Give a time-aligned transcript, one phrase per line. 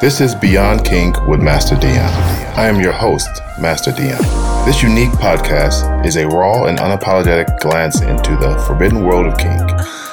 [0.00, 2.12] This is Beyond Kink with Master Dion.
[2.56, 4.22] I am your host, Master Dion.
[4.64, 9.60] This unique podcast is a raw and unapologetic glance into the forbidden world of kink.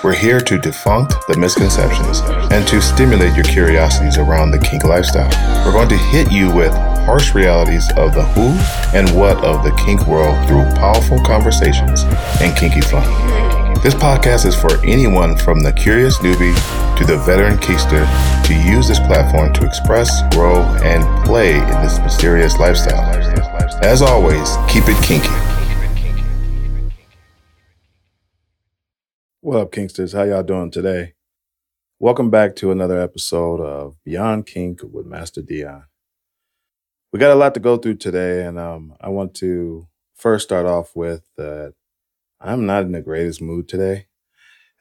[0.03, 2.21] We're here to defunct the misconceptions
[2.51, 5.29] and to stimulate your curiosities around the kink lifestyle.
[5.63, 6.73] We're going to hit you with
[7.05, 8.57] harsh realities of the who
[8.97, 12.05] and what of the kink world through powerful conversations
[12.41, 13.64] and kinky fun.
[13.85, 16.55] This podcast is for anyone from the curious newbie
[16.97, 18.03] to the veteran kinkster
[18.47, 22.99] to use this platform to express, grow, and play in this mysterious lifestyle.
[23.83, 25.29] As always, keep it kinky.
[29.41, 30.17] What up, Kinksters?
[30.17, 31.13] How y'all doing today?
[31.99, 35.85] Welcome back to another episode of Beyond Kink with Master Dion.
[37.13, 40.65] We got a lot to go through today, and um, I want to first start
[40.65, 41.75] off with that
[42.39, 44.07] I'm not in the greatest mood today.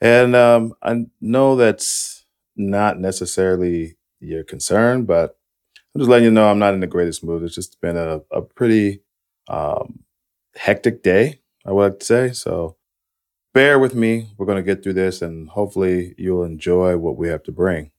[0.00, 2.26] And um, I know that's
[2.56, 5.38] not necessarily your concern, but
[5.94, 7.42] I'm just letting you know I'm not in the greatest mood.
[7.42, 9.02] It's just been a, a pretty
[9.48, 10.00] um,
[10.56, 12.32] hectic day, I would like to say.
[12.32, 12.76] So
[13.54, 14.30] bear with me.
[14.36, 17.92] We're going to get through this and hopefully you'll enjoy what we have to bring.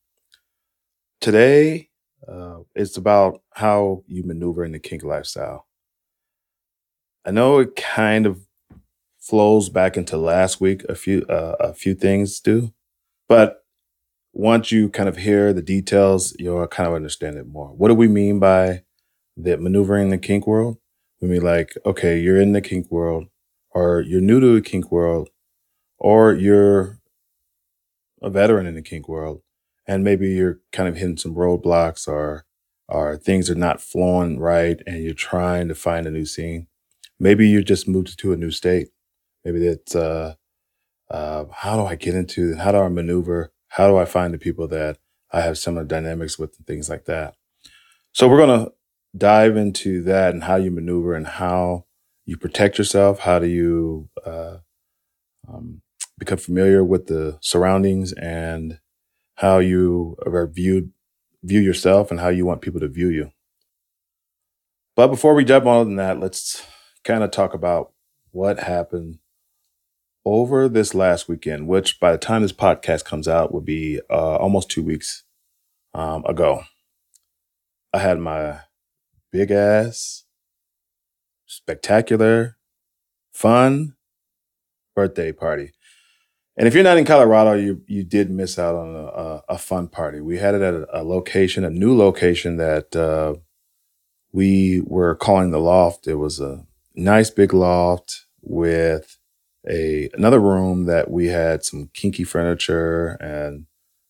[1.22, 1.90] Today,
[2.28, 5.68] uh, it's about how you maneuver in the kink lifestyle.
[7.26, 8.45] I know it kind of
[9.26, 10.84] flows back into last week.
[10.90, 12.74] A few uh, a few things do,
[13.28, 13.64] but
[14.34, 17.70] once you kind of hear the details, you'll kind of understand it more.
[17.70, 18.84] What do we mean by
[19.38, 20.78] the maneuvering the kink world?
[21.22, 23.28] We mean like, okay, you're in the kink world,
[23.72, 25.30] or you're new to the kink world,
[25.98, 27.00] or you're
[28.22, 29.42] a veteran in the kink world,
[29.88, 32.46] and maybe you're kind of hitting some roadblocks or
[32.88, 36.68] or things are not flowing right and you're trying to find a new scene.
[37.20, 38.90] Maybe you just moved to a new state.
[39.46, 40.36] Maybe that's uh,
[41.10, 43.54] uh, how do I get into how do I maneuver?
[43.70, 44.98] How do I find the people that
[45.32, 47.36] I have similar dynamics with and things like that?
[48.12, 48.70] So we're gonna
[49.16, 51.86] dive into that and how you maneuver and how
[52.26, 53.20] you protect yourself.
[53.20, 54.58] How do you uh,
[55.48, 55.82] um,
[56.18, 58.80] become familiar with the surroundings and
[59.36, 60.92] how you are viewed
[61.44, 63.32] view yourself and how you want people to view you.
[64.96, 66.66] But before we jump on that, let's
[67.04, 67.92] kind of talk about
[68.32, 69.20] what happened
[70.26, 74.36] over this last weekend, which by the time this podcast comes out would be uh,
[74.38, 75.24] almost two weeks
[75.94, 76.64] um, ago.
[77.94, 78.62] I had my
[79.32, 80.24] big ass,
[81.46, 82.58] spectacular,
[83.32, 83.96] fun
[84.96, 85.72] birthday party.
[86.58, 89.58] And if you're not in Colorado, you you did miss out on a, a, a
[89.58, 90.22] fun party.
[90.22, 93.36] We had it at a, a location, a new location that uh,
[94.32, 96.08] we were calling the loft.
[96.08, 96.66] It was a
[96.96, 99.18] nice big loft with
[99.70, 103.66] a another room that we had some kinky furniture and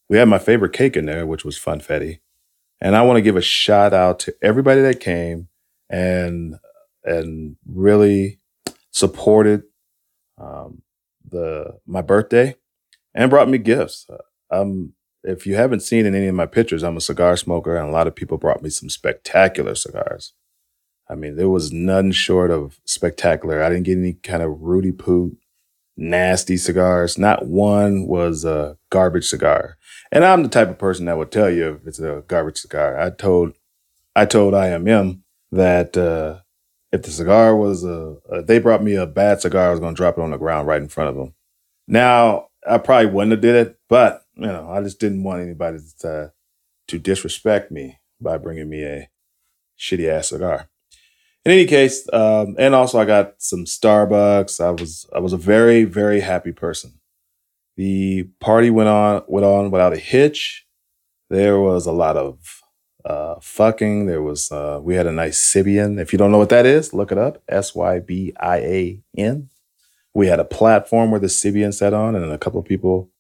[0.10, 2.20] we had my favorite cake in there, which was funfetti.
[2.82, 5.48] And I want to give a shout out to everybody that came
[5.90, 6.56] and
[7.04, 8.40] and really
[8.92, 9.64] supported
[10.38, 10.82] um,
[11.28, 12.56] the my birthday
[13.14, 14.08] and brought me gifts.
[14.52, 14.94] Um,
[15.24, 17.92] if you haven't seen in any of my pictures, I'm a cigar smoker, and a
[17.92, 20.34] lot of people brought me some spectacular cigars.
[21.10, 23.62] I mean, there was none short of spectacular.
[23.62, 25.38] I didn't get any kind of Rudy Poot,
[25.98, 27.18] nasty cigars.
[27.18, 29.78] Not one was a garbage cigar.
[30.12, 33.00] And I'm the type of person that would tell you if it's a garbage cigar.
[33.00, 33.54] I told,
[34.16, 36.40] I told IMM that uh,
[36.92, 39.96] if the cigar was a, uh, they brought me a bad cigar, I was going
[39.96, 41.34] to drop it on the ground right in front of them.
[41.88, 45.80] Now, I probably wouldn't have did it, but you know, I just didn't want anybody
[46.00, 46.34] to
[46.88, 49.10] to disrespect me by bringing me a
[49.78, 50.70] shitty ass cigar.
[51.46, 54.60] In any case, um, and also I got some Starbucks.
[54.60, 56.94] I was I was a very very happy person.
[57.78, 60.66] The party went on went on without a hitch.
[61.30, 62.62] There was a lot of
[63.06, 64.08] uh, fucking.
[64.08, 66.00] There was uh, we had a nice Sybian.
[66.00, 67.44] If you don't know what that is, look it up.
[67.48, 69.50] S Y B I A N.
[70.16, 73.12] We had a platform where the Sybian sat on, and a couple of people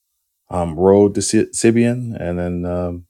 [0.49, 3.05] um, rode the Sybian, and then um,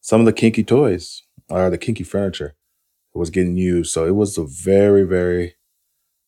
[0.00, 2.54] some of the kinky toys or the kinky furniture
[3.14, 3.92] was getting used.
[3.92, 5.54] So it was a very very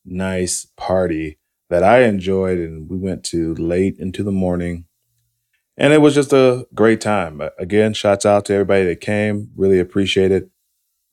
[0.04, 1.38] nice party
[1.70, 4.84] that I enjoyed, and we went to late into the morning.
[5.78, 7.40] And it was just a great time.
[7.58, 9.50] Again, shouts out to everybody that came.
[9.56, 10.50] Really appreciate it.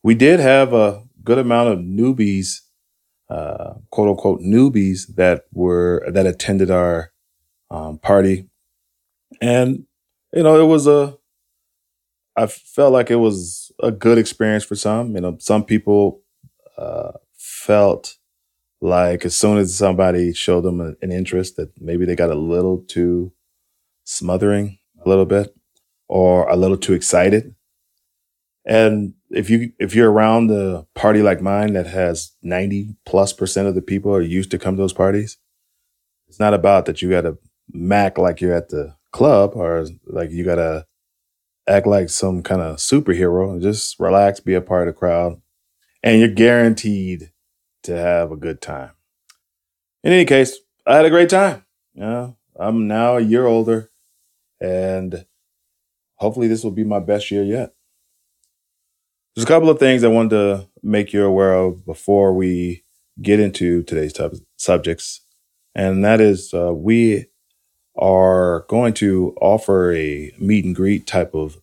[0.04, 2.62] We did have a good amount of newbies,
[3.30, 7.12] uh, quote unquote newbies that were that attended our
[7.72, 8.50] um, party,
[9.42, 9.86] and
[10.34, 11.18] you know it was a.
[12.36, 15.16] I felt like it was a good experience for some.
[15.16, 16.22] You know, some people
[16.78, 18.18] uh, felt
[18.82, 22.80] like as soon as somebody showed them an interest, that maybe they got a little
[22.80, 23.34] too
[24.06, 25.56] smothering a little bit
[26.08, 27.56] or a little too excited.
[28.66, 33.68] And if you if you're around a party like mine that has 90 plus percent
[33.68, 35.38] of the people are used to come to those parties,
[36.28, 37.38] it's not about that you got to
[37.72, 40.86] mac like you're at the club or like you got to
[41.70, 43.52] act like some kind of superhero.
[43.52, 45.40] and Just relax, be a part of the crowd,
[46.04, 47.32] and you're guaranteed
[47.84, 48.92] to have a good time.
[50.04, 51.66] In any case, I had a great time.
[51.94, 53.92] Yeah, I'm now a year older,
[54.60, 55.26] and
[56.16, 57.74] hopefully this will be my best year yet.
[59.36, 62.84] There's a couple of things I wanted to make you aware of before we
[63.22, 64.14] get into today's
[64.58, 65.22] subjects,
[65.76, 67.28] and that is uh, we
[68.00, 71.62] are going to offer a meet and greet type of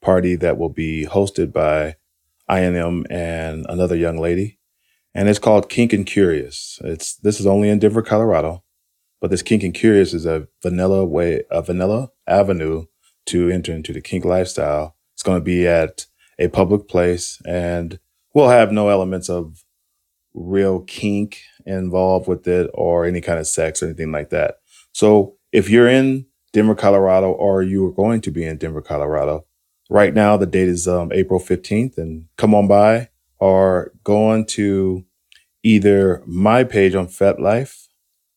[0.00, 1.96] party that will be hosted by
[2.48, 4.58] INM and another young lady,
[5.14, 6.78] and it's called Kink and Curious.
[6.84, 8.62] It's this is only in Denver, Colorado,
[9.20, 12.86] but this Kink and Curious is a vanilla way, a vanilla avenue
[13.26, 14.96] to enter into the kink lifestyle.
[15.14, 16.06] It's going to be at
[16.38, 17.98] a public place and
[18.34, 19.64] we'll have no elements of
[20.34, 24.56] real kink involved with it or any kind of sex or anything like that.
[24.92, 29.46] So if you're in Denver, Colorado, or you are going to be in Denver, Colorado,
[29.88, 34.44] right now the date is um, April 15th and come on by or go on
[34.46, 35.04] to
[35.62, 37.88] either my page on FetLife,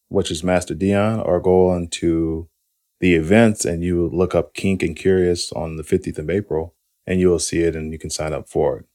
[0.10, 2.50] which is Master Dion, or go on to
[3.00, 6.76] the events and you look up Kink and Curious on the 15th of April
[7.06, 8.86] and you will see it and you can sign up for it.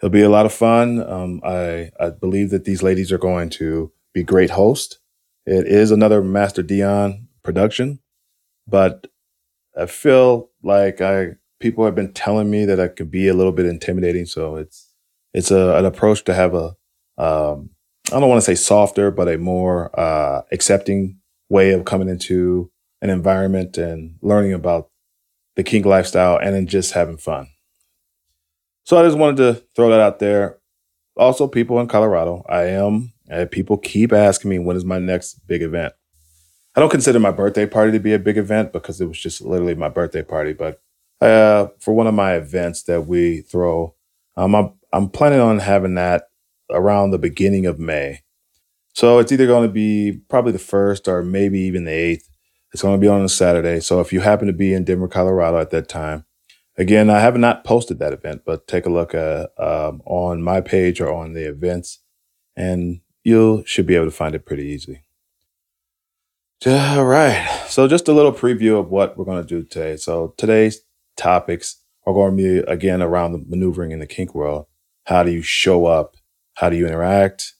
[0.00, 1.02] It'll be a lot of fun.
[1.08, 4.98] Um, I, I believe that these ladies are going to be great hosts.
[5.46, 8.00] It is another Master Dion production,
[8.66, 9.06] but
[9.74, 13.52] I feel like I people have been telling me that I could be a little
[13.52, 14.26] bit intimidating.
[14.26, 14.92] So it's
[15.32, 16.76] it's a, an approach to have a
[17.16, 17.70] um,
[18.12, 22.70] I don't want to say softer, but a more uh, accepting way of coming into
[23.00, 24.90] an environment and learning about
[25.56, 27.48] the kink lifestyle and then just having fun.
[28.84, 30.58] So I just wanted to throw that out there.
[31.16, 33.12] Also, people in Colorado, I am,
[33.50, 35.94] people keep asking me when is my next big event.
[36.78, 39.40] I don't consider my birthday party to be a big event because it was just
[39.40, 40.52] literally my birthday party.
[40.52, 40.80] But
[41.20, 43.96] uh, for one of my events that we throw,
[44.36, 46.28] um, I'm, I'm planning on having that
[46.70, 48.22] around the beginning of May.
[48.94, 52.30] So it's either going to be probably the first or maybe even the eighth.
[52.72, 53.80] It's going to be on a Saturday.
[53.80, 56.26] So if you happen to be in Denver, Colorado at that time,
[56.76, 60.60] again, I have not posted that event, but take a look at, um, on my
[60.60, 61.98] page or on the events,
[62.54, 65.02] and you should be able to find it pretty easily.
[66.66, 67.48] All right.
[67.68, 69.96] So just a little preview of what we're going to do today.
[69.96, 70.80] So today's
[71.16, 74.66] topics are going to be again around the maneuvering in the kink world.
[75.04, 76.16] How do you show up?
[76.54, 77.54] How do you interact?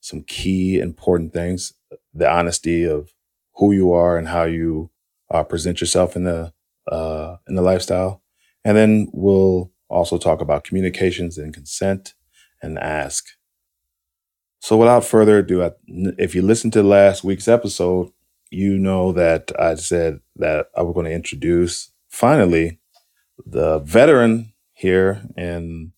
[0.00, 1.72] Some key important things,
[2.12, 3.08] the honesty of
[3.54, 4.90] who you are and how you
[5.30, 6.52] uh, present yourself in the
[6.92, 8.22] uh, in the lifestyle,
[8.64, 12.14] and then we'll also talk about communications and consent
[12.60, 13.26] and ask.
[14.62, 15.72] So, without further ado,
[16.18, 18.12] if you listen to last week's episode,
[18.50, 22.78] you know that I said that I was going to introduce finally
[23.46, 25.92] the veteran here in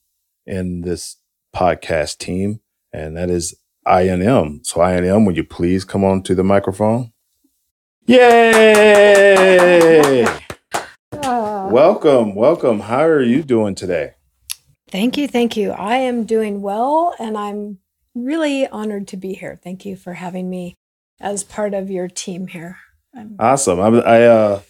[0.47, 1.17] in this
[1.55, 2.61] podcast team,
[2.93, 4.65] and that is INM.
[4.65, 7.13] So, INM, would you please come on to the microphone?
[8.07, 9.43] Yay!
[11.13, 12.79] Uh, welcome, welcome.
[12.79, 14.15] How are you doing today?
[14.89, 15.73] Thank you, thank you.
[15.73, 17.79] I am doing well and I'm
[18.15, 19.59] really honored to be here.
[19.63, 20.75] Thank you for having me
[21.21, 22.79] as part of your team here.
[23.15, 23.81] I'm- awesome.
[23.81, 24.61] I'm, I uh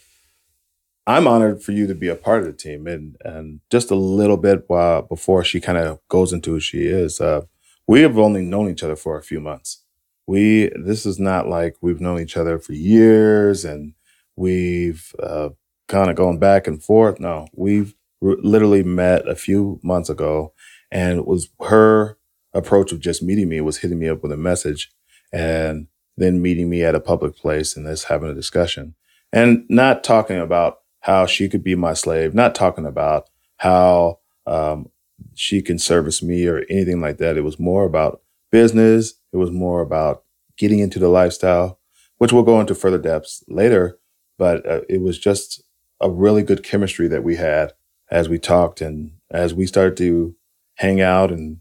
[1.07, 3.97] I'm honored for you to be a part of the team and and just a
[3.97, 7.21] little bit while before she kind of goes into who she is.
[7.21, 7.43] Uh
[7.87, 9.83] we have only known each other for a few months
[10.27, 13.95] we this is not like we've known each other for years and
[14.37, 15.51] we've uh,
[15.89, 17.21] kind of gone back and forth.
[17.21, 20.53] No, we've r- literally met a few months ago,
[20.91, 22.17] and it was her
[22.55, 24.91] approach of just meeting me was hitting me up with a message,
[25.33, 28.95] and then meeting me at a public place and us having a discussion,
[29.33, 34.89] and not talking about how she could be my slave, not talking about how um,
[35.35, 37.37] she can service me or anything like that.
[37.37, 40.25] It was more about business it was more about
[40.57, 41.81] getting into the lifestyle,
[42.19, 43.99] which we'll go into further depths later.
[44.39, 45.63] But uh, it was just
[46.01, 47.73] a really good chemistry that we had
[48.11, 50.35] as we talked and as we started to
[50.75, 51.59] hang out and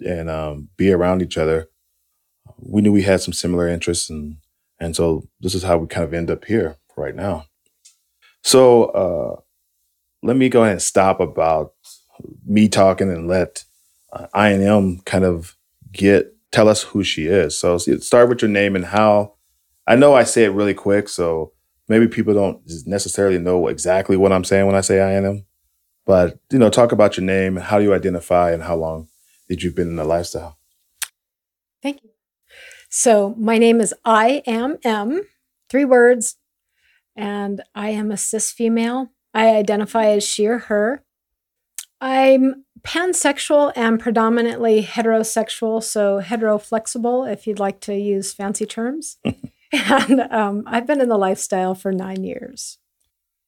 [0.00, 1.68] and um, be around each other.
[2.58, 4.36] We knew we had some similar interests, and
[4.80, 7.46] and so this is how we kind of end up here right now.
[8.42, 9.40] So uh,
[10.22, 11.72] let me go ahead and stop about
[12.46, 13.64] me talking and let
[14.12, 15.56] uh, INM kind of
[15.92, 17.58] get tell us who she is.
[17.58, 19.34] So start with your name and how.
[19.86, 21.52] I know I say it really quick, so
[21.88, 25.44] maybe people don't necessarily know exactly what I'm saying when I say I and INM.
[26.06, 29.08] But you know, talk about your name, and how do you identify, and how long
[29.48, 30.58] did you've been in the lifestyle?
[31.82, 32.10] Thank you.
[32.88, 35.22] So my name is I am M,
[35.68, 36.36] three words,
[37.16, 39.10] and I am a cis female.
[39.34, 41.04] I identify as she or her.
[42.00, 49.16] I'm pansexual and predominantly heterosexual, so heteroflexible, if you'd like to use fancy terms.
[49.72, 52.78] and um, I've been in the lifestyle for nine years.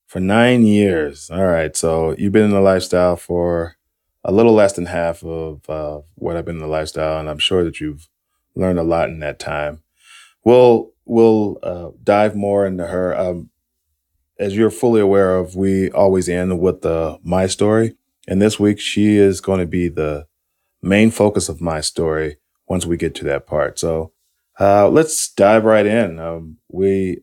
[0.07, 1.29] For nine years.
[1.29, 1.75] All right.
[1.75, 3.75] So you've been in the lifestyle for
[4.27, 7.39] a little less than half of uh, what I've been in the lifestyle, and I'm
[7.39, 8.09] sure that you've
[8.55, 9.81] learned a lot in that time.
[10.43, 13.17] We'll we'll uh, dive more into her.
[13.17, 13.49] Um,
[14.37, 17.95] as you're fully aware of, we always end with the my story.
[18.27, 20.27] And this week, she is going to be the
[20.81, 22.35] main focus of my story
[22.67, 23.79] once we get to that part.
[23.79, 24.11] So
[24.59, 26.19] uh, let's dive right in.
[26.19, 27.21] Um, we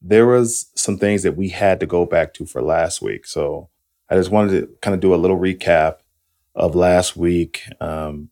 [0.00, 3.68] there was some things that we had to go back to for last week, so
[4.08, 5.98] I just wanted to kind of do a little recap
[6.60, 8.28] of last week, um,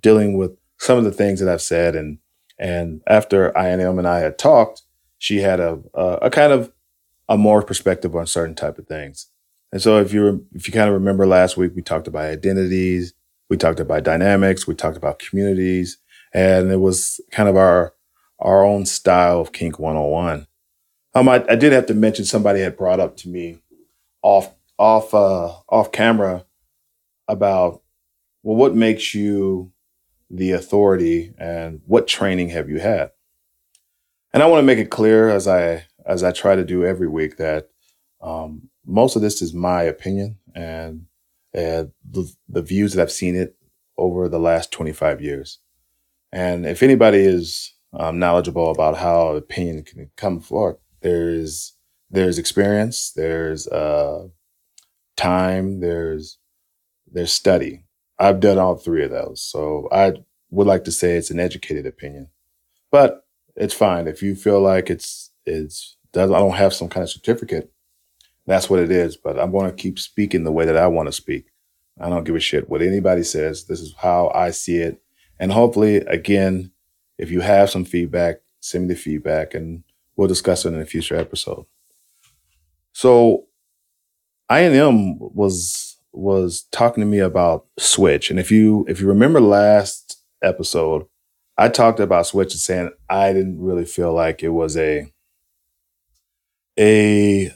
[0.00, 2.18] dealing with some of the things that I've said, and
[2.58, 4.82] and after INM and I had talked,
[5.18, 6.70] she had a, a, a kind of
[7.28, 9.26] a more perspective on certain type of things.
[9.72, 13.14] And so if you if you kind of remember last week, we talked about identities,
[13.48, 15.96] we talked about dynamics, we talked about communities,
[16.34, 17.94] and it was kind of our
[18.38, 20.46] our own style of kink 101.
[21.14, 23.58] Um, I, I did have to mention somebody had brought up to me
[24.22, 26.44] off off uh, off camera
[27.30, 27.82] about
[28.42, 29.72] well, what makes you
[30.30, 33.10] the authority, and what training have you had?
[34.32, 37.08] And I want to make it clear as I as I try to do every
[37.08, 37.68] week that
[38.22, 41.06] um, most of this is my opinion and
[41.54, 43.56] uh, the, the views that I've seen it
[43.96, 45.58] over the last 25 years.
[46.32, 51.74] And if anybody is um, knowledgeable about how opinion can come forth, there's
[52.12, 54.26] there's experience, there's uh,
[55.16, 56.38] time, there's
[57.10, 57.84] there's study.
[58.18, 60.14] I've done all three of those, so I
[60.50, 62.28] would like to say it's an educated opinion,
[62.90, 63.26] but
[63.56, 67.10] it's fine if you feel like it's it's does I don't have some kind of
[67.10, 67.72] certificate
[68.50, 69.16] that's what it is.
[69.16, 71.46] But I'm going to keep speaking the way that I want to speak.
[72.00, 73.64] I don't give a shit what anybody says.
[73.64, 75.00] This is how I see it.
[75.38, 76.72] And hopefully, again,
[77.18, 79.84] if you have some feedback, send me the feedback and
[80.16, 81.66] we'll discuss it in a future episode.
[82.92, 83.46] So
[84.50, 88.30] INM was was talking to me about Switch.
[88.30, 91.06] And if you if you remember last episode,
[91.58, 95.12] I talked about Switch and saying I didn't really feel like it was a
[96.78, 97.52] a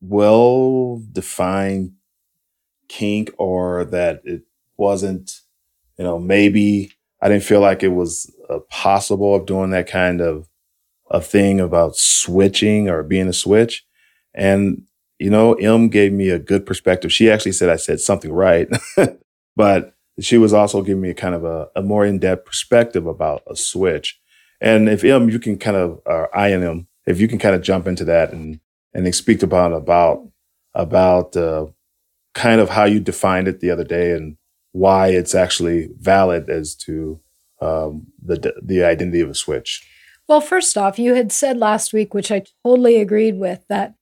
[0.00, 1.92] well defined
[2.88, 4.42] kink or that it
[4.76, 5.40] wasn't,
[5.98, 10.20] you know, maybe I didn't feel like it was uh, possible of doing that kind
[10.20, 10.48] of
[11.10, 13.86] a thing about switching or being a switch.
[14.34, 14.84] And,
[15.18, 17.12] you know, M gave me a good perspective.
[17.12, 18.68] She actually said I said something right,
[19.56, 23.42] but she was also giving me a kind of a, a more in-depth perspective about
[23.48, 24.20] a switch.
[24.60, 27.54] And if M, you can kind of, or I and M, if you can kind
[27.54, 28.60] of jump into that and
[28.94, 30.28] and speak about about
[30.74, 31.66] about uh,
[32.34, 34.36] kind of how you defined it the other day and
[34.72, 37.20] why it's actually valid as to
[37.60, 39.86] um, the the identity of a switch.
[40.28, 43.94] Well, first off, you had said last week, which I totally agreed with, that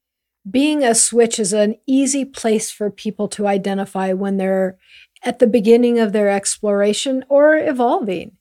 [0.48, 4.78] being a switch is an easy place for people to identify when they're
[5.24, 8.32] at the beginning of their exploration or evolving.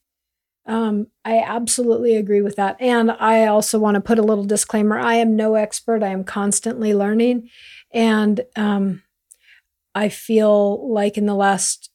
[0.67, 2.75] Um, I absolutely agree with that.
[2.79, 6.23] And I also want to put a little disclaimer I am no expert, I am
[6.23, 7.49] constantly learning.
[7.91, 9.03] And um,
[9.93, 11.91] I feel like in the last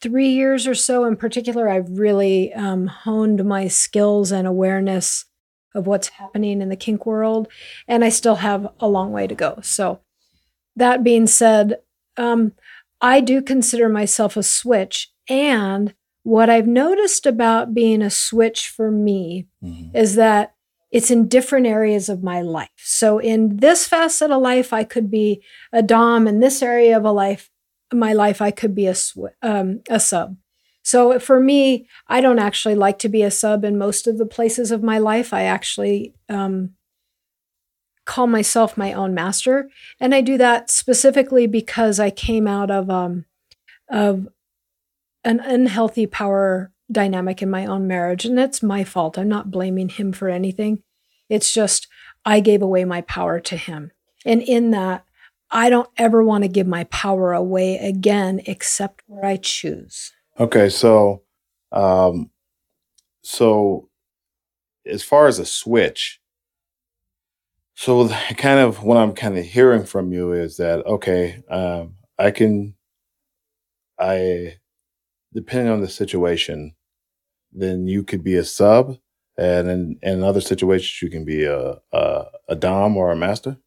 [0.00, 5.26] three years or so in particular, I've really um, honed my skills and awareness
[5.74, 7.48] of what's happening in the kink world.
[7.86, 9.60] And I still have a long way to go.
[9.62, 10.00] So,
[10.76, 11.80] that being said,
[12.16, 12.52] um,
[13.00, 15.10] I do consider myself a switch.
[15.28, 19.96] And what I've noticed about being a switch for me mm-hmm.
[19.96, 20.54] is that
[20.90, 22.68] it's in different areas of my life.
[22.76, 26.26] So in this facet of life, I could be a dom.
[26.26, 27.50] In this area of a life,
[27.92, 30.36] my life, I could be a sw- um, a sub.
[30.82, 34.26] So for me, I don't actually like to be a sub in most of the
[34.26, 35.32] places of my life.
[35.32, 36.70] I actually um,
[38.06, 39.68] call myself my own master,
[40.00, 43.26] and I do that specifically because I came out of um,
[43.90, 44.28] of
[45.24, 48.24] an unhealthy power dynamic in my own marriage.
[48.24, 49.18] And it's my fault.
[49.18, 50.82] I'm not blaming him for anything.
[51.28, 51.86] It's just
[52.24, 53.92] I gave away my power to him.
[54.24, 55.04] And in that,
[55.50, 60.12] I don't ever want to give my power away again except where I choose.
[60.40, 61.22] Okay, so
[61.72, 62.30] um
[63.22, 63.88] so
[64.86, 66.20] as far as a switch,
[67.74, 72.30] So kind of what I'm kind of hearing from you is that okay, um, I
[72.30, 72.74] can,
[73.98, 74.58] I,
[75.34, 76.74] depending on the situation,
[77.52, 78.98] then you could be a sub,
[79.38, 83.58] and in, in other situations you can be a, a a dom or a master.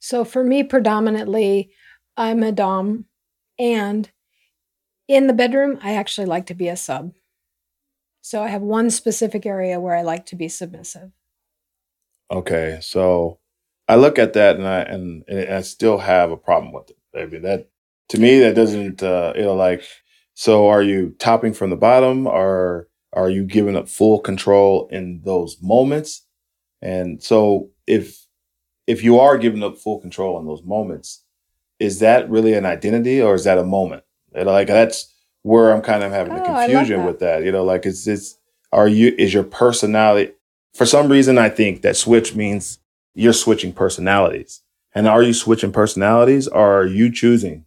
[0.00, 1.72] So for me, predominantly,
[2.18, 3.06] I'm a dom,
[3.58, 4.11] and
[5.08, 7.12] in the bedroom, I actually like to be a sub.
[8.20, 11.10] So I have one specific area where I like to be submissive.
[12.30, 13.40] Okay, so
[13.88, 16.96] I look at that and I and, and I still have a problem with it.
[17.14, 17.68] I mean that
[18.10, 19.82] to me that doesn't uh, you know like
[20.34, 25.20] so are you topping from the bottom or are you giving up full control in
[25.24, 26.26] those moments?
[26.80, 28.26] And so if
[28.86, 31.24] if you are giving up full control in those moments,
[31.78, 34.04] is that really an identity or is that a moment?
[34.34, 35.12] And like that's
[35.42, 37.06] where I'm kind of having Oh, a confusion that.
[37.06, 37.44] with that.
[37.44, 38.38] You know, like it's it's
[38.72, 40.32] are you is your personality
[40.74, 42.78] for some reason I think that switch means
[43.14, 44.60] you're switching personalities.
[44.94, 47.64] And are you switching personalities or are you choosing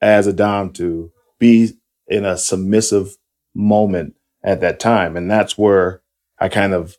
[0.00, 1.72] as a Dom to be
[2.06, 3.16] in a submissive
[3.54, 5.16] moment at that time?
[5.16, 6.02] And that's where
[6.38, 6.96] I kind of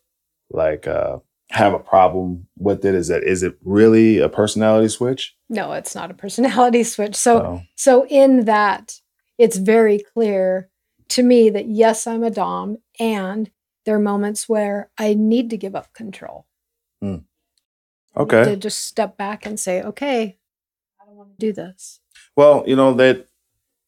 [0.52, 1.20] like uh
[1.56, 2.94] have a problem with it.
[2.94, 5.36] Is that is it really a personality switch?
[5.50, 7.16] No, it's not a personality switch.
[7.16, 9.00] So So So in that,
[9.38, 10.70] it's very clear
[11.10, 13.50] to me that yes, I'm a dom, and
[13.86, 16.46] there are moments where I need to give up control.
[17.04, 17.24] Mm.
[18.18, 18.44] okay.
[18.44, 20.38] To just step back and say, okay,
[21.02, 22.00] I don't want to do this.
[22.36, 23.28] Well, you know that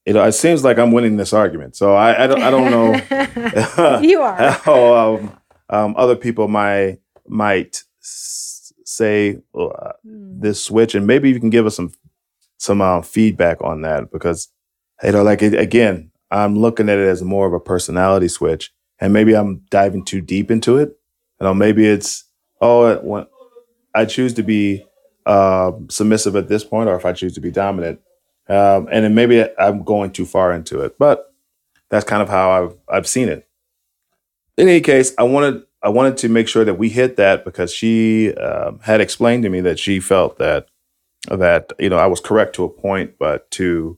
[0.05, 1.75] you know it seems like I'm winning this argument.
[1.75, 4.51] So I I don't I don't know you are.
[4.51, 5.37] how um,
[5.69, 10.39] um, other people might might say uh, Hmm.
[10.39, 11.91] this switch, and maybe you can give us some
[12.57, 14.49] some uh, feedback on that because
[15.03, 18.73] you know, like it, again, I'm looking at it as more of a personality switch,
[18.99, 20.89] and maybe I'm diving too deep into it.
[21.39, 22.23] You know, maybe it's
[22.61, 23.27] oh,
[23.93, 24.85] I choose to be
[25.25, 27.99] uh, submissive at this point, or if I choose to be dominant,
[28.49, 30.97] um, and then maybe I'm going too far into it.
[30.97, 31.31] But
[31.89, 33.47] that's kind of how I've I've seen it.
[34.57, 37.73] In any case, I wanted I wanted to make sure that we hit that because
[37.73, 40.67] she um, had explained to me that she felt that
[41.29, 43.97] that you know I was correct to a point, but to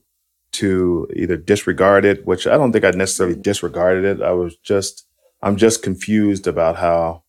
[0.52, 4.22] to either disregard it, which I don't think I necessarily disregarded it.
[4.22, 5.04] I was just
[5.42, 7.24] I'm just confused about how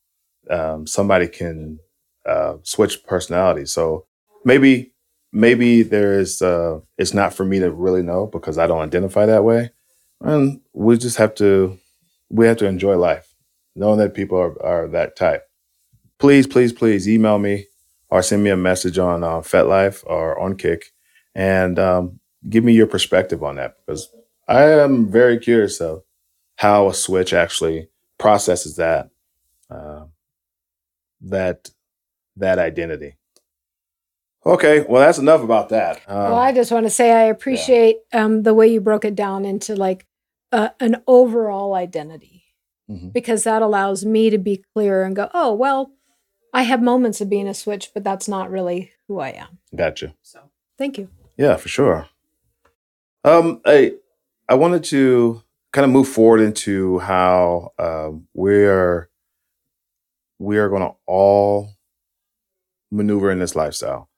[0.51, 1.79] um, somebody can
[2.23, 3.65] uh, switch personality.
[3.65, 4.05] So
[4.45, 4.93] maybe
[5.33, 9.43] maybe there's uh, it's not for me to really know because I don't identify that
[9.43, 9.71] way,
[10.19, 11.79] and we just have to
[12.29, 13.30] we have to enjoy life,
[13.75, 15.43] knowing that people are, are that type.
[16.19, 17.67] Please, please, please email me
[18.09, 20.91] or send me a message on uh, FetLife or on Kick,
[21.33, 24.09] and um, give me your perspective on that because
[24.47, 26.03] I am very curious of
[26.57, 27.87] how a switch actually
[28.19, 29.09] processes that
[29.69, 30.05] uh,
[31.21, 31.69] that
[32.35, 33.17] that identity.
[34.45, 36.01] Okay, well that's enough about that.
[36.07, 39.15] Um, well, I just want to say I appreciate um, the way you broke it
[39.15, 40.05] down into like
[40.51, 42.40] uh, an overall identity
[42.91, 43.13] Mhm.
[43.13, 45.91] because that allows me to be clear and go, oh, well,
[46.53, 49.59] I have moments of being a switch, but that's not really who I am.
[49.75, 50.13] Gotcha.
[50.21, 50.39] So
[50.77, 51.09] thank you.
[51.37, 52.07] Yeah, for sure.
[53.23, 53.93] Um, I
[54.49, 59.09] I wanted to kind of move forward into how um, we're
[60.39, 61.69] we are going to all
[62.91, 64.09] maneuver in this lifestyle,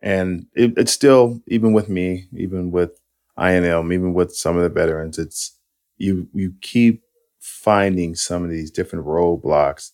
[0.00, 2.98] and it, it's still even with me, even with
[3.38, 5.58] INM, even with some of the veterans, it's
[5.98, 7.02] you you keep
[7.42, 9.90] finding some of these different roadblocks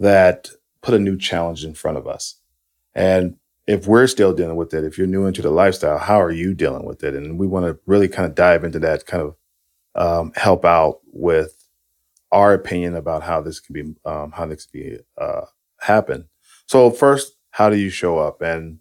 [0.00, 0.48] that
[0.80, 2.40] put a new challenge in front of us,
[2.94, 6.32] and if we're still dealing with it, if you're new into the lifestyle, how are
[6.32, 7.14] you dealing with it?
[7.14, 9.36] And we want to really kind of dive into that, kind of
[9.94, 11.68] um, help out with
[12.32, 15.42] our opinion about how this can be, um, how this can be uh,
[15.80, 16.28] happen.
[16.66, 18.40] So first, how do you show up?
[18.40, 18.78] And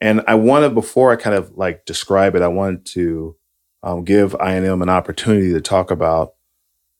[0.00, 3.36] and I wanted before I kind of like describe it, I wanted to
[3.84, 6.33] um, give INM an opportunity to talk about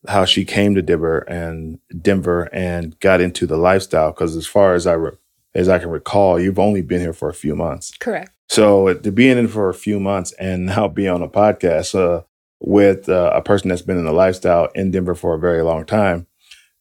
[0.08, 4.10] how she came to Denver and Denver and got into the lifestyle.
[4.10, 5.16] Because as far as I re-
[5.54, 7.92] as I can recall, you've only been here for a few months.
[7.98, 8.30] Correct.
[8.48, 11.94] So to be in it for a few months and now be on a podcast
[11.94, 12.22] uh,
[12.60, 15.84] with uh, a person that's been in the lifestyle in Denver for a very long
[15.84, 16.26] time,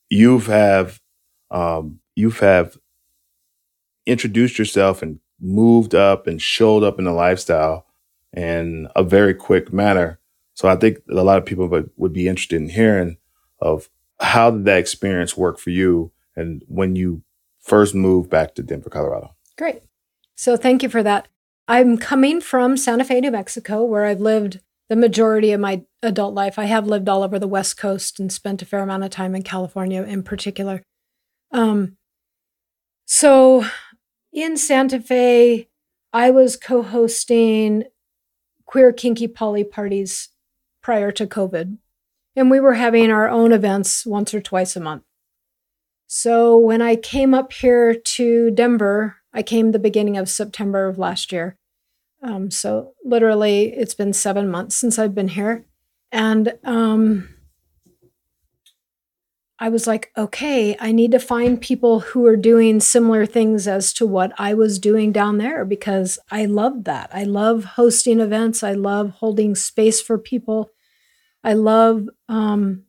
[0.10, 1.00] you've have
[1.52, 2.78] um, you've have
[4.06, 7.86] introduced yourself and moved up and showed up in the lifestyle
[8.36, 10.20] in a very quick manner.
[10.54, 13.18] So I think a lot of people would, be interested in hearing
[13.60, 13.90] of
[14.20, 17.24] how did that experience work for you and when you
[17.60, 19.36] first moved back to Denver, Colorado.
[19.58, 19.82] Great.
[20.36, 21.28] So thank you for that.
[21.68, 26.34] I'm coming from Santa Fe, New Mexico, where I've lived the majority of my adult
[26.34, 26.60] life.
[26.60, 29.34] I have lived all over the West Coast and spent a fair amount of time
[29.34, 30.84] in California in particular.
[31.52, 31.98] Um,
[33.06, 33.66] so
[34.32, 35.70] in Santa Fe,
[36.12, 37.86] I was co hosting
[38.66, 40.30] queer kinky poly parties
[40.84, 41.78] prior to COVID.
[42.36, 45.04] And we were having our own events once or twice a month.
[46.06, 51.00] So when I came up here to Denver, I came the beginning of September of
[51.00, 51.58] last year.
[52.22, 55.66] Um, so literally, it's been seven months since I've been here.
[56.12, 57.30] And um,
[59.60, 63.94] I was like, okay, I need to find people who are doing similar things as
[63.94, 67.10] to what I was doing down there because I love that.
[67.14, 68.64] I love hosting events.
[68.64, 70.72] I love holding space for people.
[71.44, 72.84] I love um,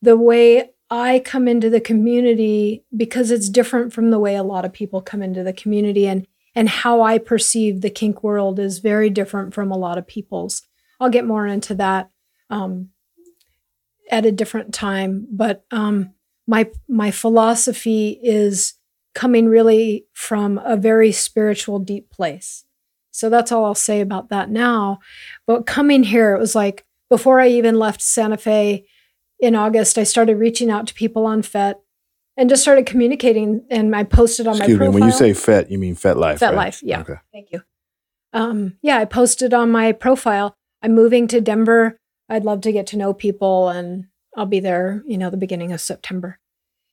[0.00, 4.64] the way I come into the community because it's different from the way a lot
[4.64, 8.80] of people come into the community and and how I perceive the kink world is
[8.80, 10.62] very different from a lot of people's.
[11.00, 12.10] I'll get more into that
[12.50, 12.90] um,
[14.12, 15.26] at a different time.
[15.30, 16.12] But um,
[16.46, 18.74] my my philosophy is
[19.14, 22.64] coming really from a very spiritual, deep place.
[23.10, 25.00] So that's all I'll say about that now.
[25.46, 28.86] But coming here, it was like before I even left Santa Fe
[29.38, 31.80] in August, I started reaching out to people on FET
[32.36, 33.66] and just started communicating.
[33.70, 34.92] And I posted on Excuse my profile.
[34.92, 36.38] me, when you say FET, you mean FET Life.
[36.38, 36.56] FET right?
[36.56, 37.00] Life, yeah.
[37.00, 37.16] Okay.
[37.32, 37.62] Thank you.
[38.32, 40.56] Um, yeah, I posted on my profile.
[40.80, 41.98] I'm moving to Denver.
[42.32, 45.70] I'd love to get to know people, and I'll be there, you know, the beginning
[45.70, 46.38] of September.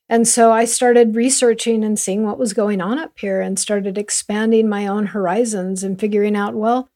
[0.06, 3.96] And so I started researching and seeing what was going on up here and started
[3.96, 6.90] expanding my own horizons and figuring out, well,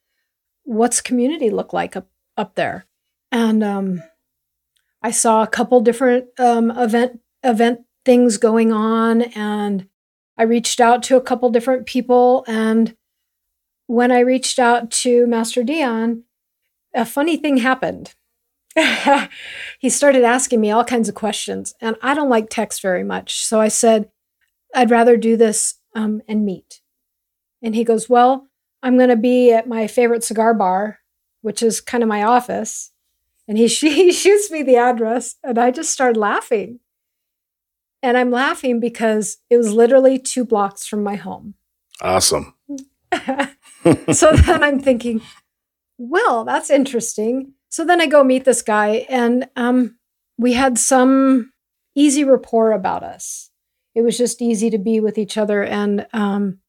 [0.65, 2.85] what's community look like up, up there?
[3.33, 4.03] And um,
[5.01, 9.89] I saw a couple different um, event event things going on, and
[10.37, 12.45] I reached out to a couple different people.
[12.47, 12.95] And
[13.87, 16.25] when I reached out to Master Dion,
[16.93, 18.15] a funny thing happened.
[19.79, 23.45] he started asking me all kinds of questions, and I don't like text very much.
[23.45, 24.11] So I said,
[24.75, 26.81] I'd rather do this um, and meet.
[27.63, 28.49] And he goes, Well,
[28.83, 30.99] I'm going to be at my favorite cigar bar,
[31.41, 32.91] which is kind of my office.
[33.47, 36.81] And he, he shoots me the address, and I just started laughing.
[38.03, 41.55] And I'm laughing because it was literally two blocks from my home.
[42.03, 42.55] Awesome.
[44.13, 45.23] so then I'm thinking,
[45.97, 47.55] well, that's interesting.
[47.75, 49.99] So then I go meet this guy, and um,
[50.39, 51.51] we had some
[51.97, 53.51] easy rapport about us.
[53.97, 55.65] It was just easy to be with each other.
[55.65, 56.61] And um,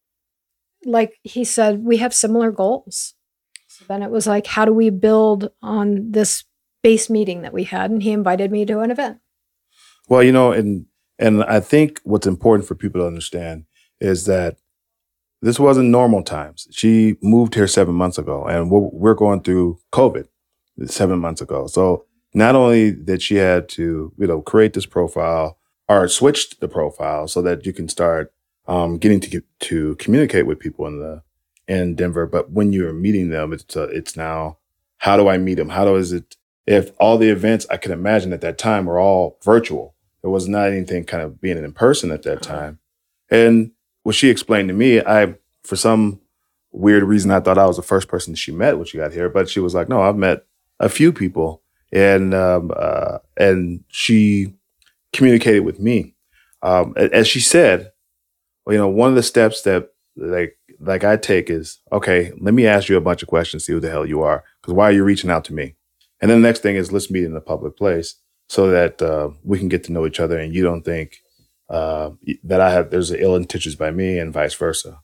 [0.84, 3.14] like he said, we have similar goals.
[3.68, 6.44] So then it was like, how do we build on this
[6.82, 7.92] base meeting that we had?
[7.92, 9.20] And he invited me to an event.
[10.10, 10.88] Well, you know, and
[11.20, 13.66] and I think what's important for people to understand
[14.02, 14.58] is that
[15.44, 16.68] this wasn't normal times.
[16.72, 20.30] She moved here seven months ago, and we're, we're going through COVID
[20.86, 21.68] seven months ago.
[21.68, 25.58] So not only that she had to, you know, create this profile
[25.88, 28.34] or switch the profile so that you can start
[28.68, 31.24] um, getting to to communicate with people in the
[31.68, 34.58] in Denver, but when you're meeting them, it's uh, it's now
[35.00, 35.70] how do I meet them?
[35.70, 36.36] How do is it
[36.66, 39.96] if all the events I can imagine at that time were all virtual?
[40.22, 42.80] There was not anything kind of being in person at that time.
[43.30, 43.72] And
[44.04, 46.20] what she explained to me, I for some
[46.72, 49.30] weird reason I thought I was the first person she met when she got here,
[49.30, 50.46] but she was like, "No, I've met
[50.80, 51.62] a few people,"
[51.92, 54.54] and um, uh, and she
[55.14, 56.16] communicated with me.
[56.62, 57.92] Um, as she said,
[58.68, 62.32] you know, one of the steps that like like I take is okay.
[62.40, 64.74] Let me ask you a bunch of questions, see who the hell you are, because
[64.74, 65.76] why are you reaching out to me?
[66.22, 68.16] And then the next thing is let's meet in a public place
[68.50, 71.18] so that uh, we can get to know each other, and you don't think
[71.70, 72.12] uh,
[72.44, 75.00] that I have there's ill intentions by me, and vice versa.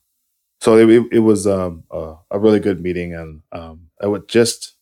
[0.59, 4.75] So it, it, was um, a, a, really good meeting, and um, I would just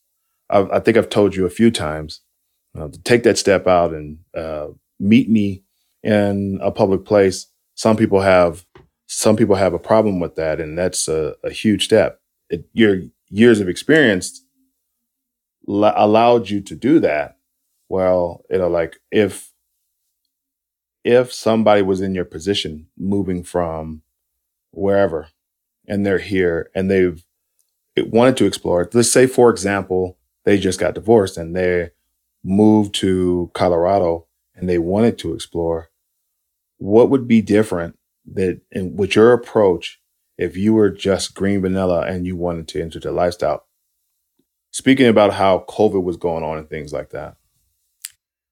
[0.50, 2.22] I, I, think I've told you a few times
[2.78, 4.68] uh, to take that step out and uh,
[5.00, 5.64] meet me
[6.04, 7.48] in a public place.
[7.76, 8.66] Some people have
[9.08, 12.22] some people have a problem with that, and that's a, a huge step.
[12.50, 14.44] It, your years of experience
[15.68, 17.38] allowed you to do that.
[17.88, 19.52] Well, you know, like if
[21.04, 24.04] if somebody was in your position, moving from
[24.72, 25.30] wherever,
[25.88, 27.24] and they're here, and they've
[27.98, 28.88] wanted to explore.
[28.94, 30.19] Let's say, for example,
[30.50, 31.92] they just got divorced and they
[32.44, 35.92] moved to Colorado and they wanted to explore.
[36.80, 38.00] What would be different
[38.34, 40.02] that in, with your approach
[40.40, 43.68] if you were just green vanilla and you wanted to enter the lifestyle?
[44.72, 47.38] Speaking about how COVID was going on and things like that.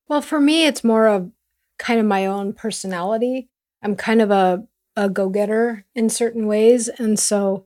[0.07, 1.31] Well, for me, it's more of
[1.79, 3.49] kind of my own personality.
[3.81, 6.89] I'm kind of a, a go getter in certain ways.
[6.89, 7.65] And so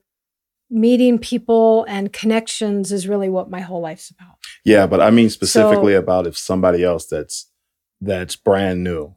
[0.71, 4.36] meeting people and connections is really what my whole life's about.
[4.63, 7.51] Yeah, but I mean specifically so, about if somebody else that's
[7.99, 9.15] that's brand new.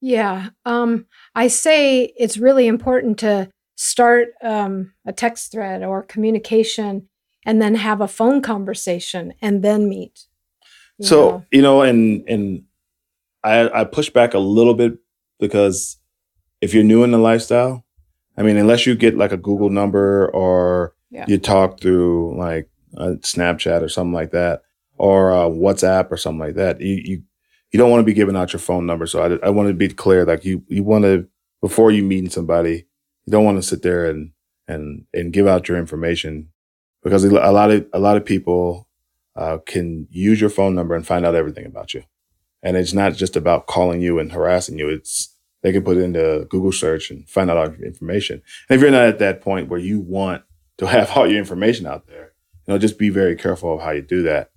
[0.00, 0.50] Yeah.
[0.66, 7.08] Um I say it's really important to start um, a text thread or communication
[7.44, 10.26] and then have a phone conversation and then meet.
[10.98, 11.44] you so know?
[11.50, 12.64] you know, and and
[13.44, 14.98] I I push back a little bit
[15.38, 15.96] because
[16.60, 17.84] if you're new in the lifestyle,
[18.36, 21.24] I mean, unless you get like a Google number or yeah.
[21.28, 24.62] you talk through like a Snapchat or something like that,
[24.96, 27.22] or WhatsApp or something like that, you you
[27.70, 29.06] you don't want to be giving out your phone number.
[29.06, 31.26] So I I want to be clear, like you you want to
[31.60, 32.86] before you meeting somebody,
[33.26, 34.32] you don't want to sit there and
[34.68, 36.48] and and give out your information
[37.02, 38.88] because a lot of a lot of people
[39.36, 42.04] uh, can use your phone number and find out everything about you.
[42.62, 44.88] And it's not just about calling you and harassing you.
[44.88, 45.31] It's
[45.62, 48.42] they can put it into Google search and find out all your information.
[48.68, 50.42] And if you're not at that point where you want
[50.78, 52.32] to have all your information out there,
[52.66, 54.50] you know, just be very careful of how you do that.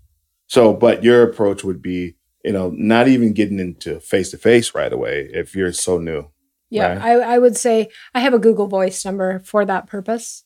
[0.48, 4.76] So, but your approach would be, you know, not even getting into face to face
[4.76, 6.30] right away if you're so new.
[6.70, 7.02] Yeah, right?
[7.02, 10.44] I, I would say I have a Google Voice number for that purpose.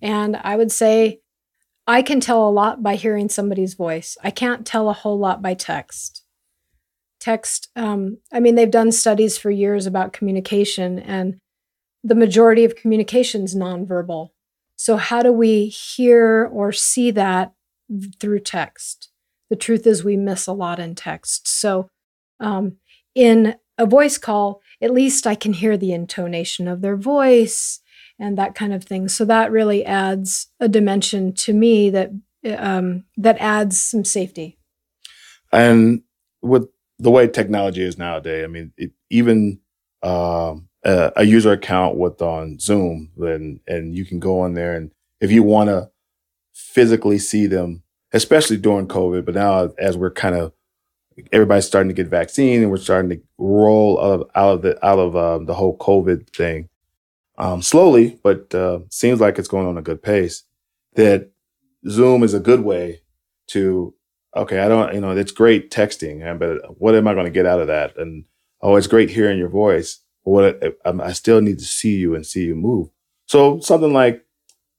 [0.00, 1.20] And I would say
[1.86, 4.16] I can tell a lot by hearing somebody's voice.
[4.22, 6.23] I can't tell a whole lot by text.
[7.24, 11.38] Text, um, I mean, they've done studies for years about communication, and
[12.02, 14.28] the majority of communication is nonverbal.
[14.76, 17.54] So, how do we hear or see that
[18.20, 19.10] through text?
[19.48, 21.48] The truth is, we miss a lot in text.
[21.48, 21.88] So,
[22.40, 22.76] um,
[23.14, 27.80] in a voice call, at least I can hear the intonation of their voice
[28.18, 29.08] and that kind of thing.
[29.08, 32.10] So that really adds a dimension to me that
[32.58, 34.58] um, that adds some safety.
[35.50, 36.02] And
[36.42, 39.60] with the way technology is nowadays, I mean, it, even
[40.02, 44.76] um, a, a, user account with on Zoom, and and you can go on there,
[44.76, 45.90] and if you want to
[46.52, 50.52] physically see them, especially during COVID, but now as we're kind of
[51.32, 54.86] everybody's starting to get vaccine and we're starting to roll out of, out of the
[54.86, 56.68] out of um, the whole COVID thing
[57.38, 60.44] um, slowly, but uh, seems like it's going on a good pace.
[60.94, 61.30] That
[61.88, 63.02] Zoom is a good way
[63.48, 63.94] to
[64.36, 67.46] okay, I don't you know it's great texting, but what am I going to get
[67.46, 67.96] out of that?
[67.96, 68.24] And
[68.60, 70.00] oh, it's great hearing your voice.
[70.24, 72.88] But what I, I still need to see you and see you move.
[73.26, 74.24] So something like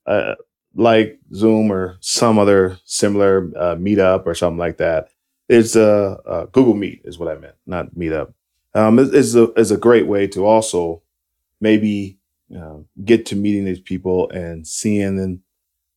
[0.06, 0.36] uh,
[0.76, 5.10] like Zoom or some other similar uh, meetup or something like that
[5.48, 8.34] it's a, a Google Meet is what I meant, not Meetup.
[8.74, 11.02] Um, is a is a great way to also
[11.62, 12.20] maybe
[12.56, 15.44] uh, get to meeting these people and seeing them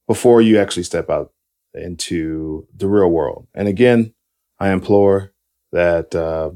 [0.06, 1.32] before you actually step out
[1.74, 3.46] into the real world.
[3.54, 4.14] And again,
[4.58, 5.32] I implore
[5.72, 6.50] that uh,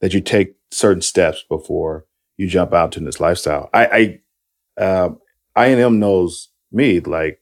[0.00, 3.68] that you take certain steps before you jump out to this lifestyle.
[3.72, 4.20] I,
[4.78, 5.10] I, uh,
[5.54, 7.00] I and M knows me.
[7.00, 7.40] Like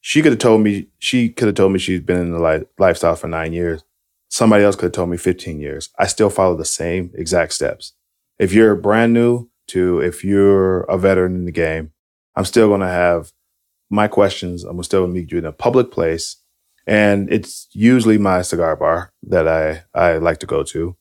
[0.00, 2.66] she could have told me, she could have told me she's been in the li-
[2.78, 3.84] lifestyle for nine years.
[4.30, 5.90] Somebody else could have told me 15 years.
[5.98, 7.92] I still follow the same exact steps.
[8.38, 11.92] If you're brand new to if you're a veteran in the game,
[12.36, 13.32] I'm still going to have
[13.90, 14.64] my questions.
[14.64, 16.36] I'm still going to meet you in a public place.
[16.88, 20.96] And it's usually my cigar bar that I, I like to go to.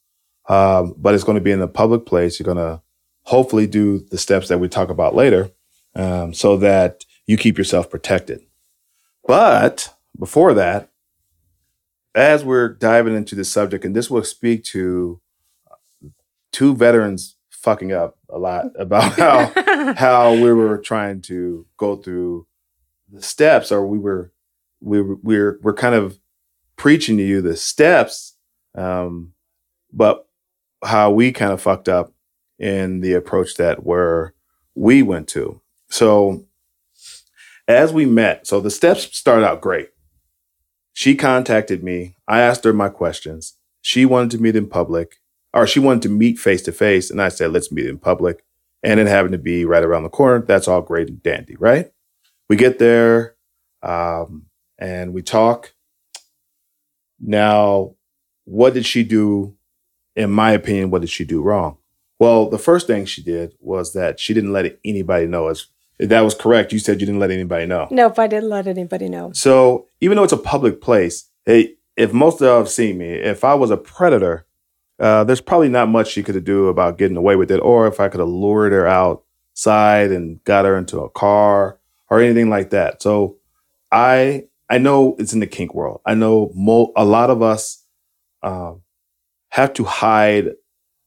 [0.49, 2.37] Um, but it's going to be in a public place.
[2.37, 2.81] You're going to
[3.23, 5.49] hopefully do the steps that we talk about later
[5.95, 8.41] um, so that you keep yourself protected.
[9.25, 10.91] But before that,
[12.13, 15.21] as we're diving into the subject, and this will speak to
[16.51, 22.45] two veterans fucking up a lot about how how we were trying to go through
[23.09, 24.33] the steps, or we were
[24.81, 26.19] we were we're kind of
[26.75, 28.35] preaching to you the steps,
[28.75, 29.33] um,
[29.91, 30.27] but
[30.83, 32.13] how we kind of fucked up
[32.59, 34.33] in the approach that where
[34.75, 35.61] we went to.
[35.89, 36.45] So
[37.67, 39.89] as we met, so the steps started out great.
[40.93, 42.15] She contacted me.
[42.27, 43.57] I asked her my questions.
[43.81, 45.17] She wanted to meet in public,
[45.53, 47.11] or she wanted to meet face to face.
[47.11, 48.43] And I said, let's meet in public.
[48.83, 50.43] And it happened to be right around the corner.
[50.43, 51.91] That's all great and dandy, right?
[52.49, 53.35] We get there
[53.83, 54.46] um,
[54.77, 55.73] and we talk.
[57.19, 57.95] Now,
[58.45, 59.55] what did she do?
[60.15, 61.77] In my opinion, what did she do wrong?
[62.19, 65.67] Well, the first thing she did was that she didn't let anybody know as
[65.99, 66.73] that was correct.
[66.73, 67.87] You said you didn't let anybody know.
[67.91, 69.31] Nope, I didn't let anybody know.
[69.33, 73.13] So even though it's a public place, hey, if most of y'all have seen me,
[73.13, 74.45] if I was a predator,
[74.99, 77.59] uh, there's probably not much she could do about getting away with it.
[77.59, 82.19] Or if I could have lured her outside and got her into a car or
[82.19, 83.01] anything like that.
[83.01, 83.37] So
[83.91, 86.01] I I know it's in the kink world.
[86.05, 87.83] I know mo- a lot of us
[88.43, 88.81] um,
[89.49, 90.51] have to hide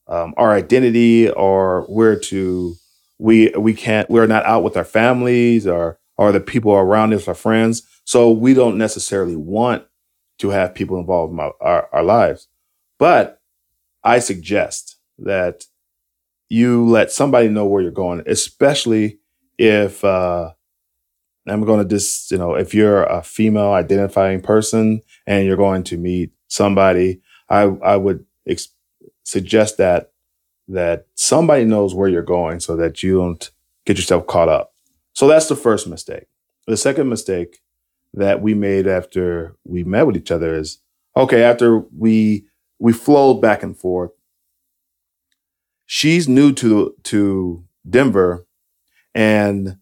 [0.06, 2.74] um, our identity or where to
[3.18, 7.28] we we can't we're not out with our families or or the people around us
[7.28, 9.84] our friends so we don't necessarily want
[10.38, 12.48] to have people involved in our, our, our lives
[12.98, 13.40] but
[14.02, 15.64] i suggest that
[16.48, 19.18] you let somebody know where you're going especially
[19.58, 20.50] if uh,
[21.50, 25.82] I'm going to just, you know, if you're a female identifying person and you're going
[25.84, 28.68] to meet somebody, I I would ex-
[29.24, 30.12] suggest that
[30.68, 33.50] that somebody knows where you're going so that you don't
[33.84, 34.74] get yourself caught up.
[35.14, 36.26] So that's the first mistake.
[36.66, 37.60] The second mistake
[38.14, 40.78] that we made after we met with each other is
[41.16, 42.46] okay, after we
[42.78, 44.12] we flowed back and forth.
[45.86, 48.46] She's new to to Denver
[49.14, 49.78] and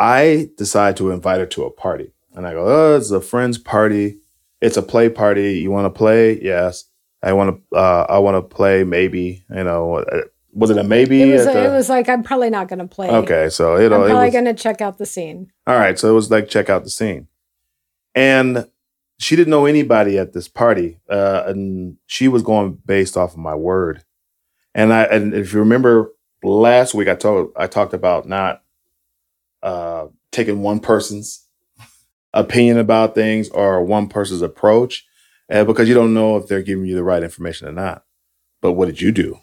[0.00, 2.12] I decide to invite her to a party.
[2.34, 4.18] And I go, oh, it's a friend's party.
[4.60, 5.58] It's a play party.
[5.58, 6.40] You want to play?
[6.40, 6.84] Yes.
[7.22, 7.76] I want to.
[7.76, 8.82] Uh, I want to play.
[8.82, 9.44] Maybe.
[9.50, 9.96] You know.
[9.96, 11.22] Uh, was it a maybe?
[11.22, 13.10] It was, the, it was like I'm probably not going to play.
[13.10, 15.52] Okay, so it, I'm probably was, going to check out the scene.
[15.66, 15.98] all right.
[15.98, 17.28] So it was like check out the scene,
[18.14, 18.66] and
[19.18, 23.38] she didn't know anybody at this party, uh, and she was going based off of
[23.38, 24.02] my word.
[24.74, 28.62] And I and if you remember last week, I told I talked about not
[29.62, 31.46] uh, taking one person's
[32.32, 35.06] opinion about things or one person's approach,
[35.50, 38.04] uh, because you don't know if they're giving you the right information or not.
[38.60, 39.38] But what did you do?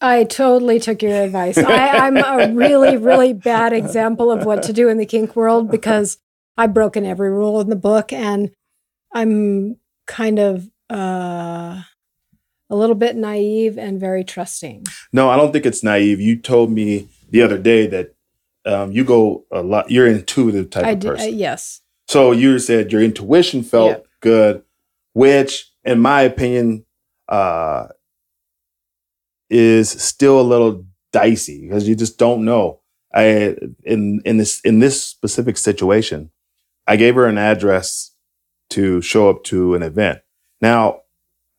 [0.00, 1.56] I totally took your advice.
[1.56, 5.70] I, I'm a really, really bad example of what to do in the kink world
[5.70, 6.18] because
[6.56, 8.50] I've broken every rule in the book and
[9.14, 11.82] I'm kind of uh,
[12.68, 14.84] a little bit naive and very trusting.
[15.12, 16.20] No, I don't think it's naive.
[16.20, 18.14] You told me the other day that
[18.66, 19.90] um, you go a lot.
[19.90, 21.34] You're an intuitive type I of uh, person.
[21.34, 21.80] yes.
[22.08, 24.04] So you said your intuition felt Yeah.
[24.20, 24.62] good,
[25.14, 26.84] which, in my opinion,
[27.28, 27.88] uh,
[29.50, 32.80] is still a little dicey because you just don't know.
[33.14, 36.30] I in in this in this specific situation,
[36.86, 38.10] I gave her an address
[38.70, 40.20] to show up to an event.
[40.60, 41.02] Now,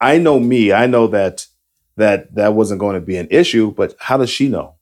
[0.02, 0.74] I know me.
[0.74, 1.48] I know that
[1.96, 3.72] that that wasn't going to be an issue.
[3.72, 4.75] But how does she know?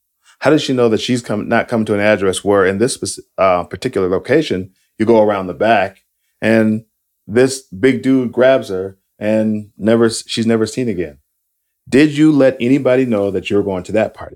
[0.43, 3.17] How does she know that she's come not coming to an address where in this
[3.37, 6.01] uh, particular location you go around the back
[6.41, 6.83] and
[7.25, 11.19] this big dude grabs her and never she's never seen again.
[11.87, 14.35] Did you let anybody know that you're going to that party?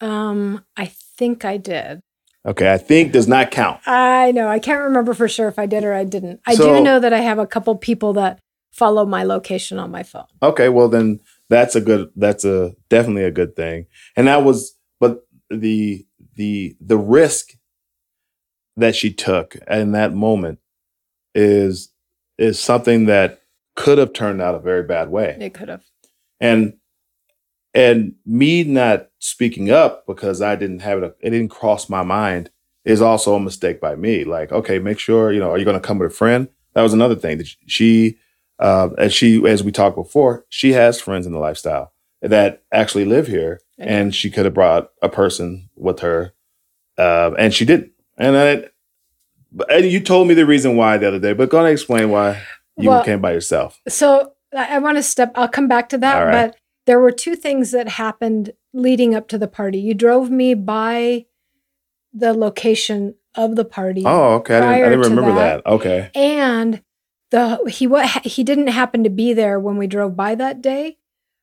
[0.00, 2.00] Um, I think I did.
[2.46, 3.80] Okay, I think does not count.
[3.84, 4.48] I know.
[4.48, 6.40] I can't remember for sure if I did or I didn't.
[6.46, 8.38] I So- do know that I have a couple people that
[8.72, 10.24] follow my location on my phone.
[10.42, 11.20] Okay, well then
[11.52, 13.86] that's a good that's a definitely a good thing.
[14.16, 17.56] And that was but the the the risk
[18.76, 20.58] that she took in that moment
[21.34, 21.90] is
[22.38, 23.42] is something that
[23.76, 25.36] could have turned out a very bad way.
[25.40, 25.84] It could have.
[26.40, 26.74] and
[27.74, 32.50] and me not speaking up because I didn't have it, it didn't cross my mind
[32.84, 34.24] is also a mistake by me.
[34.24, 36.48] Like, okay, make sure you know, are you going to come with a friend?
[36.74, 38.18] That was another thing that she,
[38.62, 43.04] uh, as she, as we talked before, she has friends in the lifestyle that actually
[43.04, 46.32] live here, I and she could have brought a person with her,
[46.96, 47.90] uh, and she didn't.
[48.16, 48.68] And I,
[49.50, 52.10] but and you told me the reason why the other day, but go and explain
[52.10, 52.40] why
[52.78, 53.80] you Well- came by yourself.
[53.88, 56.20] So I, I want to step, I'll come back to that.
[56.20, 56.32] Right.
[56.32, 59.78] But there were two things that happened leading up to the party.
[59.80, 61.26] You drove me by
[62.14, 64.02] the location of the party.
[64.06, 64.58] Oh, okay.
[64.58, 65.70] I didn't, I didn't remember that- that.
[65.70, 66.10] Okay.
[66.14, 66.82] and
[67.32, 70.96] the he what he didn't happen to be there when we drove by that day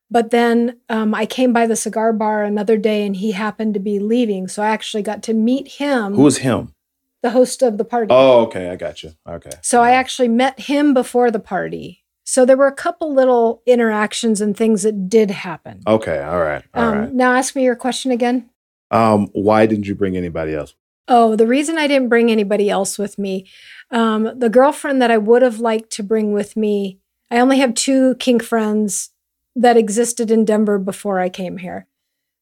[0.10, 3.80] but then um, i came by the cigar bar another day and he happened to
[3.80, 6.74] be leaving so i actually got to meet him Who was him?
[7.22, 8.70] the host of the party Oh, okay.
[8.70, 9.12] I got you.
[9.28, 9.50] Okay.
[9.62, 14.40] so i actually met him before the party so there were a couple little interactions
[14.40, 16.20] and things that did happen Okay.
[16.22, 16.64] All right.
[16.76, 17.14] All um, right.
[17.14, 18.50] now ask me your question again
[18.92, 20.76] Um, why didn't you bring anybody else?
[21.12, 23.48] Oh, the reason I didn't bring anybody else with me,
[23.92, 27.00] um, the girlfriend that I would have liked to bring with me,
[27.32, 29.12] I only have two kink friends
[29.56, 31.88] that existed in Denver before I came here.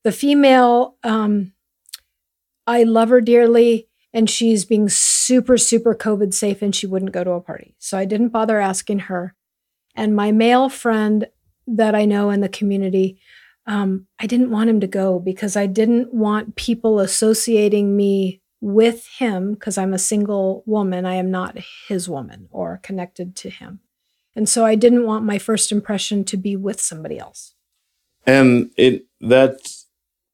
[0.03, 1.53] The female, um,
[2.65, 7.23] I love her dearly, and she's being super, super COVID safe, and she wouldn't go
[7.23, 7.75] to a party.
[7.79, 9.35] So I didn't bother asking her.
[9.95, 11.27] And my male friend
[11.65, 13.19] that I know in the community,
[13.65, 19.07] um, I didn't want him to go because I didn't want people associating me with
[19.19, 21.05] him because I'm a single woman.
[21.05, 23.81] I am not his woman or connected to him.
[24.35, 27.53] And so I didn't want my first impression to be with somebody else.
[28.25, 29.57] And it that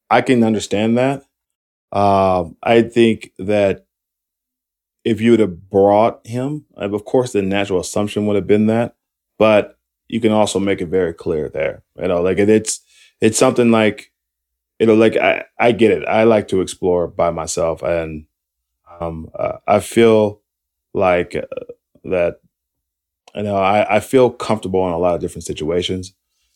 [0.10, 1.24] I can understand that.
[1.92, 3.86] Um, I think that
[5.04, 8.68] if you would have brought him, uh, of course, the natural assumption would have been
[8.68, 8.96] that,
[9.38, 11.84] but you can also make it very clear there.
[12.00, 12.82] You know, like it, it's
[13.22, 14.12] it's something like
[14.84, 16.06] you know, like I I get it.
[16.10, 18.26] I like to explore by myself, and
[19.00, 20.42] um, uh, I feel
[20.94, 21.46] like uh,
[22.04, 22.42] that.
[23.34, 26.14] You know, I, I feel comfortable in a lot of different situations.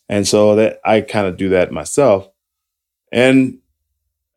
[0.09, 2.29] And so that I kind of do that myself.
[3.13, 3.59] And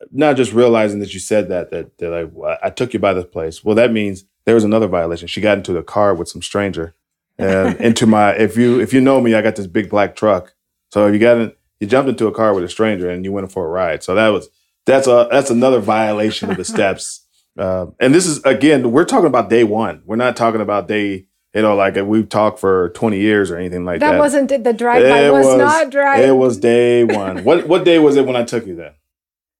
[0.09, 3.25] not just realizing that you said that that that I, I took you by this
[3.25, 3.61] place.
[3.61, 5.27] Well, that means there was another violation.
[5.27, 6.95] She got into the car with some stranger,
[7.37, 10.55] and into my if you if you know me, I got this big black truck.
[10.93, 13.51] So you got in, you jumped into a car with a stranger and you went
[13.51, 14.03] for a ride.
[14.03, 14.49] So that was
[14.85, 17.27] that's a that's another violation of the steps.
[17.57, 20.03] Uh, and this is again, we're talking about day one.
[20.05, 23.83] We're not talking about day you know, like we've talked for 20 years or anything
[23.83, 24.13] like that.
[24.13, 26.23] That wasn't the drive by was, was, not drive.
[26.23, 27.43] It was day one.
[27.43, 28.93] what what day was it when I took you then?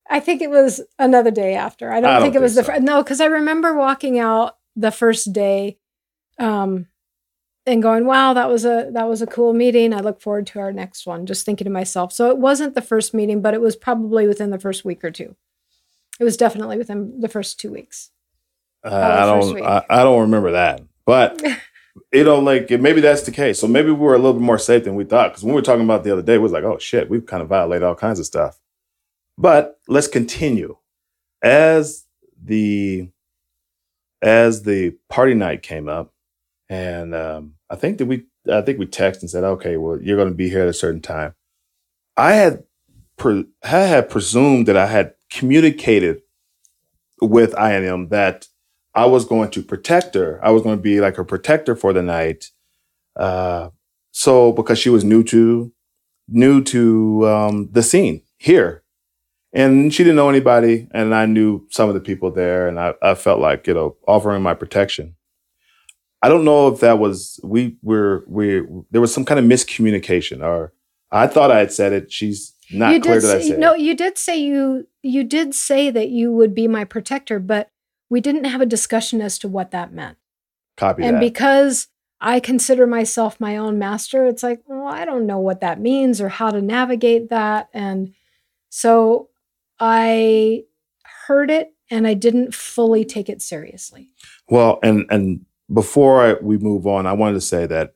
[0.09, 1.91] I think it was another day after.
[1.91, 2.77] I don't, I don't think, it was the so.
[2.77, 5.79] no, because I remember walking out the first day,
[6.37, 6.87] um,
[7.65, 9.93] and going, "Wow, that was a that was a cool meeting.
[9.93, 12.11] I look forward to our next one." Just thinking to myself.
[12.13, 15.11] So it wasn't the first meeting, but it was probably within the first week or
[15.11, 15.35] two.
[16.19, 18.11] It was definitely within the first two weeks.
[18.83, 19.61] Uh, I don't.
[19.61, 21.41] I, I don't remember that, but.
[22.13, 23.59] you know, like maybe that's the case.
[23.59, 25.31] So maybe we were a little bit more safe than we thought.
[25.31, 27.25] Because when we were talking about the other day, we was like, oh shit, we've
[27.25, 28.59] kind of violated all kinds of stuff.
[29.37, 30.77] But let's continue.
[31.41, 32.05] As
[32.41, 33.09] the
[34.21, 36.10] as the party night came up,
[36.71, 40.15] and um, I think that we I think we texted and said, okay, well, you're
[40.15, 41.35] going to be here at a certain time.
[42.15, 42.63] I had
[43.17, 46.21] pre- I had presumed that I had communicated
[47.21, 48.47] with INM that
[48.95, 50.39] I was going to protect her.
[50.41, 52.45] I was going to be like her protector for the night.
[53.17, 53.71] Uh,
[54.11, 55.73] so because she was new to
[56.29, 58.81] new to um, the scene here,
[59.51, 62.93] and she didn't know anybody, and I knew some of the people there, and I,
[63.01, 65.17] I felt like you know offering my protection.
[66.21, 68.61] I don't know if that was we were we
[68.91, 70.73] there was some kind of miscommunication, or
[71.11, 72.11] I thought I had said it.
[72.11, 75.55] She's not you clear did that say, I No, you did say you you did
[75.55, 77.69] say that you would be my protector, but
[78.09, 80.17] we didn't have a discussion as to what that meant.
[80.77, 81.21] Copy and that.
[81.21, 81.87] because
[82.19, 86.21] I consider myself my own master, it's like, well, I don't know what that means
[86.21, 87.69] or how to navigate that.
[87.73, 88.13] And
[88.69, 89.29] so
[89.79, 90.65] I
[91.25, 94.09] heard it and I didn't fully take it seriously.
[94.49, 97.95] Well, and and before I, we move on, I wanted to say that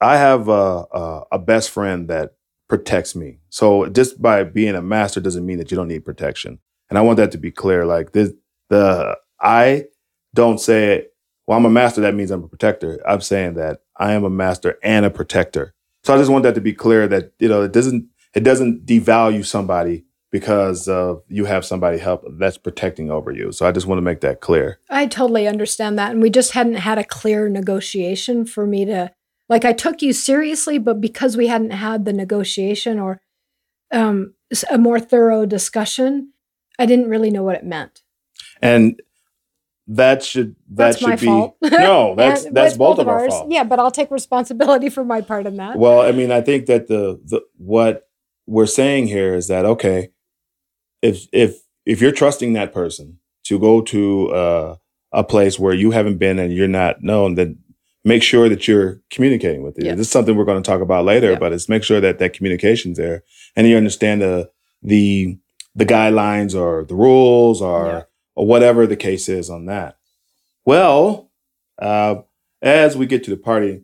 [0.00, 0.52] I have a,
[0.92, 2.34] a, a best friend that
[2.68, 3.38] protects me.
[3.50, 6.58] So just by being a master doesn't mean that you don't need protection.
[6.88, 7.84] And I want that to be clear.
[7.86, 8.32] Like this,
[8.68, 9.86] the I
[10.34, 11.06] don't say,
[11.46, 13.00] well, I'm a master, that means I'm a protector.
[13.06, 15.74] I'm saying that I am a master and a protector.
[16.04, 18.86] So I just want that to be clear that, you know, it doesn't it doesn't
[18.86, 23.52] devalue somebody because of you have somebody help that's protecting over you.
[23.52, 24.78] So I just want to make that clear.
[24.88, 26.12] I totally understand that.
[26.12, 29.12] And we just hadn't had a clear negotiation for me to
[29.48, 33.20] like I took you seriously, but because we hadn't had the negotiation or
[33.92, 34.34] um,
[34.70, 36.32] a more thorough discussion,
[36.78, 38.02] I didn't really know what it meant
[38.62, 39.00] and
[39.86, 41.56] that should that that's should my be fault.
[41.62, 43.32] no that's that's it's both, of our ours.
[43.32, 45.76] fault Yeah, but I'll take responsibility for my part in that.
[45.76, 48.08] well i mean i think that the the what
[48.46, 50.10] we're saying here is that okay
[51.02, 54.76] if if if you're trusting that person to go to uh,
[55.12, 57.58] a place where you haven't been and you're not known then
[58.04, 59.94] make sure that you're communicating with it Yeah.
[59.94, 61.38] this is something we're going to talk about later Yeah.
[61.38, 63.24] but it's make sure that that communication's there
[63.56, 64.50] and you understand the
[64.82, 65.36] the
[65.74, 68.02] the guidelines or the rules or Yeah.
[68.34, 69.96] or whatever the case is on that.
[70.64, 71.30] Well,
[71.78, 72.16] uh,
[72.62, 73.82] as we get to the party,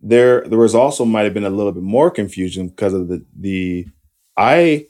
[0.00, 3.24] there there was also might have been a little bit more confusion because of the
[3.38, 3.86] the
[4.36, 4.86] I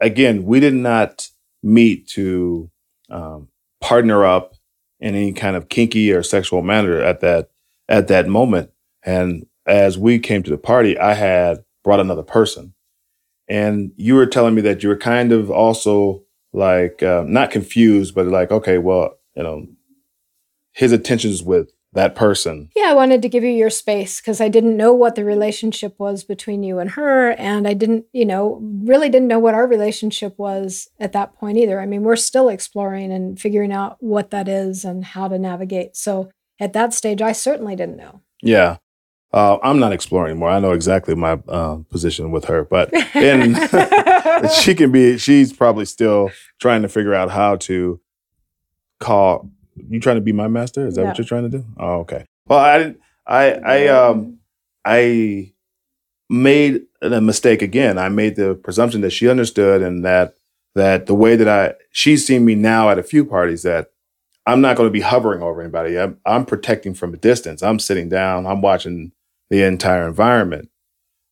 [0.00, 1.28] again we did not
[1.62, 2.70] meet to
[3.10, 3.48] um,
[3.80, 4.54] partner up
[5.00, 7.50] in any kind of kinky or sexual manner at that
[7.88, 8.70] at that moment.
[9.02, 12.74] And as we came to the party, I had brought another person,
[13.48, 16.22] and you were telling me that you were kind of also
[16.52, 19.66] like uh, not confused, but like okay, well, you know,
[20.72, 22.70] his attention's with that person.
[22.76, 25.94] yeah, I wanted to give you your space because I didn't know what the relationship
[25.98, 27.32] was between you and her.
[27.32, 31.58] And I didn't, you know, really didn't know what our relationship was at that point
[31.58, 31.80] either.
[31.80, 35.96] I mean, we're still exploring and figuring out what that is and how to navigate.
[35.96, 36.30] So
[36.60, 38.20] at that stage, I certainly didn't know.
[38.42, 38.76] Yeah.
[39.32, 40.50] Uh, I'm not exploring anymore.
[40.50, 43.56] I know exactly my uh, position with her, but and
[44.52, 45.18] she can be.
[45.18, 46.30] She's probably still
[46.60, 48.00] trying to figure out how to
[48.98, 49.50] call.
[49.88, 50.86] You trying to be my master?
[50.86, 51.08] Is that No.
[51.08, 51.64] what you're trying to do?
[51.78, 52.24] Oh, okay.
[52.46, 52.94] Well, I.
[53.26, 54.38] I I um
[54.84, 55.52] I
[56.28, 57.98] made a mistake again.
[57.98, 60.34] I made the presumption that she understood and that
[60.74, 63.90] that the way that I she's seen me now at a few parties that
[64.46, 65.98] I'm not going to be hovering over anybody.
[65.98, 67.62] I'm, I'm protecting from a distance.
[67.62, 68.46] I'm sitting down.
[68.46, 69.12] I'm watching
[69.50, 70.70] the entire environment.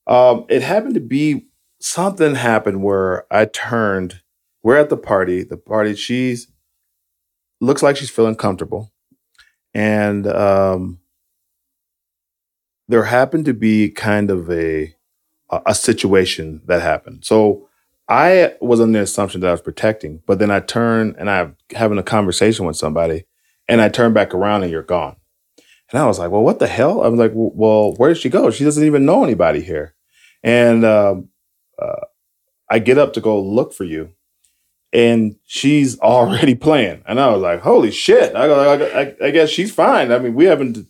[0.06, 1.46] Um, it happened to be
[1.80, 4.20] something happened where I turned.
[4.62, 5.42] We're at the party.
[5.42, 5.94] The party.
[5.94, 6.48] She's
[7.60, 8.92] looks like she's feeling comfortable,
[9.74, 11.00] and um,
[12.88, 14.94] there happened to be kind of a
[15.50, 17.24] a, situation that happened.
[17.24, 17.68] So
[18.08, 21.56] I was under the assumption that I was protecting, but then I turn and I'm
[21.74, 23.24] having a conversation with somebody,
[23.66, 25.16] and I turn back around and you're gone.
[25.90, 27.02] And I was like, well, what the hell?
[27.02, 28.50] I was like, well, where did she go?
[28.50, 29.94] She doesn't even know anybody here.
[30.42, 31.28] And um,
[31.80, 32.04] uh,
[32.68, 34.12] I get up to go look for you,
[34.92, 37.02] and she's already playing.
[37.06, 38.34] And I was like, holy shit!
[38.34, 40.12] I, I, I guess she's fine.
[40.12, 40.86] I mean, we haven't.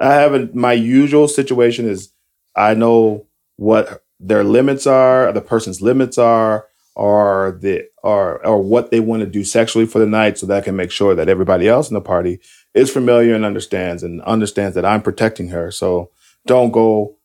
[0.00, 0.54] I haven't.
[0.54, 2.12] My usual situation is
[2.54, 3.26] I know
[3.56, 9.20] what their limits are, the person's limits are, or the or or what they want
[9.20, 11.88] to do sexually for the night, so that I can make sure that everybody else
[11.88, 12.40] in the party
[12.74, 15.70] is familiar and understands and understands that I'm protecting her.
[15.70, 16.10] So
[16.46, 17.16] don't go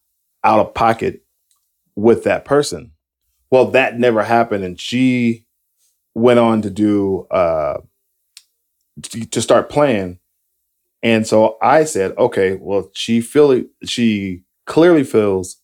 [0.43, 1.23] out of pocket
[1.95, 2.91] with that person.
[3.49, 5.45] Well, that never happened, and she
[6.15, 7.77] went on to do uh
[9.31, 10.19] to start playing.
[11.01, 15.57] And so I said, okay, well, she feel she clearly feels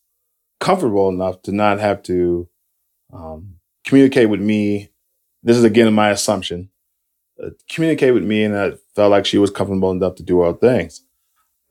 [0.59, 2.49] comfortable enough to not have to
[3.13, 4.89] um, communicate with me.
[5.43, 6.69] This is again my assumption.
[7.41, 10.53] Uh, communicate with me, and I felt like she was comfortable enough to do all
[10.53, 11.01] things.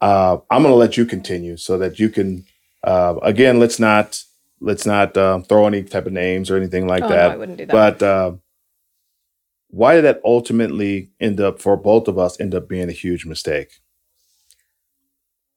[0.01, 2.47] Uh, I'm going to let you continue so that you can.
[2.83, 4.23] Uh, again, let's not
[4.61, 7.29] let's not uh, throw any type of names or anything like Oh, that.
[7.29, 7.73] no, I wouldn't do that.
[7.99, 8.33] But uh,
[9.69, 13.27] why did that ultimately end up for both of us end up being a huge
[13.27, 13.81] mistake?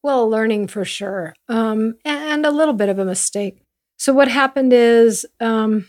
[0.04, 3.62] Well, learning for sure, um, and a little bit of a mistake.
[3.98, 5.88] So what happened is, um,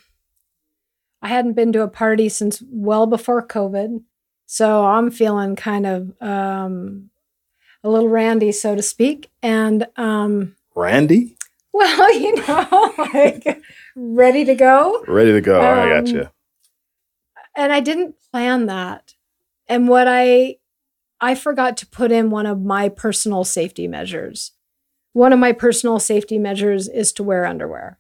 [1.23, 4.03] I hadn't been to a party since well before COVID,
[4.45, 7.09] so I'm feeling kind of um,
[7.83, 9.31] a little randy, so to speak.
[9.43, 11.37] And um, Randy,
[11.73, 13.63] well, you know, like
[13.97, 15.03] ready to go.
[15.09, 15.59] ready to go.
[15.59, 16.29] I got Um, you.
[17.57, 19.15] And I didn't plan that.
[19.69, 20.57] And what I
[21.21, 24.53] I forgot to put in one of my personal safety measures.
[25.13, 27.99] One of my personal safety measures is to wear underwear.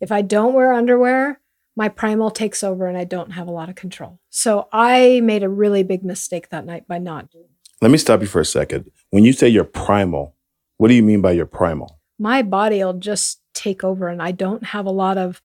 [0.00, 1.40] If I don't wear underwear,
[1.76, 4.20] my primal takes over and I don't have a lot of control.
[4.30, 7.48] So I made a really big mistake that night by not doing.
[7.80, 8.90] Let me stop you for a second.
[9.10, 10.34] When you say your primal,
[10.78, 12.00] what do you mean by your primal?
[12.18, 15.42] My body'll just take over and I don't have a lot of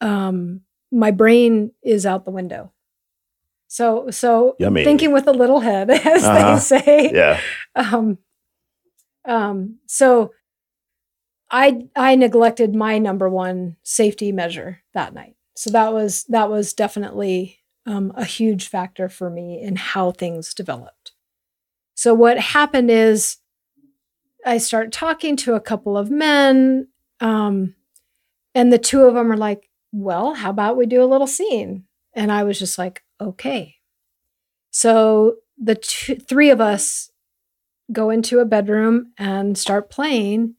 [0.00, 2.71] um my brain is out the window.
[3.72, 4.84] So so Yummy.
[4.84, 6.54] thinking with a little head, as Uh-huh.
[6.54, 7.10] they say.
[7.14, 7.40] Yeah.
[7.74, 8.18] um,
[9.24, 10.32] um, so
[11.50, 15.36] I I neglected my number one safety measure that night.
[15.56, 20.52] So that was that was definitely um, a huge factor for me in how things
[20.52, 21.12] developed.
[21.94, 23.38] So what happened is
[24.44, 26.88] I start talking to a couple of men,
[27.20, 27.74] um,
[28.54, 31.84] and the two of them are like, "Well, how about we do a little scene?"
[32.14, 33.76] And I was just like, "Okay."
[34.70, 37.10] So the two, three of us
[37.90, 40.54] go into a bedroom and start playing.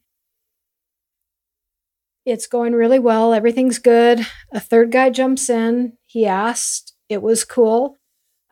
[2.26, 3.34] It's going really well.
[3.34, 4.26] Everything's good.
[4.54, 5.94] A third guy jumps in.
[6.06, 6.94] He asked.
[7.10, 7.98] It was cool.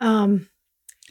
[0.00, 0.48] Um,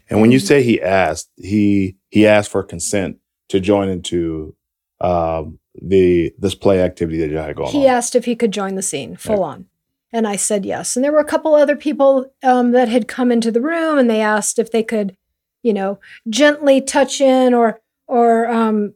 [0.10, 3.18] And when you say he asked, he he asked for consent
[3.50, 4.56] to join into
[5.00, 7.96] um, the this play activity that you had going he on.
[7.96, 9.66] asked if he could join the scene full on.
[10.14, 10.96] And I said yes.
[10.96, 14.10] And there were a couple other people um, that had come into the room and
[14.10, 15.16] they asked if they could,
[15.64, 16.00] you know,
[16.30, 18.94] gently touch in or, or um,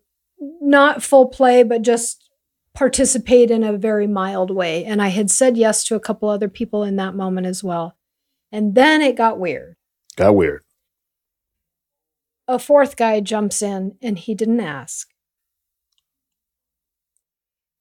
[0.61, 2.29] not full play, but just
[2.73, 4.83] participate in a very mild way.
[4.83, 7.95] And I had said yes to a couple other people in that moment as well.
[8.51, 9.75] And then it got weird.
[10.17, 10.63] Got weird.
[12.47, 15.09] A fourth guy jumps in and he didn't ask.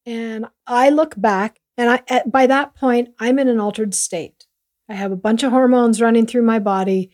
[0.07, 4.46] And I look back, and I at, by that point I'm in an altered state.
[4.88, 7.10] I have a bunch of hormones running through my body,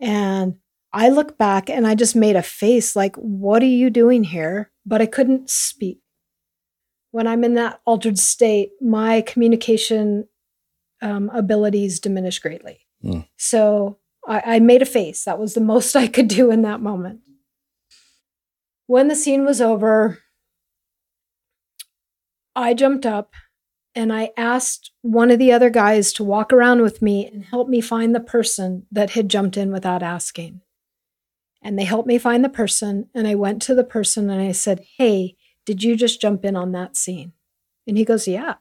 [0.00, 0.56] and
[0.92, 4.70] I look back and I just made a face like, "What are you doing here?"
[4.86, 6.00] But I couldn't speak.
[7.10, 10.26] When I'm in that altered state, my communication
[11.00, 12.80] um, abilities diminish greatly.
[13.02, 13.20] Hmm.
[13.36, 15.24] So I, I made a face.
[15.24, 17.20] That was the most I could do in that moment.
[18.86, 20.18] When the scene was over,
[22.54, 23.32] I jumped up
[23.94, 27.68] and I asked one of the other guys to walk around with me and help
[27.68, 30.60] me find the person that had jumped in without asking.
[31.62, 33.08] And they helped me find the person.
[33.14, 36.56] And I went to the person and I said, Hey, did you just jump in
[36.56, 37.32] on that scene?
[37.86, 38.54] And he goes, Yeah.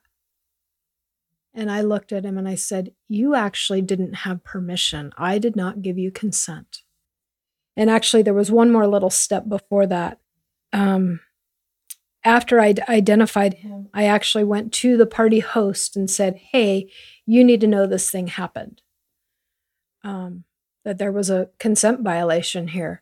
[1.53, 5.11] And I looked at him and I said, You actually didn't have permission.
[5.17, 6.83] I did not give you consent.
[7.75, 10.19] And actually, there was one more little step before that.
[10.71, 11.21] Um,
[12.23, 16.89] after I identified him, I actually went to the party host and said, Hey,
[17.25, 18.81] you need to know this thing happened.
[20.03, 20.43] Um,
[20.85, 23.01] that there was a consent violation here.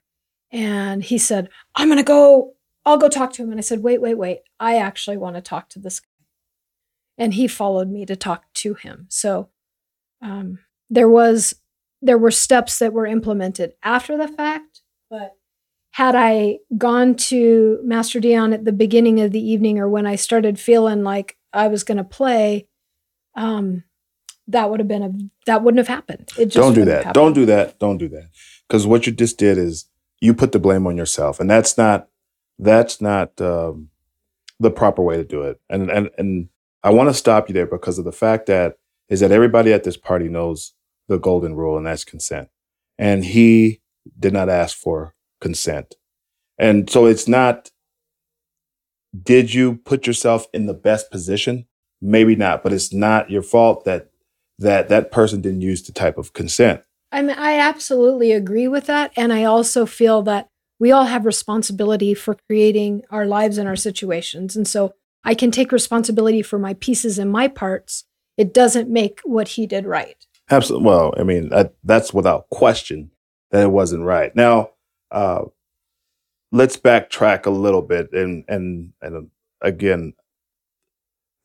[0.52, 2.54] And he said, I'm going to go,
[2.86, 3.52] I'll go talk to him.
[3.52, 4.40] And I said, Wait, wait, wait.
[4.60, 6.08] I actually want to talk to this guy.
[7.18, 9.06] And he followed me to talk to him.
[9.10, 9.50] So
[10.22, 10.60] um,
[10.90, 11.56] there was
[12.02, 15.36] there were steps that were implemented after the fact, but
[15.92, 20.16] had I gone to Master Dion at the beginning of the evening or when I
[20.16, 22.68] started feeling like I was going to play,
[23.36, 23.84] um,
[24.48, 25.12] that would have been a
[25.46, 26.32] that wouldn't have happened.
[26.38, 27.14] It just don't do that.
[27.14, 27.78] Don't do that.
[27.80, 28.30] Don't do that.
[28.68, 29.86] Because what you just did is
[30.20, 32.08] you put the blame on yourself, and that's not
[32.58, 33.90] that's not um,
[34.60, 35.60] the proper way to do it.
[35.70, 36.50] And and and
[36.84, 38.78] I want to stop you there because of the fact that
[39.10, 40.74] is that everybody at this party knows
[41.08, 42.50] the golden rule, and that's consent.
[42.98, 43.82] And he
[44.20, 45.96] did not ask for consent.
[46.58, 47.72] And so it's not,
[49.22, 51.66] did you put yourself in the best position?
[52.02, 54.08] Maybe not, but it's not your fault that
[54.60, 56.84] that that person didn't use the type of consent.
[57.12, 59.12] I mean, I absolutely agree with that.
[59.18, 60.48] And I also feel that
[60.80, 64.56] we all have responsibility for creating our lives and our situations.
[64.56, 68.06] And so I can take responsibility for my pieces and my parts.
[68.38, 70.16] It doesn't make what he did right.
[70.50, 70.88] Absolutely.
[70.88, 73.12] Well, I mean, that, that's without question
[73.52, 74.36] that it wasn't right.
[74.36, 74.72] Now,
[75.12, 75.44] uh,
[76.52, 79.30] let's backtrack a little bit, and and and
[79.62, 80.14] again,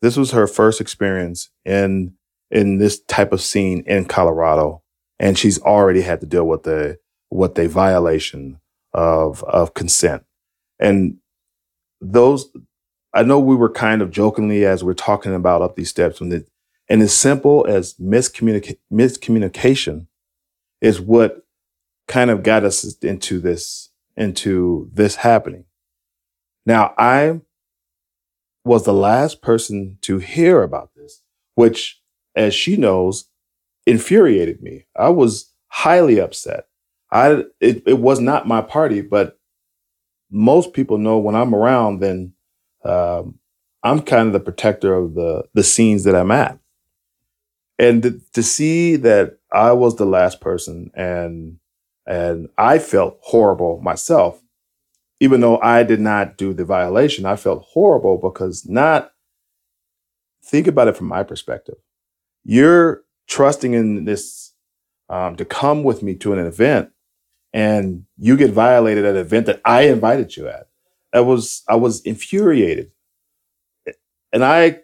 [0.02, 2.14] this was her first experience in
[2.50, 4.82] in this type of scene in Colorado,
[5.18, 6.98] and she's already had to deal with the
[7.30, 8.60] with the violation
[8.92, 10.24] of of consent,
[10.78, 11.18] and
[12.00, 12.50] those.
[13.14, 16.30] I know we were kind of jokingly as we're talking about up these steps, and,
[16.34, 16.50] it,
[16.86, 20.06] and as simple as miscommunica- miscommunication
[20.82, 21.45] is what
[22.06, 25.64] kind of got us into this into this happening.
[26.64, 27.40] Now, I
[28.64, 31.22] was the last person to hear about this,
[31.54, 32.00] which,
[32.34, 33.28] as she knows,
[33.86, 34.86] infuriated me.
[34.96, 36.66] I was highly upset.
[37.10, 39.38] I it, it was not my party, but
[40.30, 42.32] most people know when I'm around, then
[42.84, 43.38] um,
[43.82, 46.58] I'm kind of the protector of the the scenes that I'm at.
[47.78, 51.58] And to, to see that I was the last person and
[52.06, 54.40] and I felt horrible myself,
[55.20, 57.26] even though I did not do the violation.
[57.26, 59.10] I felt horrible because not,
[60.44, 61.76] think about it from my perspective.
[62.44, 64.52] You're trusting in this
[65.08, 66.90] um, to come with me to an event
[67.52, 70.68] and you get violated at an event that I invited you at.
[71.12, 72.92] I was, I was infuriated.
[74.32, 74.80] And I,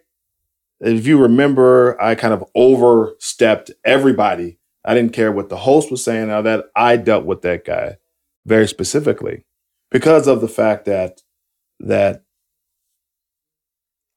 [0.81, 6.03] if you remember, I kind of overstepped everybody I didn't care what the host was
[6.03, 6.27] saying.
[6.27, 7.97] Now that I dealt with that guy
[8.45, 9.45] very specifically
[9.91, 11.21] because of the fact that
[11.79, 12.23] that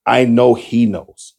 [0.04, 1.34] I know he knows.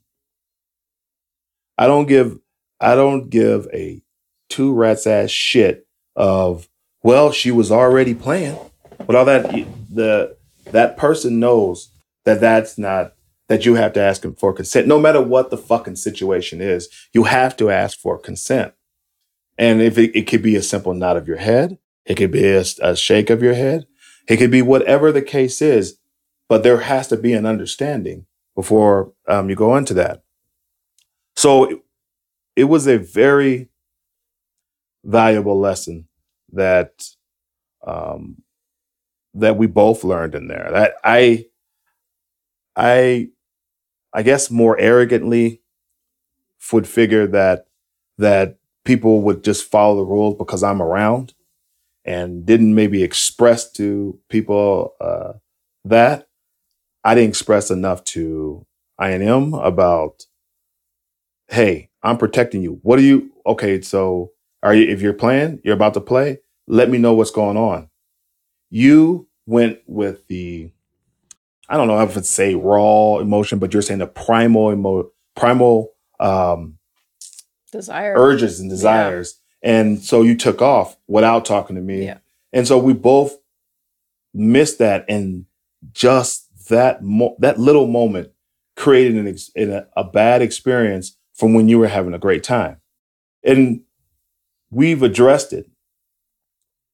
[1.77, 2.39] I don't give
[2.79, 4.01] I don't give a
[4.49, 6.69] two rats ass shit of
[7.03, 8.57] well she was already playing.
[9.05, 9.51] But all that
[9.89, 11.91] the that person knows
[12.25, 13.13] that that's not
[13.47, 14.87] that you have to ask him for consent.
[14.87, 18.73] No matter what the fucking situation is, you have to ask for consent.
[19.57, 22.45] And if it, it could be a simple nod of your head, it could be
[22.45, 23.87] a, a shake of your head,
[24.27, 25.97] it could be whatever the case is,
[26.47, 30.23] but there has to be an understanding before um, you go into that.
[31.35, 31.79] So it,
[32.55, 33.69] it was a very
[35.03, 36.07] valuable lesson
[36.53, 37.07] that
[37.85, 38.41] um,
[39.33, 40.69] that we both learned in there.
[40.71, 41.45] That I,
[42.75, 43.29] I,
[44.11, 45.61] I guess more arrogantly
[46.73, 47.67] would figure that
[48.17, 48.57] that
[48.87, 51.33] people would just follow the rules because I'm around
[52.05, 55.33] and didn't maybe express to people uh,
[55.83, 56.29] that.
[57.03, 58.65] I didn't express enough to
[58.99, 60.25] INM about,
[61.49, 62.79] hey, I'm protecting you.
[62.81, 63.33] What are you?
[63.45, 64.31] Okay, so
[64.63, 64.87] are you?
[64.89, 66.39] If you're playing, you're about to play.
[66.65, 67.89] Let me know what's going on.
[68.69, 70.71] You went with the,
[71.67, 75.91] I don't know if it's say raw emotion, but you're saying the primal emo, primal
[76.21, 76.77] um,
[77.77, 79.39] desire urges and desires.
[79.63, 79.69] Yeah.
[79.69, 82.05] And so you took off without talking to me.
[82.05, 82.19] Yeah.
[82.53, 83.37] And so we both
[84.33, 85.05] missed that.
[85.07, 85.45] And
[85.91, 88.31] just that, mo- that little moment
[88.75, 92.77] created an ex- a, a bad experience from when you were having a great time.
[93.43, 93.81] And
[94.69, 95.69] we've addressed it.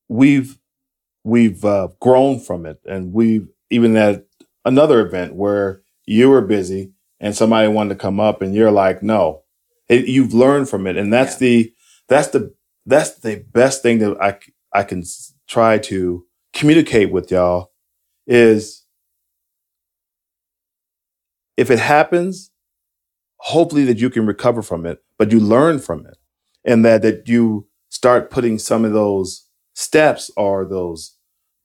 [0.09, 0.59] We've,
[1.23, 2.79] we've uh, grown from it.
[2.85, 4.25] And we've even at
[4.65, 9.01] another event where you were busy and somebody wanted to come up and you're like,
[9.01, 9.42] no,
[9.89, 11.47] it, you've learned from it, and that's yeah.
[11.47, 11.73] the
[12.09, 12.53] that's the
[12.85, 14.37] that's the best thing that I
[14.73, 15.03] I can
[15.47, 17.71] try to communicate with y'all
[18.27, 18.85] is
[21.57, 22.51] if it happens,
[23.37, 26.17] hopefully that you can recover from it, but you learn from it,
[26.65, 31.15] and that that you start putting some of those steps or those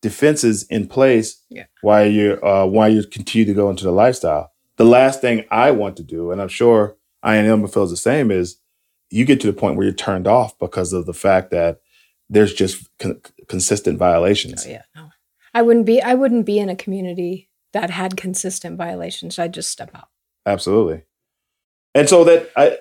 [0.03, 1.65] defenses in place yeah.
[1.81, 4.51] while you uh, while you continue to go into the lifestyle.
[4.77, 8.59] The last thing I want to do, and I'm sure INM feels the same is
[9.11, 11.81] you get to the point where you're turned off because of the fact that
[12.29, 14.65] there's just con- consistent violations.
[14.67, 15.09] Oh yeah, no.
[15.55, 19.39] I wouldn't be I wouldn't be in a community that had consistent violations.
[19.39, 20.09] I'd just step out.
[20.47, 21.03] Absolutely.
[21.95, 22.79] And so that I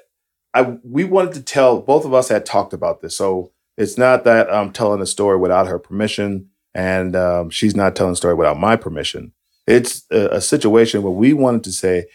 [0.53, 3.15] I we wanted to tell both of us had talked about this.
[3.15, 7.95] So it's not that I'm telling a story without her permission and um, she's not
[7.95, 9.33] telling a story without my permission.
[9.65, 12.05] It's a, a situation where we wanted to say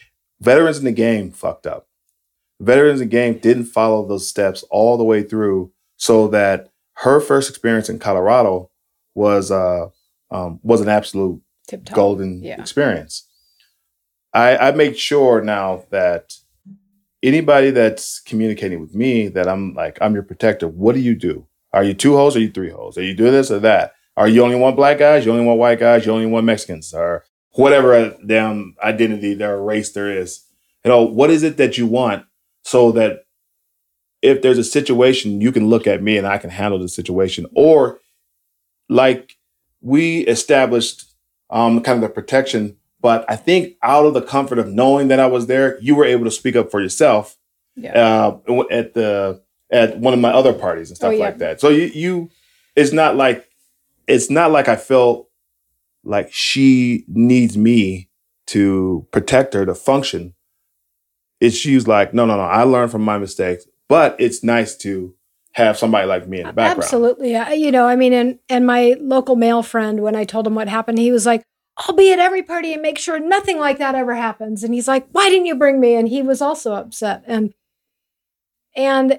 [0.41, 1.89] veterans in the game fucked up.
[2.63, 7.51] Veterans in game didn't follow those steps all the way through so that her first
[7.51, 8.71] experience in Colorado
[9.15, 9.87] was uh,
[10.31, 11.95] um, was an absolute Tip-top.
[11.95, 12.61] golden Yeah.
[12.61, 13.29] experience.
[14.33, 16.35] I, I make sure now that
[17.23, 20.69] anybody that's communicating with me that I'm like I'm your protector.
[20.69, 21.47] What do you do?
[21.73, 22.37] Are you two hoes?
[22.37, 22.97] Or are you three hoes?
[22.99, 23.93] Are you do this or that?
[24.17, 25.25] Are you only want black guys?
[25.25, 26.05] You only want white guys?
[26.07, 30.45] You only want Mexicans or whatever damn identity their race there is?
[30.85, 32.25] You know what is it that you want
[32.63, 33.25] so that
[34.23, 37.47] if there's a situation you can look at me and I can handle the situation
[37.55, 37.99] or
[38.89, 39.37] like
[39.81, 41.05] we established
[41.51, 42.77] um, kind of the protection.
[43.01, 46.05] But I think out of the comfort of knowing that I was there, you were
[46.05, 47.37] able to speak up for yourself
[47.75, 48.39] Yeah.
[48.49, 49.43] uh, at the
[49.73, 51.25] at one of my other parties and stuff Oh, yeah.
[51.25, 51.61] like that.
[51.61, 52.31] So you you
[52.77, 53.49] it's not like
[54.07, 55.29] it's not like I felt
[56.05, 58.09] like she needs me
[58.49, 60.35] to protect her to function.
[61.43, 62.45] It's she's like, no, no, no.
[62.45, 65.13] I learned from my mistakes, but it's nice to
[65.55, 66.85] have somebody like me in the background.
[66.85, 67.33] Absolutely.
[67.33, 70.69] You know, I mean, and and my local male friend, when I told him what
[70.69, 71.43] happened, he was like,
[71.77, 74.63] I'll be at every party and make sure nothing like that ever happens.
[74.63, 75.97] And he's like, Why didn't you bring me?
[75.97, 77.25] And he was also upset.
[77.27, 77.53] And
[78.77, 79.19] and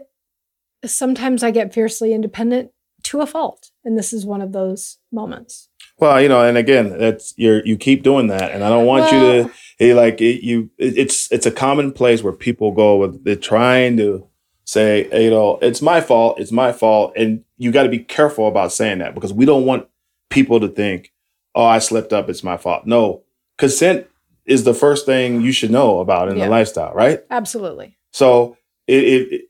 [0.86, 2.72] sometimes I get fiercely independent
[3.04, 3.72] to a fault.
[3.84, 5.68] And this is one of those moments.
[5.98, 9.12] Well, you know, and again, that's you're you keep doing that, and I don't want
[9.12, 10.70] you to eh, like it, you.
[10.78, 14.28] it- It's it's a common place where people go with they're trying to
[14.66, 18.48] say, you know, it's my fault, it's my fault, and you got to be careful
[18.48, 19.88] about saying that because we don't want
[20.30, 21.12] people to think,
[21.54, 22.86] oh, I slipped up, it's my fault.
[22.86, 23.24] No,
[23.58, 24.08] consent
[24.46, 26.46] is the first thing you should know about in Yeah.
[26.46, 27.22] the lifestyle, right?
[27.30, 27.98] Absolutely.
[28.12, 28.58] So
[28.88, 29.42] it, it-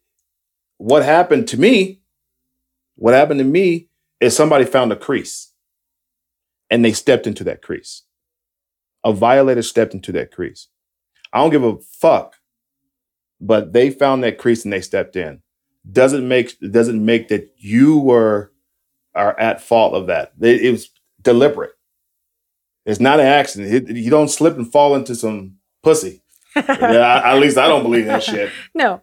[0.78, 2.01] what happened to me,
[2.95, 3.88] what happened to me
[4.19, 5.51] is somebody found a crease
[6.69, 8.01] and they stepped into that crease.
[9.04, 10.68] A violator stepped into that crease.
[11.32, 12.36] I don't give a fuck,
[13.41, 15.41] but they found that crease and they stepped in.
[15.91, 18.51] Doesn't make doesn't make that you were
[19.16, 20.32] are at fault of that.
[20.39, 20.89] It, it was
[21.22, 21.74] deliberate.
[22.86, 23.89] It's not an accident.
[23.89, 26.22] It- you don't slip and fall into some pussy.
[26.56, 28.51] yeah, I- at least I don't believe that shit.
[28.74, 29.01] No.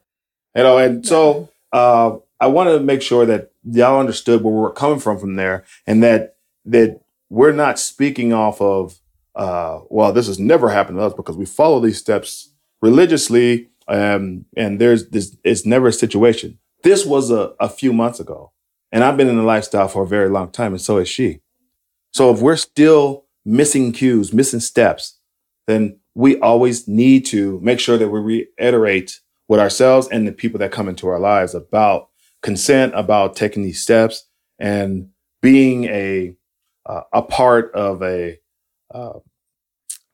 [0.57, 4.64] You know, and so uh, I wanted to make sure that y'all understood where we
[4.66, 8.98] are coming from from there, and that that we're not speaking off of,
[9.34, 12.52] uh, well, this has never happened to us because we follow these steps
[12.82, 15.36] religiously, um, and there's this.
[15.44, 16.58] It's never a situation.
[16.82, 18.52] This was a, a few months ago,
[18.92, 21.40] and I've been in the lifestyle for a very long time, and so is she.
[22.12, 25.18] So if we're still missing cues, missing steps,
[25.66, 30.58] then we always need to make sure that we reiterate with ourselves and the people
[30.58, 32.08] that come into our lives about
[32.42, 34.26] consent, about taking these steps,
[34.58, 35.08] and
[35.40, 36.36] being a
[36.86, 38.38] uh, a part of a.
[38.93, 39.20] Uh,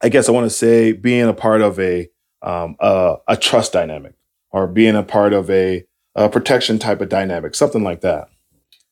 [0.02, 2.08] I guess I want to say being a part of a
[2.42, 4.14] um, a, a trust dynamic,
[4.50, 8.28] or being a part of a, a protection type of dynamic, something like that.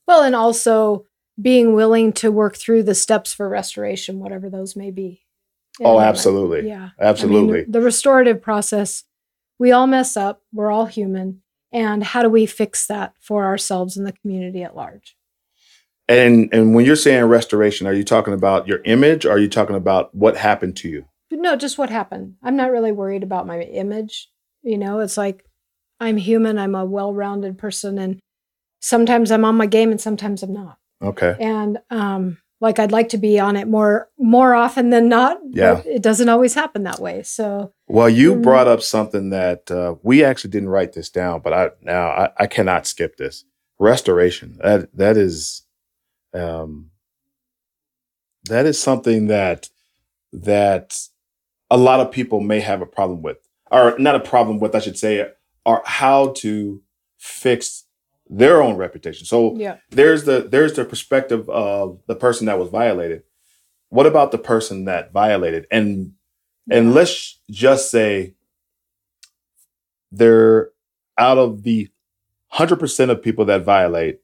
[0.06, 1.06] Well, and also
[1.40, 5.22] being willing to work through the steps for restoration, whatever those may be.
[5.80, 6.76] in a Oh, absolutely, Yeah.
[6.76, 7.64] I mean, absolutely.
[7.64, 9.04] the restorative process,
[9.58, 10.42] we all mess up.
[10.52, 11.42] We're all human.
[11.72, 15.16] And how do we fix that for ourselves and the community at large?
[16.08, 19.24] And and when you're saying restoration, are you talking about your image?
[19.24, 21.04] Or are you talking about what happened to you?
[21.30, 22.34] No, just what happened.
[22.42, 24.28] I'm not really worried about my image.
[24.62, 25.44] You know, it's like
[26.00, 26.58] I'm human.
[26.58, 27.98] I'm a well rounded person.
[27.98, 28.20] And
[28.80, 30.78] sometimes I'm on my game and sometimes I'm not.
[31.02, 31.36] Okay.
[31.40, 35.38] And, um, like I'd like to be on it more more often than not.
[35.50, 35.82] Yeah.
[35.84, 37.22] it doesn't always happen that way.
[37.22, 38.42] So Well, you Mhm.
[38.42, 42.30] brought up something that uh, we actually didn't write this down, but I now I,
[42.38, 43.44] I cannot skip this
[43.78, 44.56] restoration.
[44.62, 45.63] That that is,
[46.34, 46.90] um,
[48.44, 49.68] that is something that
[50.32, 50.98] that
[51.70, 53.38] a lot of people may have a problem with,
[53.70, 55.26] or not a problem with, I should say,
[55.64, 56.82] or how to
[57.18, 57.84] fix
[58.28, 59.26] their own reputation.
[59.26, 59.76] So yeah.
[59.90, 63.22] there's the there's the perspective of the person that was violated.
[63.88, 65.66] What about the person that violated?
[65.70, 66.12] And
[66.70, 68.34] and let's just say
[70.10, 70.70] they're
[71.18, 71.88] out of the
[72.48, 74.20] hundred percent of people that violate,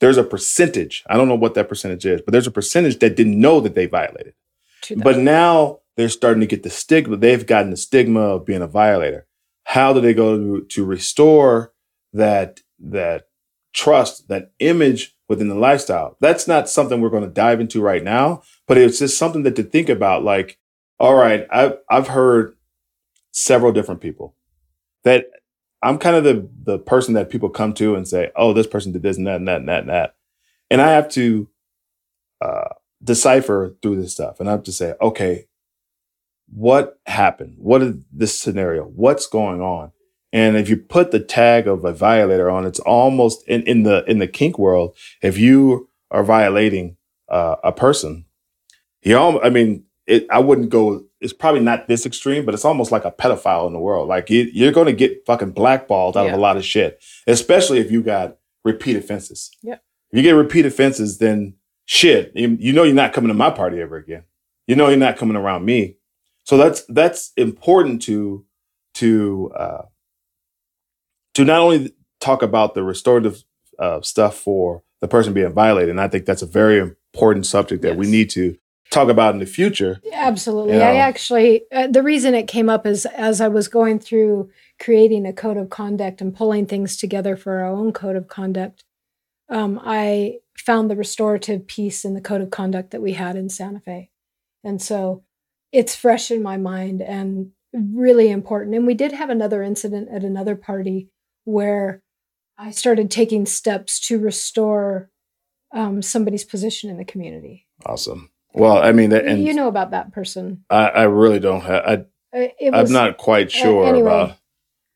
[0.00, 1.04] there's a percentage.
[1.08, 3.74] I don't know what that percentage is, but there's a percentage that didn't know that
[3.74, 4.34] they violated.
[4.96, 7.16] But now they're starting to get the stigma.
[7.16, 9.26] They've gotten the stigma of being a violator.
[9.64, 11.72] How do they go to, to restore
[12.12, 13.28] that that
[13.72, 16.16] trust, that image within the lifestyle.
[16.20, 19.56] That's not something we're going to dive into right now, but it's just something that
[19.56, 20.24] to think about.
[20.24, 20.58] Like,
[20.98, 22.56] all right, I've I've heard
[23.30, 24.34] several different people
[25.04, 25.26] that
[25.82, 28.92] I'm kind of the the person that people come to and say, "Oh, this person
[28.92, 30.14] did this and that and that and that and that,"
[30.70, 31.48] and I have to
[32.40, 32.68] uh,
[33.02, 35.46] decipher through this stuff, and I have to say, "Okay,
[36.52, 37.56] what happened?
[37.58, 38.84] What is this scenario?
[38.84, 39.92] What's going on?"
[40.32, 44.04] And if you put the tag of a violator on, it's almost in, in the
[44.06, 44.96] in the kink world.
[45.22, 46.96] If you are violating
[47.28, 48.26] uh, a person,
[49.02, 51.04] you all, I mean, it, I wouldn't go.
[51.20, 54.08] It's probably not this extreme, but it's almost like a pedophile in the world.
[54.08, 56.32] Like you, are going to get fucking blackballed out yeah.
[56.32, 59.50] of a lot of shit, especially if you got repeat offenses.
[59.62, 59.78] Yeah.
[60.10, 61.54] If you get repeat offenses, then
[61.84, 64.24] shit, you, you know you're not coming to my party ever again.
[64.66, 65.96] You know you're not coming around me.
[66.44, 68.44] So that's that's important to
[68.94, 69.82] to uh,
[71.34, 73.42] to not only talk about the restorative
[73.78, 77.82] uh, stuff for the person being violated, and I think that's a very important subject
[77.82, 77.98] that yes.
[77.98, 78.56] we need to
[78.90, 80.00] talk about in the future.
[80.12, 80.74] Absolutely.
[80.74, 80.86] You know?
[80.86, 85.26] I actually, uh, the reason it came up is as I was going through creating
[85.26, 88.84] a code of conduct and pulling things together for our own code of conduct,
[89.48, 93.48] um, I found the restorative piece in the code of conduct that we had in
[93.48, 94.10] Santa Fe.
[94.64, 95.22] And so
[95.72, 98.74] it's fresh in my mind and really important.
[98.74, 101.08] And we did have another incident at another party
[101.44, 102.02] where
[102.56, 105.10] I started taking steps to restore
[105.72, 107.66] um, somebody's position in the community.
[107.86, 108.30] Awesome.
[108.58, 110.64] Well, I mean, and you know about that person.
[110.70, 111.84] I, I really don't have.
[111.84, 111.92] I,
[112.36, 114.06] uh, was, I'm not quite uh, sure uh, anyway.
[114.06, 114.36] about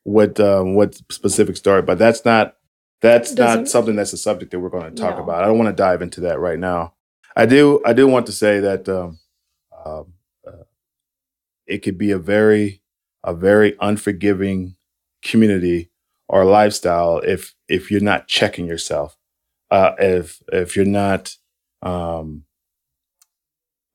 [0.05, 2.57] what um, what specific story, but that's not
[3.01, 5.25] that's not something that's a subject that we're going to talk no.
[5.25, 5.43] about.
[5.43, 6.95] I don't want to dive into that right now.
[7.37, 7.81] I do.
[7.85, 9.19] I do want to say that um,
[9.85, 10.15] um,
[10.47, 10.65] uh,
[11.67, 12.83] it could be a very
[13.25, 14.77] a very unforgiving
[15.23, 15.91] community
[16.29, 19.17] or lifestyle if if you're not checking yourself
[19.71, 21.37] uh, if if you're not
[21.83, 22.45] um,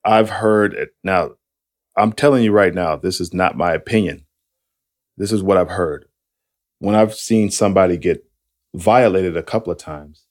[0.07, 1.31] i've heard it now
[1.97, 4.25] i'm telling you right now this is not my opinion
[5.17, 6.05] this is what i've heard
[6.79, 8.25] when i've seen somebody get
[8.73, 10.25] violated a couple of times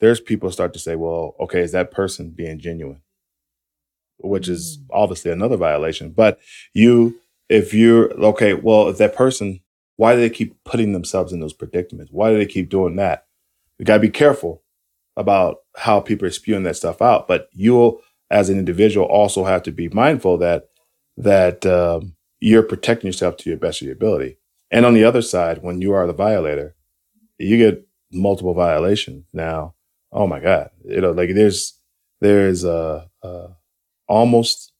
[0.00, 3.00] there's people start to say well okay is that person being genuine
[4.18, 4.86] which is mm.
[4.92, 6.38] obviously another violation but
[6.72, 7.18] you
[7.48, 9.60] if you're okay well if that person
[9.96, 12.12] why do they keep putting themselves in those predicaments?
[12.12, 13.26] Why do they keep doing that?
[13.78, 14.62] We got to be careful
[15.16, 17.28] about how people are spewing that stuff out.
[17.28, 18.00] But you'll,
[18.34, 20.68] as an individual, also have to be mindful that
[21.16, 24.38] that um, you're protecting yourself to your best of your ability.
[24.72, 26.74] And on the other side, when you are the violator,
[27.38, 29.24] you get multiple violations.
[29.32, 29.74] Now,
[30.10, 31.78] oh my God, you know, like there's
[32.20, 33.48] there's uh, uh
[34.08, 34.72] almost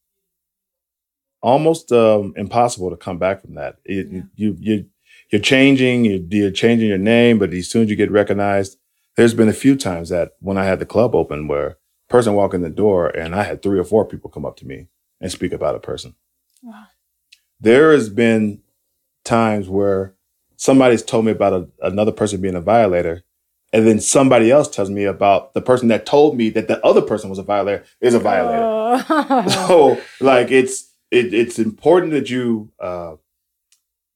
[1.41, 3.77] almost um, impossible to come back from that.
[3.85, 4.23] It, yeah.
[4.35, 4.85] You you
[5.31, 8.79] you're changing, you're, you're changing your name, but as soon as you get recognized,
[9.17, 11.79] there's been a few times that when I had the club open where
[12.09, 14.67] person walk in the door and I had three or four people come up to
[14.67, 14.89] me
[15.21, 16.15] and speak about a person.
[16.63, 16.87] Wow.
[17.61, 18.63] There has been
[19.25, 20.15] times where
[20.57, 23.23] somebody's told me about a, another person being a violator,
[23.73, 27.03] and then somebody else tells me about the person that told me that the other
[27.03, 29.05] person was a violator is a violator.
[29.09, 29.49] Oh.
[29.67, 33.17] so, like, it's it, it's important that you uh,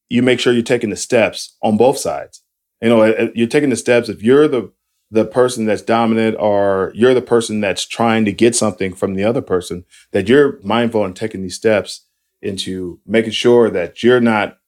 [0.09, 2.43] you make sure you're taking the steps on both sides.
[2.81, 4.09] You know, you're taking the steps.
[4.09, 4.73] If you're the
[5.11, 9.25] the person that's dominant or you're the person that's trying to get something from the
[9.25, 12.07] other person, that you're mindful and taking these steps
[12.43, 14.59] into making sure that you're not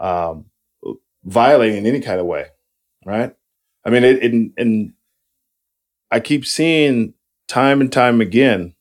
[0.00, 0.46] um,
[1.24, 2.46] violating in any kind of way,
[3.04, 3.34] right?
[3.84, 4.92] I mean, it, it, and
[6.10, 7.14] I keep seeing
[7.48, 8.74] time and time again,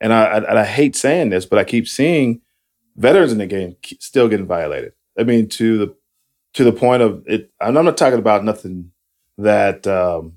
[0.00, 2.40] and I, I, I hate saying this, but I keep seeing
[2.96, 4.92] veterans in the game still getting violated.
[5.18, 5.96] I mean, to the
[6.54, 7.50] to the point of it.
[7.60, 8.92] And I'm not talking about nothing
[9.38, 10.34] that um,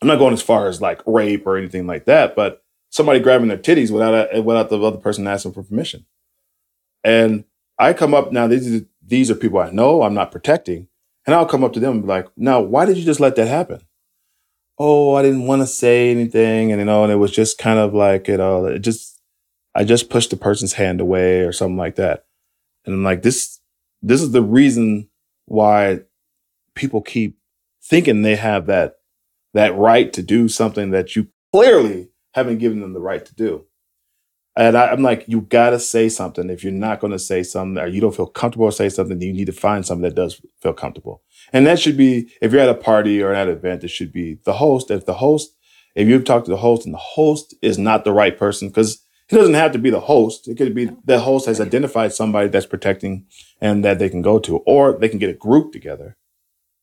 [0.00, 3.48] I'm not going as far as like rape or anything like that, but somebody grabbing
[3.48, 6.06] their titties without a, without the other person asking for permission.
[7.04, 7.44] And
[7.78, 8.46] I come up now.
[8.46, 10.02] These these are people I know.
[10.02, 10.88] I'm not protecting,
[11.26, 13.36] and I'll come up to them and be like, "Now, why did you just let
[13.36, 13.80] that happen?"
[14.78, 17.78] Oh, I didn't want to say anything, and you know, and it was just kind
[17.78, 19.20] of like you know, it just
[19.74, 22.26] I just pushed the person's hand away or something like that.
[22.84, 23.60] And I'm like, this
[24.02, 25.08] this is the reason
[25.46, 26.00] why
[26.74, 27.38] people keep
[27.92, 28.94] thinking they have that
[29.52, 33.66] that right to do something that you clearly haven't given them the right to do.
[34.56, 36.48] And I, am like, you gotta say something.
[36.48, 39.34] If you're not gonna say something or you don't feel comfortable to say something, you
[39.34, 41.22] need to find something that does feel comfortable.
[41.52, 44.10] And that should be, if you're at a party or at an event, it should
[44.10, 44.90] be the host.
[44.90, 45.54] If the host,
[45.94, 49.04] if you've talked to the host and the host is not the right person, because
[49.28, 50.48] it doesn't have to be the host.
[50.48, 53.26] It could be the host has identified somebody that's protecting
[53.60, 56.16] and that they can go to, or they can get a group together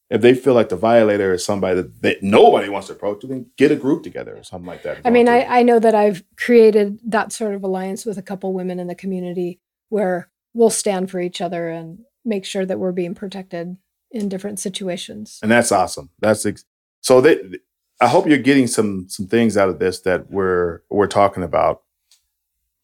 [0.09, 3.45] if they feel like the violator is somebody that, that nobody wants to approach, then
[3.57, 5.01] get a group together or something like that.
[5.05, 8.53] I mean, I, I know that I've created that sort of alliance with a couple
[8.53, 12.91] women in the community where we'll stand for each other and make sure that we're
[12.91, 13.77] being protected
[14.11, 15.39] in different situations.
[15.43, 16.09] And that's awesome.
[16.19, 16.65] That's ex-
[17.01, 17.59] so that
[18.01, 21.83] I hope you're getting some some things out of this that we're we're talking about.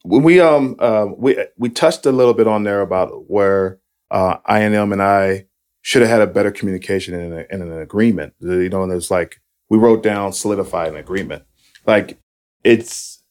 [0.04, 4.38] When we um uh, we we touched a little bit on there about where uh,
[4.48, 5.46] INM and I
[5.86, 8.34] should have had a better communication and, a, and an agreement.
[8.40, 11.44] You know, and it's like we wrote down, solidify an agreement.
[11.86, 12.18] Like
[12.64, 13.22] it's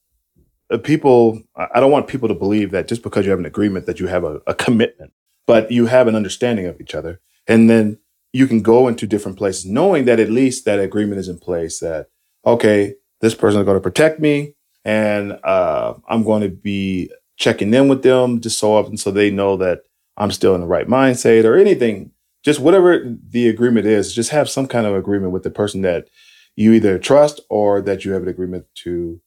[0.71, 1.41] uh, people.
[1.57, 4.07] I don't want people to believe that just because you have an agreement that you
[4.07, 5.11] have a, a commitment,
[5.45, 7.97] but you have an understanding of each other, and then
[8.31, 11.79] you can go into different places knowing that at least that agreement is in place.
[11.79, 12.07] That
[12.45, 17.73] okay, this person is going to protect me, and uh, I'm going to be checking
[17.73, 19.81] in with them just so often so they know that
[20.15, 22.11] I'm still in the right mindset or anything
[22.45, 26.07] just whatever the agreement is, just have some kind of agreement with the person that
[26.55, 29.19] you either trust or that you have an agreement to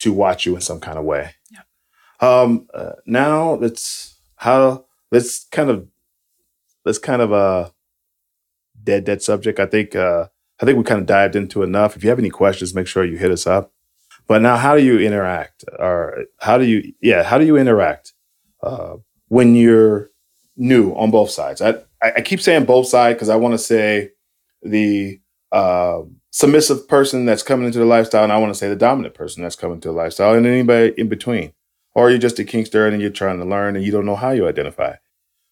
[0.00, 1.34] to watch you in some kind of way.
[1.50, 1.60] Yeah.
[2.20, 5.86] Um, uh, now let's how let's kind of
[6.84, 7.70] let's kind of uh
[8.82, 9.60] dead that subject.
[9.60, 10.26] I think uh
[10.60, 11.96] I think we kind of dived into enough.
[11.96, 13.72] If you have any questions, make sure you hit us up.
[14.26, 18.14] But now, how do you interact, or how do you yeah how do you interact
[18.62, 18.96] uh,
[19.28, 20.10] when you're
[20.56, 21.62] new on both sides?
[21.62, 21.82] I
[22.16, 24.10] I, keep saying both sides because I want to say
[24.62, 25.20] the
[25.52, 29.14] uh, submissive person that's coming into the lifestyle, and I want to say the dominant
[29.14, 31.52] person that's coming to the lifestyle, and anybody in between.
[31.94, 34.30] Or you're just a kinkster and you're trying to learn and you don't know how
[34.30, 34.96] you identify.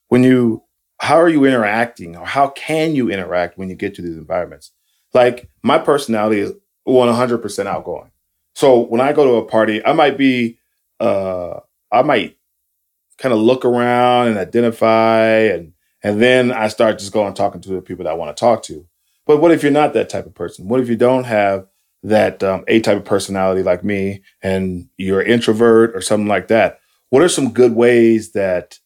[0.09, 0.65] When you,
[0.99, 4.73] how are you interacting or how can you interact when you get to these environments?
[5.15, 6.53] Like my personality is
[6.89, 8.11] 100% outgoing.
[8.57, 10.59] So when I go to a party, I might be,
[10.99, 11.61] uh,
[11.93, 12.37] I might
[13.19, 15.72] kind of look around and identify and
[16.03, 18.63] and then I start just going talking to the people that I want to talk
[18.65, 18.87] to.
[19.27, 20.69] But what if you're not that type of person?
[20.69, 21.67] What if you don't have
[22.03, 26.49] that um, A type of personality like me and you're an introvert or something like
[26.49, 26.81] that?
[27.11, 28.79] What are some good ways that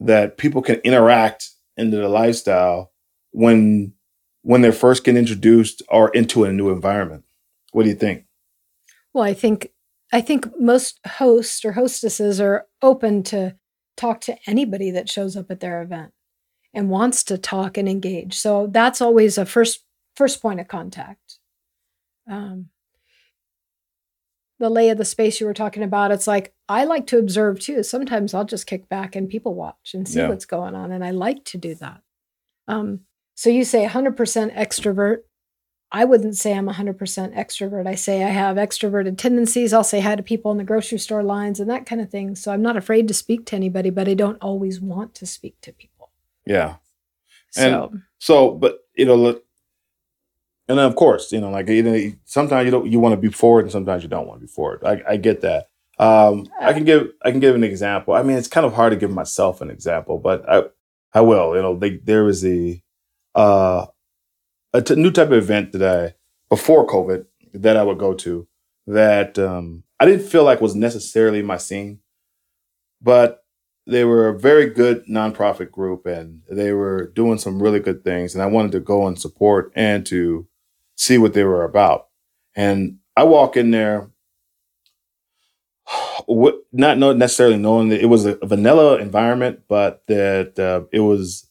[0.00, 2.92] that people can interact into the lifestyle
[3.30, 3.94] when
[4.42, 7.24] when they're first getting introduced or into a new environment?
[7.70, 8.26] What do you think?
[9.14, 9.70] Well, I think
[10.12, 13.56] I think most hosts or hostesses are open to
[13.96, 16.12] talk to anybody that shows up at their event
[16.74, 18.34] and wants to talk and engage.
[18.34, 19.84] So that's always a first
[20.16, 21.38] first point of contact.
[22.30, 22.68] Um,
[24.58, 27.58] the lay of the space you were talking about, it's like I like to observe
[27.60, 27.82] too.
[27.82, 30.28] Sometimes I'll just kick back and people watch and see yeah.
[30.28, 32.00] what's going on, and I like to do that.
[32.68, 33.00] Um,
[33.34, 34.14] so you say 100%
[34.54, 35.18] extrovert.
[35.94, 36.96] I wouldn't say I'm 100%
[37.36, 37.86] extrovert.
[37.86, 39.74] I say I have extroverted tendencies.
[39.74, 42.34] I'll say hi to people in the grocery store lines and that kind of thing.
[42.34, 45.56] So I'm not afraid to speak to anybody, but I don't always want to speak
[45.62, 45.91] to people.
[46.46, 46.76] Yeah.
[47.56, 49.44] And so, so but you know, look,
[50.68, 53.20] and then of course, you know, like you know, sometimes you don't you want to
[53.20, 54.82] be forward, and sometimes you don't want to be forward.
[54.84, 55.66] I, I get that.
[55.98, 58.14] Um, I can give I can give an example.
[58.14, 60.64] I mean, it's kind of hard to give myself an example, but I
[61.12, 61.54] I will.
[61.54, 62.82] You know, they, there was a
[63.34, 63.86] uh,
[64.72, 66.14] a t- new type of event that I
[66.48, 68.46] before COVID that I would go to
[68.86, 72.00] that um, I didn't feel like was necessarily my scene,
[73.00, 73.41] but
[73.86, 78.34] they were a very good nonprofit group and they were doing some really good things.
[78.34, 80.46] And I wanted to go and support and to
[80.96, 82.08] see what they were about.
[82.54, 84.10] And I walk in there,
[86.28, 91.48] not necessarily knowing that it was a vanilla environment, but that uh, it was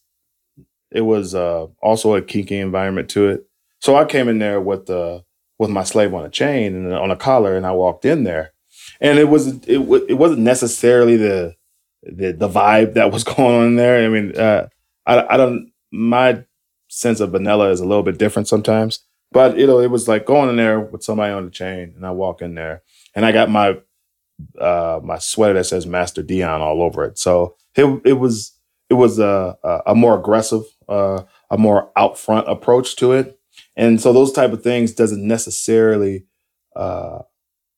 [0.90, 3.46] it was uh, also a kinky environment to it.
[3.80, 5.20] So I came in there with the uh,
[5.58, 8.52] with my slave on a chain and on a collar, and I walked in there,
[9.00, 9.78] and it was it,
[10.08, 11.54] it wasn't necessarily the
[12.02, 14.04] the the vibe that was going on there.
[14.04, 14.68] I mean, uh,
[15.06, 16.44] I I don't my
[16.88, 19.00] sense of vanilla is a little bit different sometimes,
[19.30, 22.06] but you know, it was like going in there with somebody on the chain, and
[22.06, 22.82] I walk in there,
[23.14, 23.78] and I got my
[24.58, 27.18] uh, my sweater that says Master Dion all over it.
[27.18, 28.52] So it it was
[28.90, 33.38] it was a a, more aggressive, uh, a more out front approach to it,
[33.76, 36.26] and so those type of things doesn't necessarily
[36.76, 37.20] uh,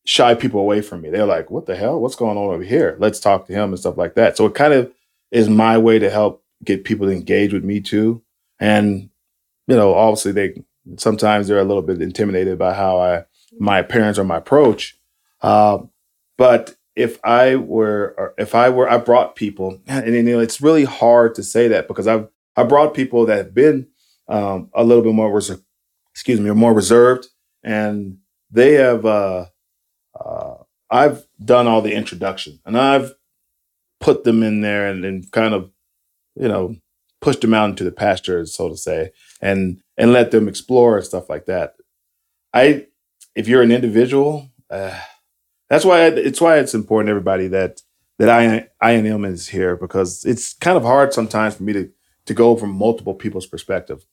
[0.05, 1.09] shy people away from me.
[1.09, 1.99] They're like, what the hell?
[1.99, 2.95] What's going on over here?
[2.99, 4.37] Let's talk to him and stuff like that.
[4.37, 4.91] So it kind of
[5.31, 8.21] is my way to help get people to engage with me too.
[8.59, 9.09] And,
[9.67, 10.63] you know, obviously they
[10.97, 13.25] sometimes they're a little bit intimidated by how I
[13.59, 14.97] my appearance or my approach.
[15.41, 15.89] Um,
[16.37, 20.85] but if I were, if I were, I brought people, and you know, it's really
[20.85, 23.87] hard to say that because I've I brought people that have been
[24.27, 25.61] um, a little bit more, res-
[26.11, 27.27] excuse me, more reserved,
[27.63, 29.45] and they have uh,
[30.19, 30.55] uh,
[30.89, 33.13] I've done all the introduction and I've
[33.99, 35.71] put them in there and, and kind of,
[36.35, 36.75] you know,
[37.21, 39.11] pushed them out into the pasture, so to say.
[39.41, 41.75] And and let them explore and stuff like that.
[42.53, 42.87] I,
[43.35, 44.99] if you're an individual, uh,
[45.69, 47.81] that's why I, it's why it's important everybody that
[48.19, 51.89] that I INM is here because it's kind of hard sometimes for me to
[52.25, 54.05] to go from multiple people's perspective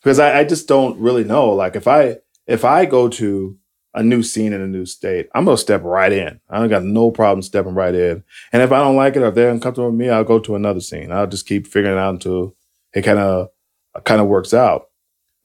[0.00, 1.50] because I, I just don't really know.
[1.50, 3.58] Like if I if I go to
[3.94, 6.40] a new scene in a new state, I'm gonna step right in.
[6.48, 8.22] I don't got no problem stepping right in.
[8.52, 10.54] And if I don't like it or if they're uncomfortable with me, I'll go to
[10.54, 11.10] another scene.
[11.10, 12.56] I'll just keep figuring it out until
[12.94, 13.48] it kind of
[14.04, 14.88] kind of works out.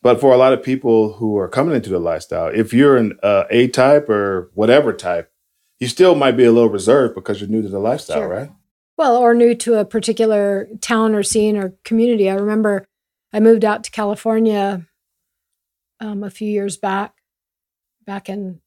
[0.01, 3.17] But for a lot of people who are coming into the lifestyle, if you're an
[3.23, 5.31] uh, A type or whatever type,
[5.79, 8.27] you still might be a little reserved because you're new to the lifestyle, sure.
[8.27, 8.51] right?
[8.97, 12.29] Well, or new to a particular town or scene or community.
[12.29, 12.85] I remember
[13.31, 14.85] I moved out to California
[15.99, 17.12] um, a few years back,
[18.05, 18.61] back in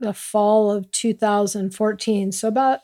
[0.00, 2.32] the fall of 2014.
[2.32, 2.80] So about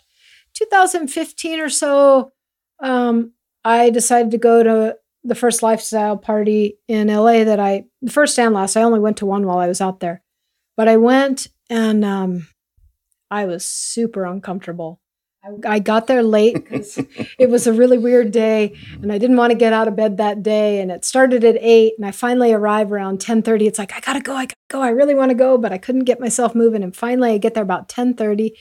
[0.54, 2.32] 2015 or so,
[2.80, 3.32] um,
[3.64, 8.38] I decided to go to the first lifestyle party in LA that I, the first
[8.38, 10.22] and last, I only went to one while I was out there.
[10.76, 12.46] But I went and um,
[13.30, 15.00] I was super uncomfortable.
[15.66, 16.98] I, got there late because
[17.38, 20.16] it was a really weird day and I didn't want to get out of bed
[20.16, 20.80] that day.
[20.80, 23.66] And it started at eight and I finally arrive around 1030.
[23.66, 24.82] It's like, I gotta go, I gotta go.
[24.82, 26.82] I really want to go, but I couldn't get myself moving.
[26.82, 28.54] And finally I get there about 1030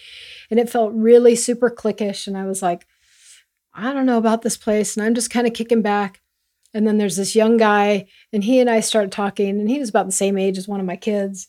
[0.49, 2.27] and it felt really super cliquish.
[2.27, 2.85] And I was like,
[3.73, 4.95] I don't know about this place.
[4.95, 6.21] And I'm just kind of kicking back.
[6.73, 9.89] And then there's this young guy, and he and I started talking, and he was
[9.89, 11.47] about the same age as one of my kids.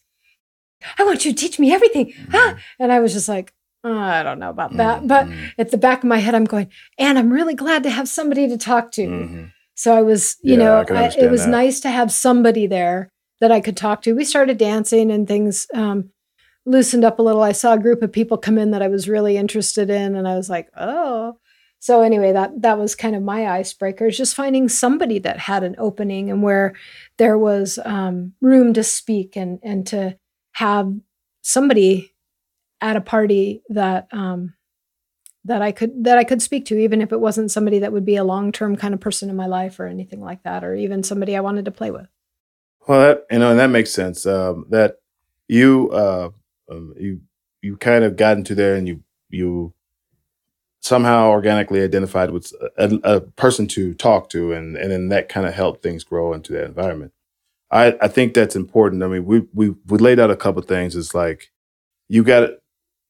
[0.96, 2.12] I want you to teach me everything.
[2.12, 2.58] Mm-hmm.
[2.78, 3.52] And I was just like,
[3.88, 4.98] oh, I don't know about that.
[4.98, 5.06] Mm-hmm.
[5.06, 5.28] But
[5.58, 8.48] at the back of my head, I'm going, and I'm really glad to have somebody
[8.48, 9.06] to talk to.
[9.06, 9.44] Mm-hmm.
[9.74, 11.50] So I was, you yeah, know, I I, it was that.
[11.50, 13.10] nice to have somebody there
[13.40, 14.14] that I could talk to.
[14.14, 16.10] We started dancing and things um,
[16.66, 17.42] loosened up a little.
[17.42, 20.26] I saw a group of people come in that I was really interested in, and
[20.26, 21.38] I was like, oh,
[21.80, 25.62] so anyway that that was kind of my icebreaker is just finding somebody that had
[25.62, 26.74] an opening and where
[27.18, 30.18] there was um, room to speak and and to
[30.52, 30.92] have
[31.42, 32.12] somebody
[32.80, 34.54] at a party that um,
[35.44, 38.04] that I could that I could speak to, even if it wasn't somebody that would
[38.04, 40.74] be a long term kind of person in my life or anything like that, or
[40.74, 42.08] even somebody I wanted to play with.
[42.86, 44.26] Well, that you know, and that makes sense.
[44.26, 44.96] Um, that
[45.48, 46.30] you uh,
[46.70, 47.20] um, you
[47.62, 49.74] you kind of got into there and you you
[50.80, 55.46] somehow organically identified with a, a, person to talk to, and and then that kind
[55.46, 57.12] of helped things grow into that environment.
[57.70, 59.02] I I think that's important.
[59.02, 60.96] I mean, we we we laid out a couple things.
[60.96, 61.50] It's like
[62.08, 62.50] you got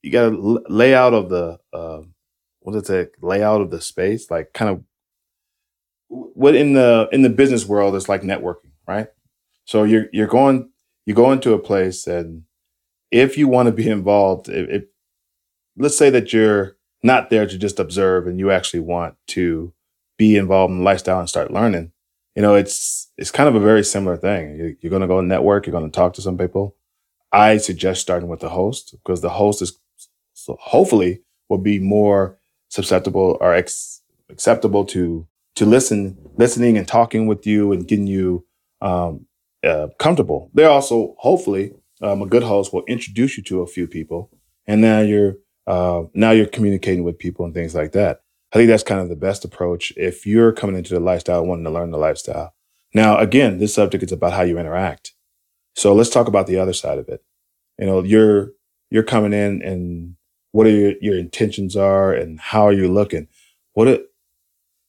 [0.03, 2.03] you got a layout of the uh,
[2.61, 4.85] what is it layout of the space, like kind of
[6.09, 9.09] what in the in the business world is like networking, right?
[9.65, 10.71] So you're you're going
[11.07, 12.45] you go into a place and
[13.11, 14.85] if you want to be involved, if, if
[15.77, 19.73] let's say that you're not there to just observe and you actually want to
[20.19, 21.93] be involved in lifestyle and start learning,
[22.35, 24.57] you know, it's it's kind of a very similar thing.
[24.57, 25.67] You're, you're going to go network.
[25.67, 26.77] You're going to talk to some people.
[27.33, 29.79] I suggest starting with the host because the host is
[30.39, 35.27] so hopefully will be more susceptible or ex- acceptable to
[35.57, 38.47] to listen, listening and talking with you and getting you
[38.81, 39.27] um,
[39.65, 40.51] uh, comfortable.
[40.55, 44.31] They're also hopefully um, a good host will introduce you to a few people,
[44.67, 45.35] and now you're
[45.67, 48.21] uh, now you're communicating with people and things like that.
[48.53, 51.65] I think that's kind of the best approach if you're coming into the lifestyle, wanting
[51.65, 52.55] to learn the lifestyle.
[52.95, 55.13] Now, again, this subject is about how you interact.
[55.75, 57.23] So let's talk about the other side of it.
[57.79, 58.53] You know, you're
[58.91, 60.15] you're coming in and
[60.59, 63.29] what are your, your intentions are and how are you looking?
[63.75, 64.07] What it,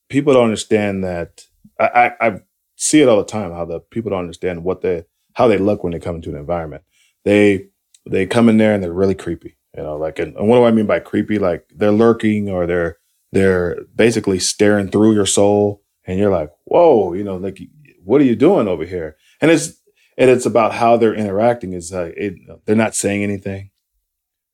[0.08, 1.46] people don't understand that
[1.78, 1.86] I,
[2.20, 2.40] I, I
[2.74, 5.84] see it all the time how the people don't understand what they how they look
[5.84, 6.82] when they come into an environment.
[7.24, 7.68] They
[8.04, 9.58] they come in there and they're really creepy.
[9.76, 11.38] You know, like, and, and what do I mean by creepy?
[11.38, 12.98] Like they're lurking or they're,
[13.30, 17.60] they're basically staring through your soul and you're like, whoa, you know, like,
[18.02, 19.16] what are you doing over here?
[19.40, 19.80] And it's,
[20.18, 22.34] and it's about how they're interacting is like, it,
[22.66, 23.70] they're not saying anything.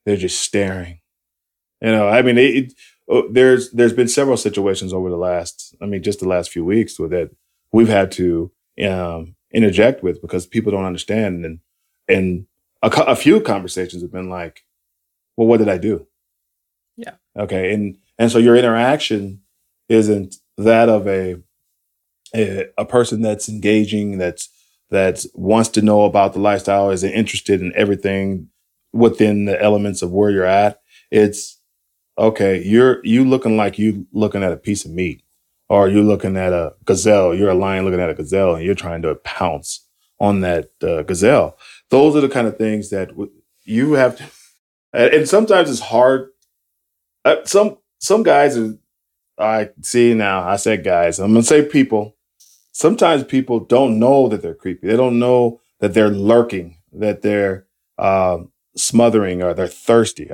[0.04, 1.00] They're just staring.
[1.80, 2.72] You know, I mean, it, it,
[3.08, 6.64] oh, there's, there's been several situations over the last, I mean, just the last few
[6.64, 7.30] weeks with that
[7.72, 8.50] we've had to,
[8.82, 11.44] um, interject with because people don't understand.
[11.44, 11.60] And,
[12.08, 12.46] and
[12.82, 14.64] a, a few conversations have been like,
[15.36, 16.06] well, what did I do?
[16.96, 17.14] Yeah.
[17.36, 17.72] Okay.
[17.72, 19.42] And and so your interaction
[19.88, 21.36] isn't that of a
[22.34, 24.48] a, a person that's engaging, that's
[24.90, 28.48] that wants to know about the lifestyle, is interested in everything
[28.92, 30.80] within the elements of where you're at.
[31.10, 31.55] It's
[32.18, 32.62] okay.
[32.64, 35.22] You're you looking like you looking at a piece of meat,
[35.68, 37.34] or you're looking at a gazelle.
[37.34, 39.86] You're a lion looking at a gazelle, and you're trying to pounce
[40.20, 41.58] on that uh, gazelle.
[41.90, 43.32] Those are the kind of things that w-
[43.64, 44.24] you have to
[44.92, 46.30] and, sometimes it's hard.
[47.24, 48.74] Uh, some some guys are.
[49.38, 50.48] I see now.
[50.48, 51.18] I said guys.
[51.20, 52.16] I'm gonna say people.
[52.72, 54.86] sometimes people don't know that they're creepy.
[54.88, 57.66] They don't know that they're lurking, that they're
[57.98, 58.38] uh,
[58.76, 60.30] smothering or they're thirsty.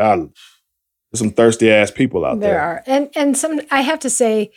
[1.13, 2.53] There's some thirsty ass people out there.
[2.53, 2.83] There are.
[2.87, 4.51] And and some I have to say,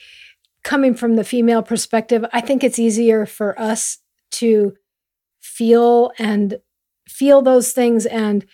[0.63, 3.99] coming from the female perspective, I think it's easier for us
[4.31, 4.73] to
[5.41, 6.59] feel and
[7.07, 8.45] feel those things and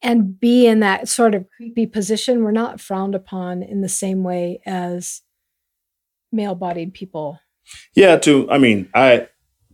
[0.00, 2.44] and be in that sort of creepy position.
[2.44, 5.22] We're not frowned upon in the same way as
[6.30, 7.40] male bodied people.
[7.94, 8.48] Yeah, too.
[8.50, 9.28] I mean, I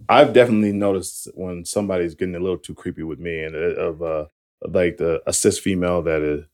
[0.08, 4.02] I've definitely noticed when somebody's getting a little too creepy with me, and uh, of
[4.02, 4.26] uh,
[4.62, 6.44] like the a cis female that is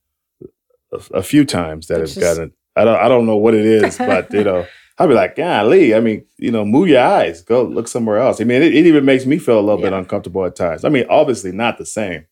[0.93, 2.53] a, a few times that It's has just- gotten.
[2.75, 4.65] I don't I don't know what it is, but you know,
[4.99, 8.39] I'll be like, golly, I mean, you know, move your eyes, go look somewhere else.
[8.39, 10.85] I mean, it, it even makes me feel a little bit uncomfortable at times.
[10.85, 12.25] I mean, obviously not the same,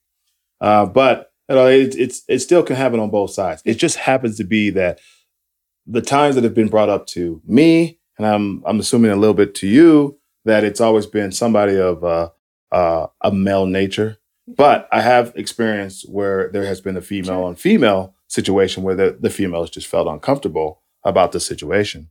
[0.61, 3.61] uh, but you know, it, it's it still can happen on both sides.
[3.65, 4.99] It just happens to be that
[5.87, 9.35] the times that have been brought up to me, and I'm I'm assuming a little
[9.35, 12.29] bit to you, that it's always been somebody of uh,
[12.71, 14.17] uh, a male nature.
[14.47, 19.17] But I have experienced where there has been a female on female situation where the,
[19.19, 22.09] the female has just felt uncomfortable about the situation.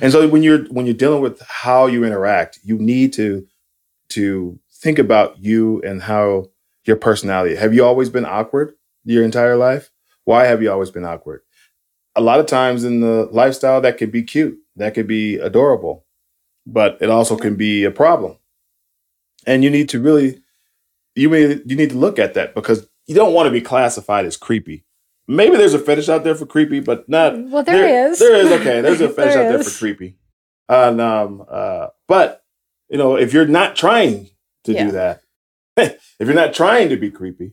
[0.00, 3.46] And so when you're when you're dealing with how you interact, you need to
[4.10, 6.46] to think about you and how
[6.84, 7.56] your personality.
[7.56, 8.74] Have you always been awkward
[9.04, 9.90] your entire life?
[10.24, 11.42] Why have you always been awkward?
[12.14, 16.06] A lot of times in the lifestyle that could be cute, that could be adorable,
[16.66, 18.38] but it also can be a problem.
[19.46, 20.42] And you need to really
[21.14, 24.26] you may you need to look at that because you don't want to be classified
[24.26, 24.84] as creepy.
[25.30, 28.18] Maybe there's a fetish out there for creepy, but not Well, there is.
[28.18, 28.80] There is okay.
[28.80, 30.16] There's a fetish There out there for creepy.
[30.68, 32.42] And um uh but
[32.88, 34.30] you know, if you're not trying
[34.64, 34.84] to Yeah.
[34.86, 35.22] do that,
[35.76, 37.52] if you're not trying to be creepy,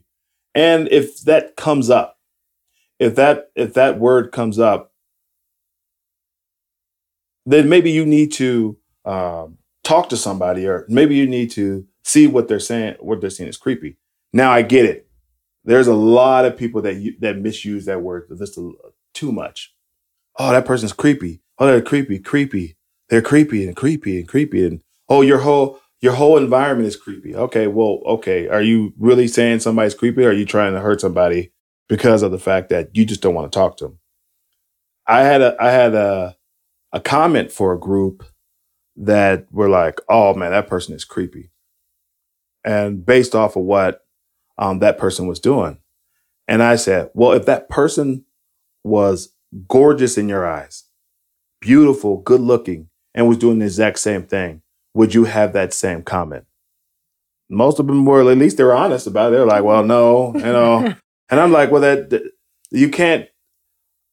[0.54, 2.18] and if that comes up,
[2.98, 4.94] if that if that word comes up,
[7.46, 12.26] then maybe you need to um, talk to somebody, or maybe you need to see
[12.28, 12.96] what they're saying.
[13.02, 13.98] What they're saying is creepy.
[14.34, 15.05] Now I get it.
[15.66, 18.60] There's a lot of people that you, that misuse that word just
[19.14, 19.74] too much.
[20.40, 21.42] Oh, that person's creepy.
[21.60, 22.78] Oh, they're creepy, creepy.
[23.10, 27.36] They're creepy and creepy and creepy and oh, your whole your whole environment is creepy.
[27.36, 28.48] Okay, well, okay.
[28.48, 30.26] Are you really saying somebody's creepy?
[30.26, 31.52] Or are you trying to hurt somebody
[31.90, 34.00] because of the fact that you just don't want to talk to them?
[35.08, 36.38] I had a I had a
[36.94, 38.26] a comment for a group
[38.98, 41.52] that were like, "Oh man, that person is creepy,"
[42.66, 44.05] and based off of what
[44.58, 45.80] um, that person was doing,
[46.48, 48.26] and I said, "Well, if that person
[48.84, 49.34] was
[49.68, 50.86] gorgeous in your eyes,
[51.62, 54.62] beautiful, good looking, and was doing the exact same thing,
[54.94, 56.46] would you have that same comment?"
[57.50, 59.36] Most of them were, at least they were honest about it.
[59.36, 60.96] They're like, "Well, no," you know,
[61.30, 62.24] and I'm like, "Well, that, that
[62.72, 63.28] you can't."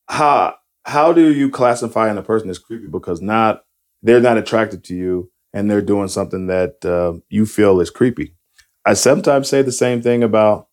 [0.09, 3.65] How how do you classify in a person as creepy because not
[4.03, 8.35] they're not attracted to you and they're doing something that uh, you feel is creepy.
[8.85, 10.69] I sometimes say the same thing about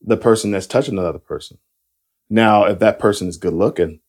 [0.00, 1.58] the person that's touching another person.
[2.30, 4.00] Now, if that person is good looking,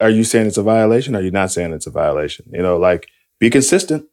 [0.00, 1.14] are you saying it's a violation?
[1.14, 2.46] Or are you not saying it's a violation?
[2.52, 4.06] You know, like be consistent.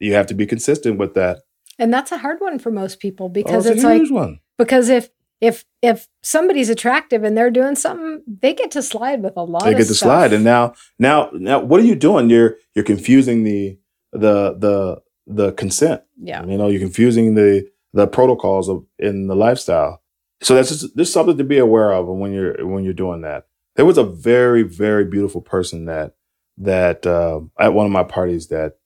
[0.00, 1.40] You have to be consistent with that.
[1.78, 4.40] And that's a hard one for most people because Oh, it's a like one.
[4.56, 5.10] because if
[5.40, 9.62] if if somebody's attractive and they're doing something, they get to slide with a lot
[9.64, 12.84] they of get to slide and now now now what are you doing you're you're
[12.84, 13.78] confusing the
[14.12, 16.02] the the the consent.
[16.20, 16.44] Yeah.
[16.44, 20.02] you know you're confusing the the protocols of in the lifestyle.
[20.42, 23.46] So that's just there's something to be aware of when you're when you're doing that.
[23.76, 26.14] There was a very very beautiful person that
[26.58, 28.78] that uh, at one of my parties that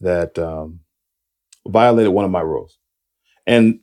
[0.00, 0.80] that um,
[1.66, 2.78] violated one of my rules.
[3.46, 3.80] And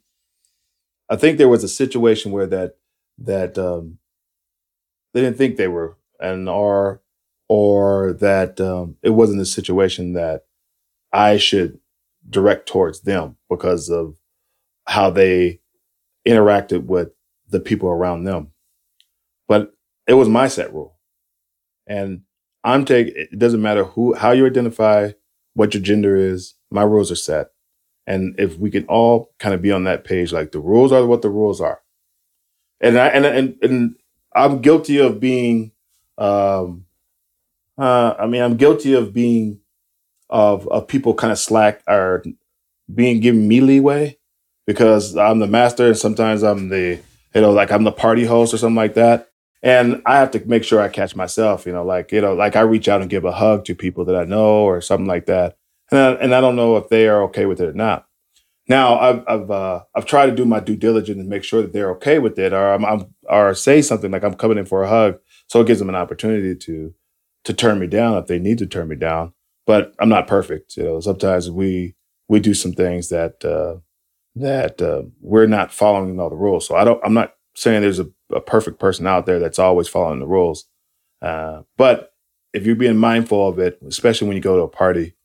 [1.10, 2.76] i think there was a situation where that
[3.18, 3.98] that um,
[5.14, 7.02] they didn't think they were and or
[7.48, 10.46] or that um, it wasn't a situation that
[11.14, 11.80] i should
[12.30, 14.16] direct towards them because of
[14.86, 15.60] how they
[16.28, 17.10] interacted with
[17.50, 18.52] the people around them.
[19.48, 19.74] But
[20.08, 20.98] it was my set rule.
[21.88, 22.22] And
[22.64, 25.12] i'm taking it doesn't matter who how you identify
[25.54, 27.52] what your gender is my rules are set.
[28.06, 31.06] And if we can all kind of be on that page like the rules are
[31.06, 31.82] what the rules are.
[32.82, 33.96] And i and and, and
[34.36, 35.72] i'm guilty of being
[36.18, 36.86] um
[37.78, 39.60] uh i mean i'm guilty of being
[40.30, 42.24] of of people kind of slack or
[42.94, 44.18] being given me leeway
[44.66, 47.00] because i'm the master and sometimes i'm the
[47.34, 49.30] you know like i'm the party host or something like that.
[49.64, 52.56] And i have to make sure i catch myself you know like you know like
[52.56, 55.26] i reach out and give a hug to people that i know or something like
[55.26, 55.58] that.
[55.90, 58.06] And I, and I don't know if they are okay with it or not.
[58.68, 61.74] Now i've i've uh, i've tried to do my due diligence and make sure that
[61.74, 64.84] they're okay with it or i'm, I'm or say something like i'm coming in for
[64.84, 65.20] a hug.
[65.48, 66.94] So it gives them an opportunity to
[67.46, 69.34] to turn me down if they need to turn me down
[69.68, 70.76] but I'm not perfect.
[70.78, 71.96] You know, sometimes we
[72.28, 73.80] we do some things that uh,
[74.36, 76.66] that uh, we're not following all the rules.
[76.68, 77.00] So I don't.
[77.04, 80.66] I'm not saying there's a, a perfect person out there that's always following the rules.
[81.22, 82.14] Uh, but
[82.54, 85.16] if you're being mindful of it, especially when you go to a party,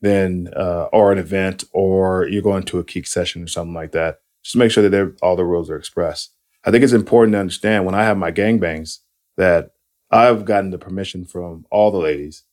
[0.00, 3.92] then uh, or an event, or you're going to a geek session or something like
[3.92, 6.34] that, just make sure that all the rules are expressed.
[6.64, 8.98] I think it's important to understand when I have my gangbangs
[9.36, 9.70] that
[10.10, 12.44] I've gotten the permission from all the ladies.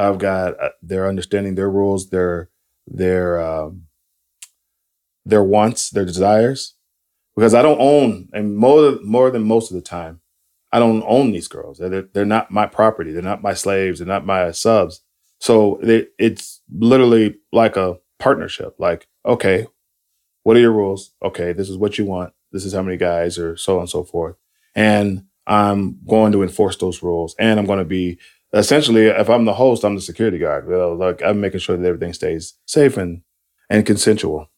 [0.00, 2.48] I've got uh, they're understanding their rules, their
[2.86, 3.86] their um,
[5.26, 6.74] their wants, their desires,
[7.36, 10.20] because I don't own, and more more than most of the time,
[10.72, 11.78] I don't own these girls.
[11.78, 13.12] They're they're not my property.
[13.12, 13.98] They're not my slaves.
[13.98, 15.02] They're not my subs.
[15.38, 18.76] So they, it's literally like a partnership.
[18.78, 19.66] Like, okay,
[20.44, 21.12] what are your rules?
[21.22, 22.32] Okay, this is what you want.
[22.52, 24.36] This is how many guys, or so on and so forth.
[24.74, 28.18] And I'm going to enforce those rules, and I'm going to be
[28.52, 30.66] essentially, if I'm the host, I'm the security guard.
[30.66, 33.22] Well, like I'm making sure that everything stays safe and
[33.68, 34.50] and consensual.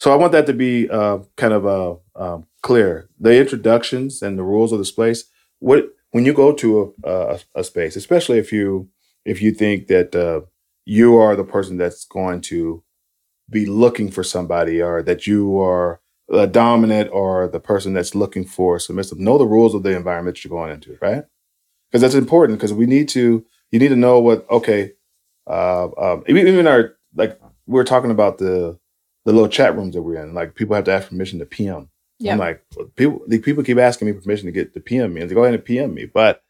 [0.00, 3.08] So I want that to be uh, kind of uh, um, clear.
[3.18, 5.24] The introductions and the rules of this place.
[5.58, 8.88] What when you go to a, a, a space, especially if you
[9.24, 10.42] if you think that uh,
[10.84, 12.82] you are the person that's going to
[13.50, 16.00] be looking for somebody, or that you are
[16.30, 20.44] a dominant, or the person that's looking for submissive, know the rules of the environment
[20.44, 21.24] you're going into, right?
[21.90, 22.58] Because that's important.
[22.58, 23.44] Because we need to.
[23.70, 24.48] You need to know what.
[24.50, 24.92] Okay,
[25.46, 28.78] uh, um, even our like we are talking about the
[29.24, 30.34] the little chat rooms that we're in.
[30.34, 31.90] Like people have to ask permission to PM.
[32.18, 32.32] Yep.
[32.32, 32.64] I'm like
[32.96, 33.22] people.
[33.26, 35.54] The people keep asking me permission to get to PM me and to go ahead
[35.54, 36.42] and PM me, but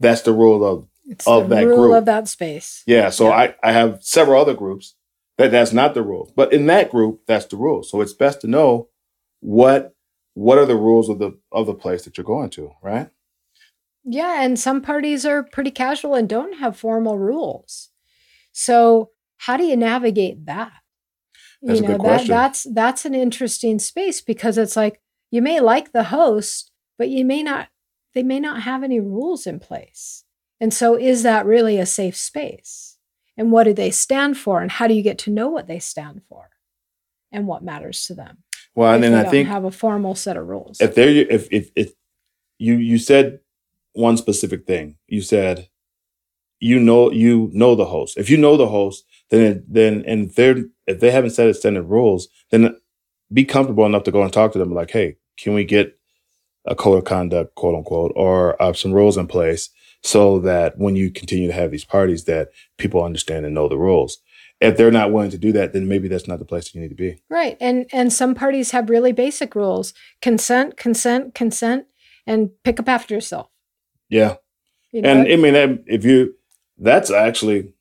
[0.00, 2.82] that's the rule of it's of that rule group of that space.
[2.86, 3.10] Yeah.
[3.10, 4.94] So I I have several other groups
[5.38, 7.82] that that's not the rule, but in that group that's the rule.
[7.82, 8.88] So it's best to know
[9.40, 9.94] what
[10.34, 13.08] what are the rules of the of the place that you're going to, right?
[14.08, 17.90] Yeah, and some parties are pretty casual and don't have formal rules.
[18.52, 20.72] So how do you navigate that?
[21.62, 22.28] That's you a know good that question.
[22.28, 25.00] that's that's an interesting space because it's like
[25.30, 27.68] you may like the host but you may not
[28.14, 30.24] they may not have any rules in place
[30.60, 32.98] and so is that really a safe space
[33.38, 35.78] and what do they stand for and how do you get to know what they
[35.78, 36.50] stand for
[37.32, 38.38] and what matters to them
[38.74, 41.48] Well, and then I don't think have a formal set of rules if there if
[41.50, 41.92] if if
[42.58, 43.40] you you said
[43.96, 45.68] one specific thing, you said
[46.60, 48.16] you know you know the host.
[48.16, 51.82] If you know the host, then then and if they're if they haven't set extended
[51.82, 52.76] rules, then
[53.32, 54.72] be comfortable enough to go and talk to them.
[54.72, 55.98] Like, hey, can we get
[56.66, 59.70] a code of conduct, quote unquote, or uh, some rules in place
[60.02, 62.48] so that when you continue to have these parties, that
[62.78, 64.18] people understand and know the rules.
[64.60, 66.80] If they're not willing to do that, then maybe that's not the place that you
[66.80, 67.20] need to be.
[67.28, 69.92] right and and some parties have really basic rules
[70.22, 71.86] consent consent consent
[72.26, 73.48] and pick up after yourself
[74.08, 74.36] Yeah,
[74.92, 75.10] you know?
[75.10, 76.34] and I mean, if you,
[76.78, 77.72] that's actually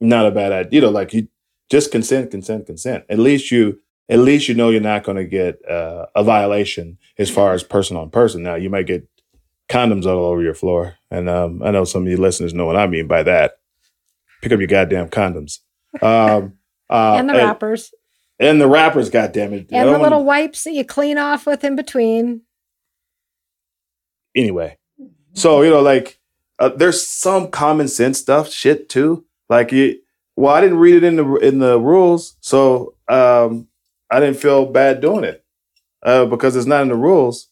[0.00, 0.70] not a bad idea.
[0.72, 1.28] You know, like you
[1.70, 3.04] just consent, consent, consent.
[3.08, 6.98] At least you, at least you know you're not going to get uh, a violation
[7.18, 8.42] as far as person on person.
[8.42, 9.06] Now you might get
[9.68, 12.76] condoms all over your floor, and um, I know some of you listeners know what
[12.76, 13.58] I mean by that.
[14.42, 15.58] Pick up your goddamn condoms.
[16.02, 16.58] Um,
[16.90, 17.92] uh, and the wrappers
[18.38, 19.08] and the wrappers.
[19.08, 19.68] Goddamn it!
[19.72, 22.42] And the wanna- little wipes that you clean off with in between
[24.34, 24.77] anyway.
[25.38, 26.18] So you know, like
[26.58, 29.24] uh, there's some common sense stuff, shit too.
[29.48, 30.00] Like, it,
[30.36, 33.68] well, I didn't read it in the in the rules, so um,
[34.10, 35.44] I didn't feel bad doing it
[36.02, 37.48] uh, because it's not in the rules.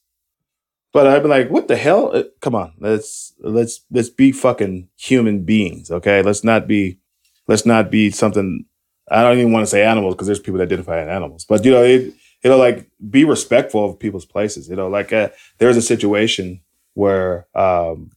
[0.92, 2.10] But I've been like, what the hell?
[2.14, 6.22] Uh, Come on, let's let's let's be fucking human beings, okay?
[6.22, 6.98] Let's not be
[7.46, 8.64] let's not be something.
[9.08, 11.64] I don't even want to say animals because there's people that identify as animals, but
[11.64, 12.00] you know, it,
[12.42, 14.68] you know, like be respectful of people's places.
[14.68, 16.60] You know, like uh, there's a situation
[16.96, 18.10] where um,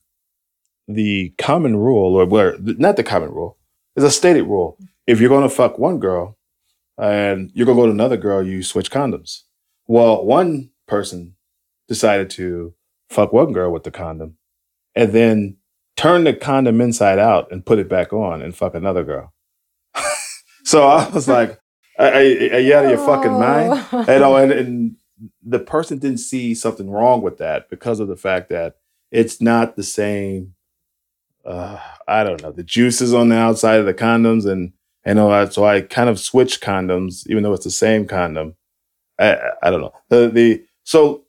[0.88, 3.58] the common rule, or where not the common rule,
[3.98, 4.78] is a stated rule.
[5.06, 6.38] If you're going to fuck one girl
[6.98, 9.42] and you're going to go to another girl, you switch condoms.
[9.86, 11.36] Well, one person
[11.90, 12.74] decided to
[13.10, 14.38] fuck one girl with the condom
[14.96, 15.58] and then
[15.98, 19.34] turn the condom inside out and put it back on and fuck another girl.
[20.64, 21.60] so I was like,
[21.98, 23.86] are, are you out of your fucking mind?
[23.92, 24.06] Oh.
[24.08, 24.96] you know, and, and
[25.44, 28.78] the person didn't see something wrong with that because of the fact that
[29.12, 30.54] it's not the same.
[31.46, 34.74] Uh, I don't know the juices on the outside of the condoms, and
[35.04, 35.54] and all that.
[35.54, 38.56] So I kind of switched condoms, even though it's the same condom.
[39.20, 41.26] I, I- don't know the the so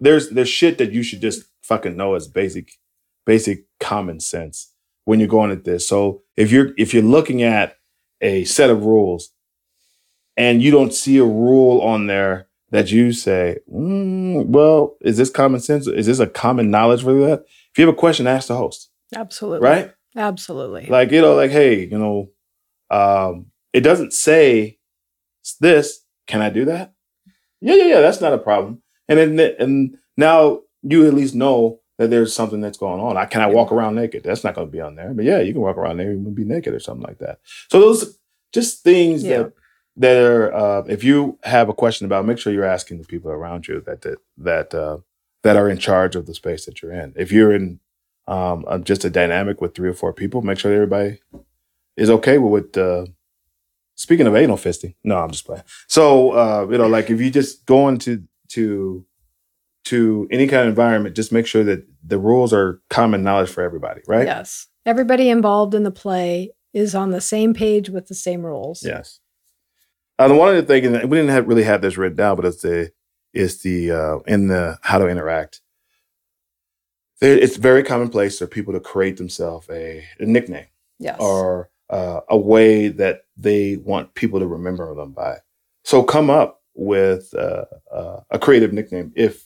[0.00, 2.72] there's there's shit that you should just fucking know as basic
[3.26, 4.72] basic common sense
[5.04, 5.86] when you're going at this.
[5.88, 7.76] So if you're if you're looking at
[8.20, 9.30] a set of rules
[10.36, 15.30] and you don't see a rule on there that you say, mm, well, is this
[15.30, 15.86] common sense?
[15.86, 17.44] Is this a common knowledge for that?
[17.70, 19.64] If you have a question, ask the host, Absolutely.
[19.68, 19.92] right?
[20.16, 20.86] Absolutely.
[20.86, 22.30] Like, you know, like, hey, you know,
[22.90, 24.78] um, it doesn't say
[25.60, 26.00] this.
[26.26, 26.94] Can I do that?
[27.60, 28.00] Yeah, yeah, yeah.
[28.00, 28.82] That's not a problem.
[29.08, 33.16] And then and now you at least know that there's something that's going on.
[33.16, 34.24] I can I walk around naked?
[34.24, 35.14] That's not going to be on there.
[35.14, 37.38] But yeah, you can walk around naked and be naked or something like that.
[37.70, 38.18] So those
[38.52, 39.38] just things Yeah.
[39.44, 39.52] that
[39.96, 43.30] that are uh, if you have a question about, make sure you're asking the people
[43.30, 44.98] around you that that that uh,
[45.42, 47.12] that are in charge of the space that you're in.
[47.16, 47.80] If you're in
[48.26, 51.20] um, just a dynamic with three or four people, make sure everybody
[51.96, 52.76] is okay with.
[52.76, 53.06] Uh,
[53.94, 55.62] speaking of anal fisting, no, I'm just playing.
[55.86, 59.04] So uh, you know, like if you just go into to
[59.84, 63.62] to any kind of environment, just make sure that the rules are common knowledge for
[63.62, 64.26] everybody, right?
[64.26, 64.66] Yes.
[64.86, 68.82] Everybody involved in the play is on the same page with the same rules.
[68.84, 69.20] Yes.
[70.18, 72.36] Uh, the one of the things and we didn't have, really have this written down,
[72.36, 72.92] but it's the
[73.32, 75.60] is the uh, in the how to interact.
[77.20, 80.66] There, it's very commonplace for people to create themselves a, a nickname
[80.98, 81.18] Yes.
[81.20, 85.38] or uh, a way that they want people to remember them by.
[85.84, 89.44] So come up with uh, uh, a creative nickname if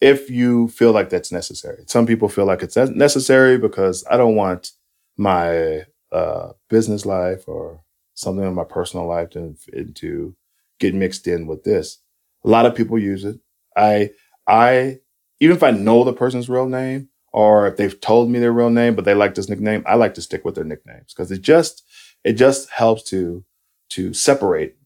[0.00, 1.84] if you feel like that's necessary.
[1.86, 4.72] Some people feel like it's necessary because I don't want
[5.16, 7.80] my uh, business life or
[8.16, 9.56] something in my personal life to,
[9.94, 10.36] to
[10.80, 12.00] get mixed in with this.
[12.44, 13.38] A lot of people use it.
[13.76, 14.10] I
[14.48, 15.00] I
[15.40, 18.70] even if I know the person's real name or if they've told me their real
[18.70, 21.42] name but they like this nickname, I like to stick with their nicknames because it
[21.42, 21.84] just
[22.24, 23.44] it just helps to
[23.90, 24.76] to separate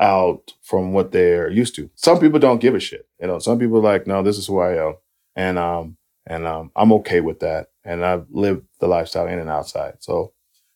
[0.00, 1.90] out from what they're used to.
[1.96, 3.08] Some people don't give a shit.
[3.20, 4.96] You know, some people like, no, this is who I am.
[5.36, 7.68] And um and um I'm okay with that.
[7.84, 9.96] And I've lived the lifestyle in and outside.
[10.00, 10.34] So,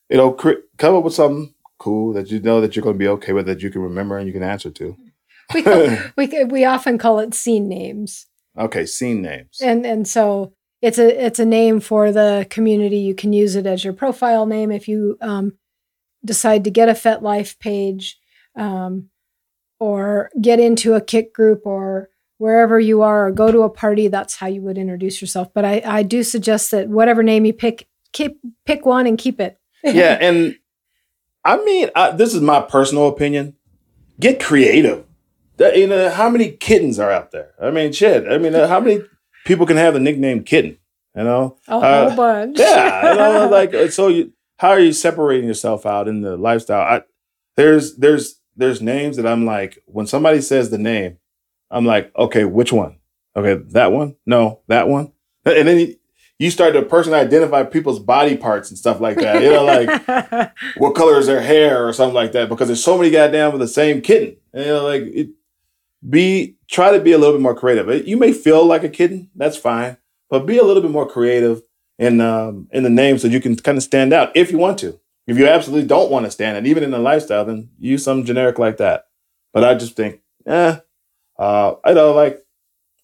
[0.09, 2.99] you know, cre- come up with something cool that you know that you're going to
[2.99, 4.95] be okay with that you can remember and you can answer to.
[5.53, 8.27] we, call, we we often call it scene names.
[8.57, 9.59] Okay, scene names.
[9.61, 12.97] and and so it's a it's a name for the community.
[12.97, 15.53] You can use it as your profile name if you um,
[16.23, 18.19] decide to get a FetLife page,
[18.55, 19.09] um,
[19.79, 24.07] or get into a kick group, or wherever you are, or go to a party.
[24.07, 25.47] That's how you would introduce yourself.
[25.53, 29.39] But I I do suggest that whatever name you pick, keep pick one and keep
[29.39, 29.57] it.
[29.83, 30.55] yeah, and
[31.43, 33.55] I mean, I, this is my personal opinion.
[34.19, 35.05] Get creative.
[35.57, 37.51] That, you know, how many kittens are out there?
[37.61, 38.27] I mean, shit.
[38.31, 39.01] I mean, uh, how many
[39.45, 40.77] people can have the nickname kitten?
[41.15, 42.57] You know, a Uh, whole bunch.
[42.59, 44.07] yeah, you know, like so.
[44.07, 46.81] You, how are you separating yourself out in the lifestyle?
[46.81, 47.01] I,
[47.57, 51.17] there's there's there's names that I'm like when somebody says the name,
[51.69, 52.97] I'm like, okay, which one?
[53.35, 54.15] Okay, that one?
[54.25, 55.11] No, that one.
[55.45, 55.95] And then
[56.41, 59.41] you, start to personally identify people's body parts and stuff like that.
[59.41, 62.97] You know, like what color is their hair or something like that because there's so
[62.97, 64.37] many goddamn with the same kitten.
[64.53, 65.29] And, you know, like it,
[66.07, 68.07] be try to be a little bit more creative.
[68.07, 69.97] You may feel like a kitten, that's fine,
[70.29, 71.61] but be a little bit more creative
[71.99, 74.79] in um, in the name so you can kind of stand out if you want
[74.79, 74.99] to.
[75.27, 78.25] If you absolutely don't want to stand out, even in the lifestyle, then use some
[78.25, 79.05] generic like that.
[79.53, 80.77] But I just think, eh,
[81.37, 82.43] uh, I know, like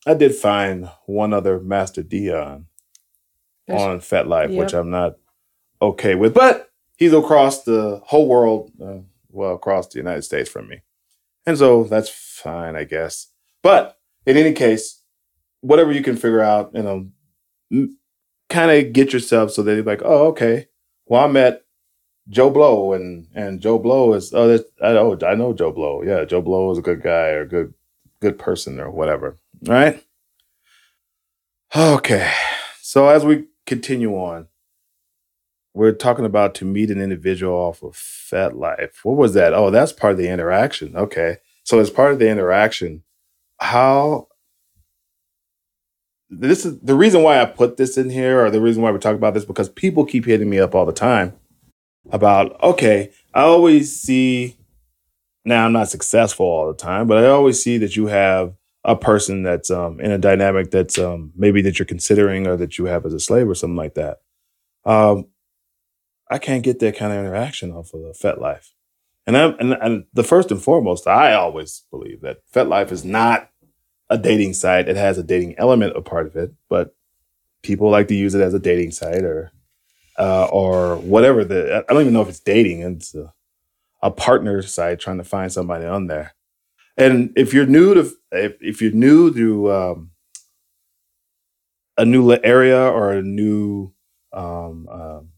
[0.08, 2.67] I did find one other Master Dion
[3.68, 4.82] There's- on FetLife, which Yep.
[4.82, 5.18] I'm not
[5.82, 6.34] okay with.
[6.34, 9.00] But he's across the whole world, uh,
[9.30, 10.82] well, across the United States from me.
[11.46, 13.28] And so that's fine, I guess.
[13.62, 15.02] But in any case,
[15.62, 17.90] whatever you can figure out, you know,
[18.50, 20.68] kind of get yourself so that you're like, oh, okay.
[21.06, 21.64] Well, I met
[22.30, 24.54] Joe Blow, and and Joe Blow is oh,
[24.84, 26.04] I know I know Joe Blow.
[26.04, 27.74] Yeah, Joe Blow is a good guy or good
[28.20, 29.40] good person or whatever.
[29.68, 30.04] All right.
[31.76, 32.32] Okay.
[32.82, 34.48] So as we continue on,
[35.76, 38.96] we're talking about to meet an individual off of FetLife.
[39.04, 39.54] What was that?
[39.54, 40.96] Oh, that's part of the interaction.
[40.96, 41.38] Okay.
[41.64, 43.04] So as part of the interaction,
[43.60, 44.30] how
[46.30, 48.98] this is the reason why I put this in here, or the reason why we're
[48.98, 51.34] talking about this, because people keep hitting me up all the time
[52.10, 54.58] about, okay, I always see
[55.46, 58.57] now I'm not successful all the time, but I always see that you have
[58.88, 62.78] a person that's um, in a dynamic that's um, maybe that you're considering or that
[62.78, 64.20] you have as a slave or something like that.
[64.86, 65.28] Um,
[66.32, 68.70] I can't get that kind of interaction off of FetLife.
[69.28, 73.50] And, I'm, and and the first and foremost, I always believe that FetLife is not
[74.10, 74.88] a dating site.
[74.88, 76.96] It has a dating element a part of it, but
[77.62, 79.52] people like to use it as a dating site or
[80.18, 81.44] uh, or whatever.
[81.44, 82.84] The I don't even know if it's dating.
[82.84, 83.34] It's a,
[84.02, 86.34] a partner site trying to find somebody on there.
[86.98, 90.12] And if you're new to if, if you're new to um,
[91.98, 93.94] a new area or a new
[94.34, 95.30] um, um,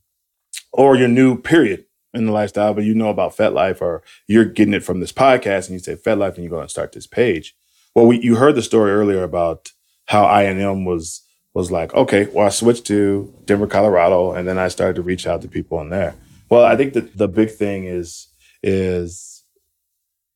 [0.72, 4.73] or you're new period in the lifestyle, but you know about FetLife or you're getting
[4.73, 7.56] it from this podcast and you say FetLife and you go and start this page.
[7.94, 9.72] Well, we, you heard the story earlier about
[10.06, 11.22] how INM was
[11.53, 15.26] was like, okay, well, I switched to Denver, Colorado, and then I started to reach
[15.26, 16.15] out to people in there.
[16.49, 18.27] Well, I think that the big thing is
[18.61, 19.39] is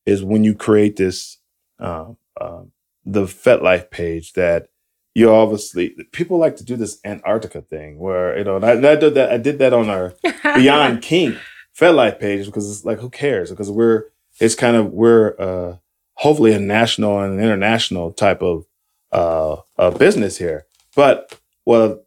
[0.06, 1.38] is when you create this
[1.78, 2.62] uh, uh,
[3.04, 4.68] the FetLife page that
[5.14, 8.96] you obviously people like to do this Antarctica thing where you know and I, I
[8.96, 10.14] did that I did that on our
[10.56, 11.38] Beyond Kink
[11.78, 13.50] FetLife page because it's like who cares?
[13.50, 14.04] Because we're
[14.40, 15.76] it's kind of we're uh,
[16.14, 18.66] hopefully a national and an international type of
[19.12, 20.66] uh, uh, business here.
[20.96, 22.00] But well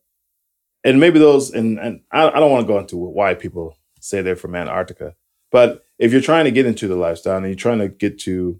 [0.83, 4.21] and maybe those and, and I, I don't want to go into why people say
[4.21, 5.15] they're from Antarctica
[5.51, 8.59] but if you're trying to get into the lifestyle and you're trying to get to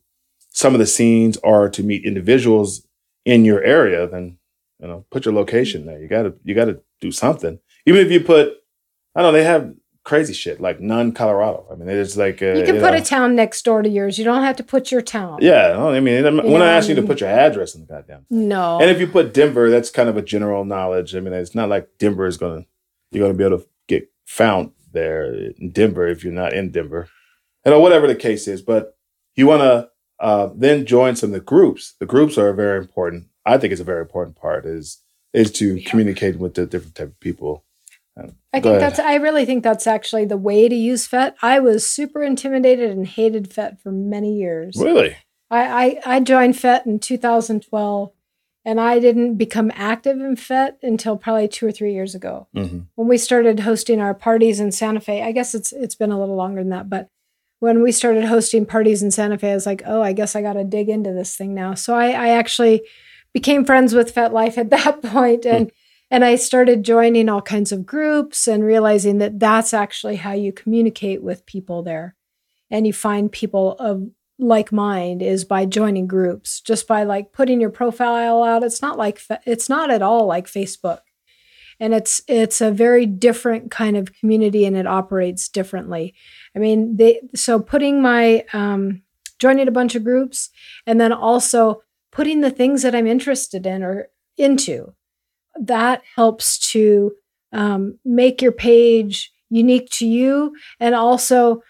[0.50, 2.88] some of the scenes or to meet individuals
[3.26, 4.38] in your area, then
[4.80, 6.00] you know, put your location there.
[6.00, 7.60] You gotta you gotta do something.
[7.86, 8.54] Even if you put,
[9.16, 9.74] I don't know, they have
[10.04, 11.68] crazy shit like none Colorado.
[11.72, 13.90] I mean, it's like uh, you can you put know, a town next door to
[13.90, 14.18] yours.
[14.18, 15.40] You don't have to put your town.
[15.42, 18.80] Yeah, I mean, when I ask you to put your address in the goddamn, no.
[18.80, 21.16] And if you put Denver, that's kind of a general knowledge.
[21.16, 22.66] I mean, it's not like Denver is gonna
[23.12, 27.10] you're gonna be able to get found there in Denver if you're not in Denver,
[27.68, 28.62] you know, whatever the case is.
[28.62, 28.98] But
[29.36, 29.90] you want to
[30.20, 31.96] uh, then join some of the groups.
[32.00, 33.28] The groups are very important.
[33.46, 35.02] I think it's a very important part is
[35.34, 37.66] is to communicate with the different type of people.
[38.16, 39.00] Um, I think that's.
[39.00, 41.36] I really think that's actually the way to use FET.
[41.42, 44.78] I was super intimidated and hated FET for many years.
[44.78, 45.18] Really,
[45.52, 48.12] I I, I joined FET in 2012,
[48.66, 52.80] and I didn't become active in FET until probably two or three years ago mm-hmm.
[52.96, 55.22] when we started hosting our parties in Santa Fe.
[55.22, 57.10] I guess it's it's been a little longer than that, but
[57.60, 60.42] when we started hosting parties in Santa Fe, I was like, oh, I guess I
[60.42, 61.74] got to dig into this thing now.
[61.74, 62.84] So I, I actually
[63.34, 65.50] became friends with FetLife at that point, hmm.
[65.50, 65.72] and
[66.10, 70.54] and I started joining all kinds of groups and realizing that that's actually how you
[70.54, 72.16] communicate with people there,
[72.70, 74.04] and you find people of
[74.40, 78.64] like mind is by joining groups, just by like putting your profile out.
[78.64, 81.00] It's not like it's not at all like Facebook
[81.80, 86.16] and it's it's a very different kind of community and it operates differently
[86.58, 89.04] i mean they so putting my um,
[89.38, 90.50] joining a bunch of groups
[90.88, 91.82] and then also
[92.12, 94.08] putting the things that i'm interested in or
[94.38, 94.94] into
[95.60, 97.14] that helps to
[97.54, 101.62] um, make your page unique to you and also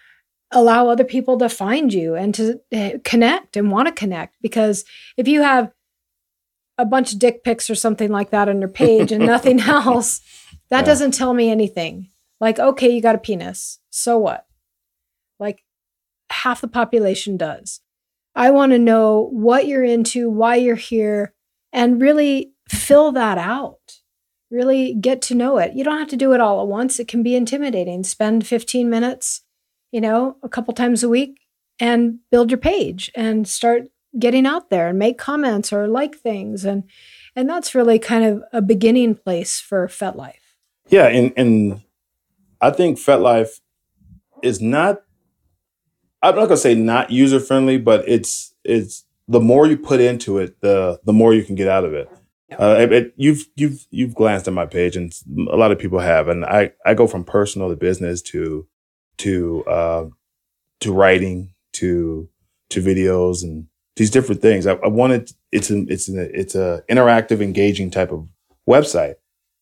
[0.50, 4.84] allow other people to find you and to eh, connect and want to connect because
[5.16, 5.70] if you have
[6.78, 10.20] a bunch of dick pics or something like that on your page and nothing else,
[10.70, 10.84] that yeah.
[10.84, 12.08] doesn't tell me anything.
[12.40, 13.80] Like, okay, you got a penis.
[13.90, 14.46] So what?
[16.30, 17.80] Half the population does.
[18.34, 21.34] I want to know what you're into, why you're here,
[21.72, 24.00] and really fill that out.
[24.50, 25.74] Really get to know it.
[25.74, 26.98] You don't have to do it all at once.
[26.98, 28.04] It can be intimidating.
[28.04, 29.42] Spend 15 minutes,
[29.92, 31.40] you know, a couple times a week
[31.80, 33.88] and build your page and start
[34.18, 36.84] getting out there and make comments or like things and
[37.36, 40.34] and that's really kind of a beginning place for FetLife.
[40.88, 41.82] Yeah, and and
[42.60, 43.60] I think FetLife
[44.42, 45.02] is not
[46.22, 50.38] I'm not gonna say not user friendly, but it's it's the more you put into
[50.38, 52.08] it, the the more you can get out of it.
[52.58, 55.12] Uh, it, it, you've you've you've glanced at my page, and
[55.50, 58.66] a lot of people have, and I I go from personal to business to
[59.18, 60.06] to uh,
[60.80, 62.28] to writing to
[62.70, 63.66] to videos and
[63.96, 64.66] these different things.
[64.66, 68.26] I, I wanted it's an it's an it's a interactive, engaging type of
[68.68, 69.16] website,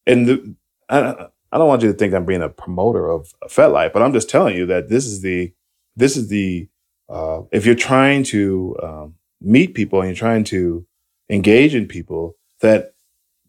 [0.07, 0.55] and the,
[0.89, 4.13] I, I don't want you to think I'm being a promoter of FetLife, but I'm
[4.13, 5.53] just telling you that this is the
[5.97, 6.69] this is the
[7.09, 10.87] uh, if you're trying to um, meet people and you're trying to
[11.31, 12.95] engage in people, that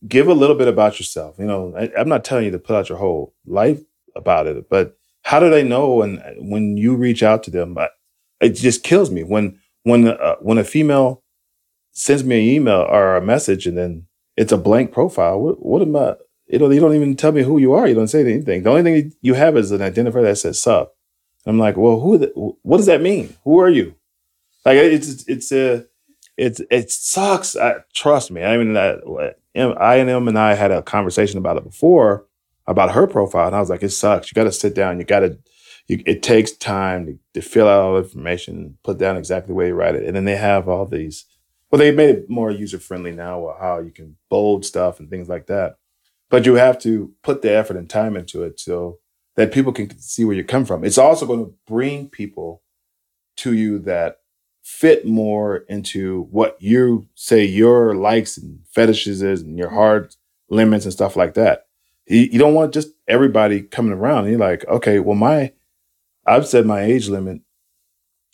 [0.08, 1.36] give a little bit about yourself.
[1.40, 3.82] You know, I, I'm not telling you to put out your whole life
[4.16, 7.78] about it, but how do they know when when you reach out to them?
[8.40, 11.24] it just kills me when when uh, when a female
[11.92, 14.06] sends me an email or a message and then
[14.36, 16.16] it's a blank profile, what, what am I?
[16.46, 17.88] You know, you don't even tell me who you are.
[17.88, 18.64] You don't say anything.
[18.64, 20.90] The only thing you have is an identifier that says "sub."
[21.50, 22.18] I'm like, well, who?
[22.18, 22.28] The,
[22.62, 23.36] what does that mean?
[23.44, 23.96] Who are you?
[24.66, 25.86] Like, it's it's a
[26.36, 27.56] it's it sucks.
[27.56, 28.44] I, trust me.
[28.44, 28.98] I mean, I,
[29.56, 32.26] I and him and I had a conversation about it before
[32.66, 34.30] about her profile, and I was like, it sucks.
[34.30, 35.00] You got to sit down.
[35.00, 35.38] You got to
[35.88, 39.68] you, it takes time to, to, fill out all the information, put down exactly where
[39.68, 40.04] you write it.
[40.04, 41.26] And then they have all these,
[41.72, 45.10] well, they made it more user friendly now, with how you can bold stuff and
[45.10, 45.76] things like that.
[46.30, 49.00] But you have to put the effort and time into it so
[49.38, 50.84] that people can see where you come from.
[50.84, 52.64] It's also going to bring people
[53.38, 54.18] to you that
[54.64, 60.14] fit more into what you say your likes and fetishes is and your hard
[60.50, 61.68] limits and stuff like that.
[62.08, 65.54] You, you don't want just everybody coming around and you're like, okay, well, my
[66.26, 67.42] I've said my age limit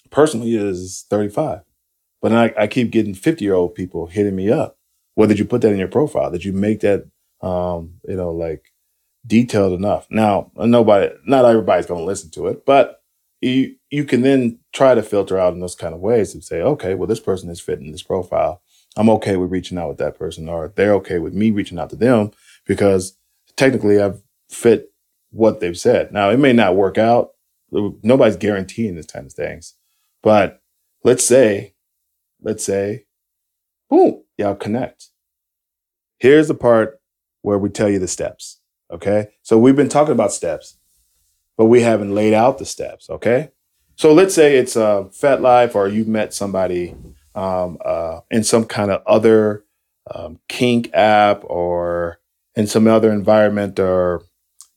[0.10, 1.62] personally is 35.
[2.22, 4.78] But I, I keep getting 50 year old people hitting me up.
[5.16, 6.32] Well, did you put that in your profile?
[6.32, 7.06] Did you make that,
[7.42, 8.73] um, you know, like
[9.26, 10.08] detailed enough?
[10.10, 13.02] Now, nobody, not everybody's going to listen to it, but
[13.42, 16.62] you you can then try to filter out in those kind of ways and say,
[16.62, 18.62] okay, well, this person is fitting this profile.
[18.96, 21.90] I'm okay with reaching out with that person, or they're okay with me reaching out
[21.92, 22.32] to them
[22.66, 23.18] because
[23.56, 24.92] technically I've fit
[25.32, 26.12] what they've said.
[26.12, 27.32] Now it may not work out.
[27.72, 29.74] Nobody's guaranteeing this kind of things,
[30.22, 30.62] but
[31.04, 31.74] let's say,
[32.42, 33.06] let's say,
[33.90, 35.10] boom, y'all connect.
[36.20, 37.02] Here's the part
[37.42, 38.60] where we tell you the steps.
[38.94, 39.30] Okay.
[39.42, 40.78] So we've been talking about steps,
[41.58, 43.10] but we haven't laid out the steps.
[43.10, 43.50] Okay.
[43.96, 46.96] So let's say it's a FetLife, or you've met somebody
[47.36, 49.64] um, uh, in some kind of other
[50.14, 52.20] um, kink app or
[52.56, 54.24] in some other environment, or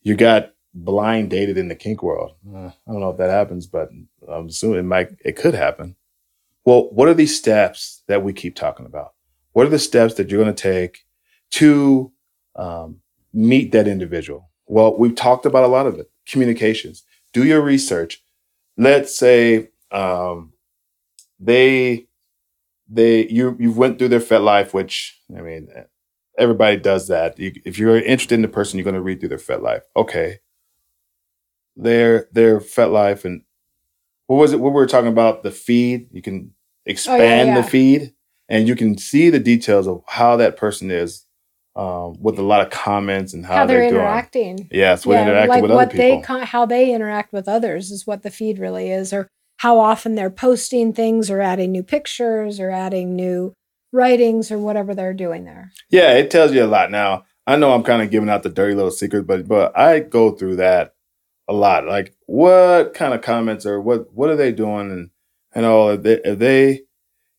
[0.03, 2.33] you got blind dated in the kink world.
[2.49, 3.91] Uh, I don't know if that happens, but
[4.29, 5.11] I'm assuming it might.
[5.25, 5.97] It could happen.
[6.65, 9.13] Well, what are these steps that we keep talking about?
[9.53, 11.05] What are the steps that you're going to take
[11.53, 12.13] to
[12.57, 13.01] um,
[13.37, 14.51] meet that individual?
[14.67, 16.11] Well, we've talked about a lot of it.
[16.27, 17.05] Communications.
[17.33, 18.23] Do your research.
[18.77, 20.53] Let's say um,
[21.39, 22.07] they
[22.89, 25.69] they you you went through their FetLife, which I mean
[26.39, 27.39] everybody does that.
[27.39, 29.83] You, if you're interested in the person, you're going to read through their FetLife.
[29.97, 30.41] Okay,
[31.77, 33.43] their their FetLife, and
[34.27, 34.61] what was it?
[34.61, 36.09] What we were talking about the feed.
[36.11, 36.53] You can
[36.85, 37.61] expand oh, yeah, yeah.
[37.61, 38.15] the feed,
[38.49, 41.26] and you can see the details of how that person is.
[41.77, 44.67] Um, with a lot of comments and how, how they're, they're interacting.
[44.71, 46.39] Yes, yeah, interacting like with what other people.
[46.39, 49.29] They, how they interact with others is what the feed really is, or
[49.59, 53.53] how often they're posting things or adding new pictures or adding new
[53.93, 55.71] writings or whatever they're doing there.
[55.91, 56.91] Yeah, it tells you a lot.
[56.91, 60.01] Now, I know I'm kind of giving out the dirty little secret, but but I
[60.01, 60.95] go through that
[61.47, 61.87] a lot.
[61.87, 65.11] Like what kind of comments or what what are they doing and
[65.55, 66.83] and all are they, are they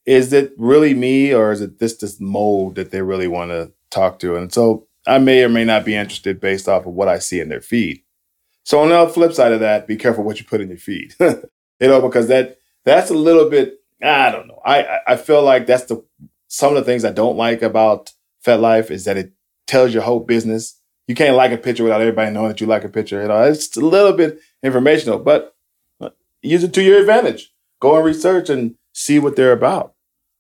[0.06, 3.74] is it really me or is it this this mold that they really want to
[3.90, 4.36] talk to?
[4.36, 7.40] And so I may or may not be interested based off of what I see
[7.40, 8.02] in their feed.
[8.64, 11.16] So on the flip side of that, be careful what you put in your feed.
[11.20, 11.40] you
[11.82, 13.80] know, because that that's a little bit.
[14.04, 14.62] I don't know.
[14.66, 16.04] I I feel like that's the
[16.48, 18.12] some of the things I don't like about
[18.46, 19.32] FetLife is that it
[19.68, 20.80] tells your whole business.
[21.08, 23.22] You can't like a picture without everybody knowing that you like a picture.
[23.22, 25.56] You know, it's a little bit informational, but
[26.42, 27.54] use it to your advantage.
[27.80, 29.94] Go and research and see what they're about.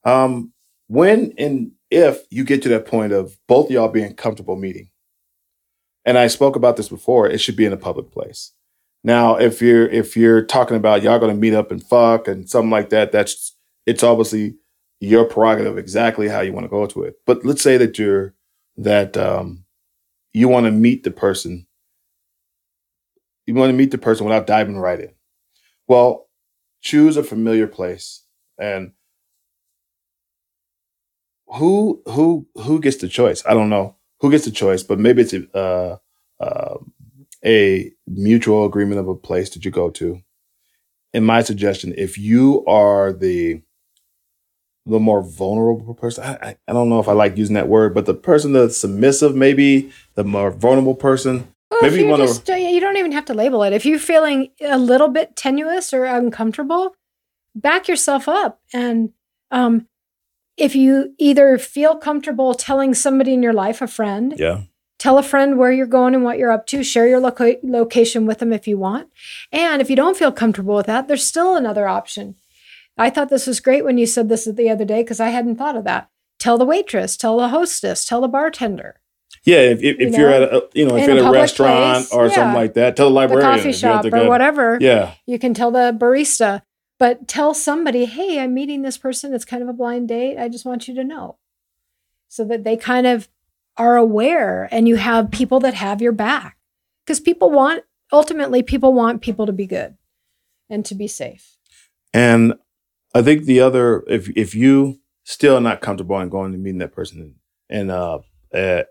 [0.03, 0.53] Um,
[0.87, 4.89] when and if you get to that point of both y'all being comfortable meeting,
[6.05, 8.53] and I spoke about this before, it should be in a public place.
[9.03, 12.49] Now, if you're if you're talking about y'all going to meet up and fuck and
[12.49, 13.55] something like that, that's
[13.85, 14.55] it's obviously
[14.99, 17.15] your prerogative exactly how you want to go to it.
[17.25, 18.33] But let's say that you're
[18.77, 19.65] that um,
[20.33, 21.67] you want to meet the person,
[23.45, 25.11] you want to meet the person without diving right in.
[25.87, 26.27] Well,
[26.81, 28.23] choose a familiar place
[28.59, 28.91] and
[31.55, 33.43] who who who gets the choice?
[33.45, 35.97] I don't know who gets the choice, but maybe it's a uh,
[36.39, 36.77] uh,
[37.45, 40.21] a mutual agreement of a place that you go to.
[41.13, 43.61] In my suggestion, if you are the
[44.85, 47.93] the more vulnerable person, I, I, I don't know if I like using that word,
[47.93, 51.53] but the person that's submissive, maybe the more vulnerable person.
[51.69, 53.73] Well, maybe you, just, to, you don't even have to label it.
[53.73, 56.95] If you're feeling a little bit tenuous or uncomfortable,
[57.53, 58.61] back yourself up.
[58.73, 59.11] And
[59.51, 59.87] um,
[60.57, 64.63] if you either feel comfortable telling somebody in your life, a friend, yeah,
[64.99, 66.83] Tell a friend where you're going and what you're up to.
[66.83, 69.09] Share your loca- location with them if you want.
[69.51, 72.35] And if you don't feel comfortable with that, there's still another option.
[72.97, 75.57] I thought this was great when you said this the other day because I hadn't
[75.57, 76.09] thought of that.
[76.39, 78.99] Tell the waitress, tell the hostess, tell the bartender.
[79.43, 82.13] Yeah, if, if, you are at a you know if you're at a, restaurant place,
[82.13, 82.33] or yeah.
[82.33, 84.77] something like that, tell the librarian, the coffee shop or whatever.
[84.81, 86.63] Yeah, you can tell the barista,
[86.99, 89.33] but tell somebody, hey, I'm meeting this person.
[89.33, 90.37] It's kind of a blind date.
[90.37, 91.37] I just want you to know,
[92.27, 93.27] so that they kind of
[93.77, 96.57] are aware and you have people that have your back.
[97.05, 99.95] Because people want, ultimately, people want people to be good
[100.69, 101.57] and to be safe.
[102.13, 102.55] And
[103.13, 106.93] I think the other, if if you still not comfortable in going to meeting that
[106.93, 107.35] person
[107.69, 108.19] and uh,
[108.53, 108.83] uh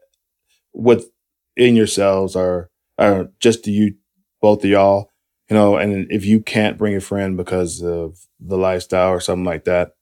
[0.72, 1.10] with
[1.56, 3.94] in yourselves or or just to you
[4.40, 5.10] both of y'all,
[5.48, 9.44] you know, and if you can't bring a friend because of the lifestyle or something
[9.44, 9.94] like that,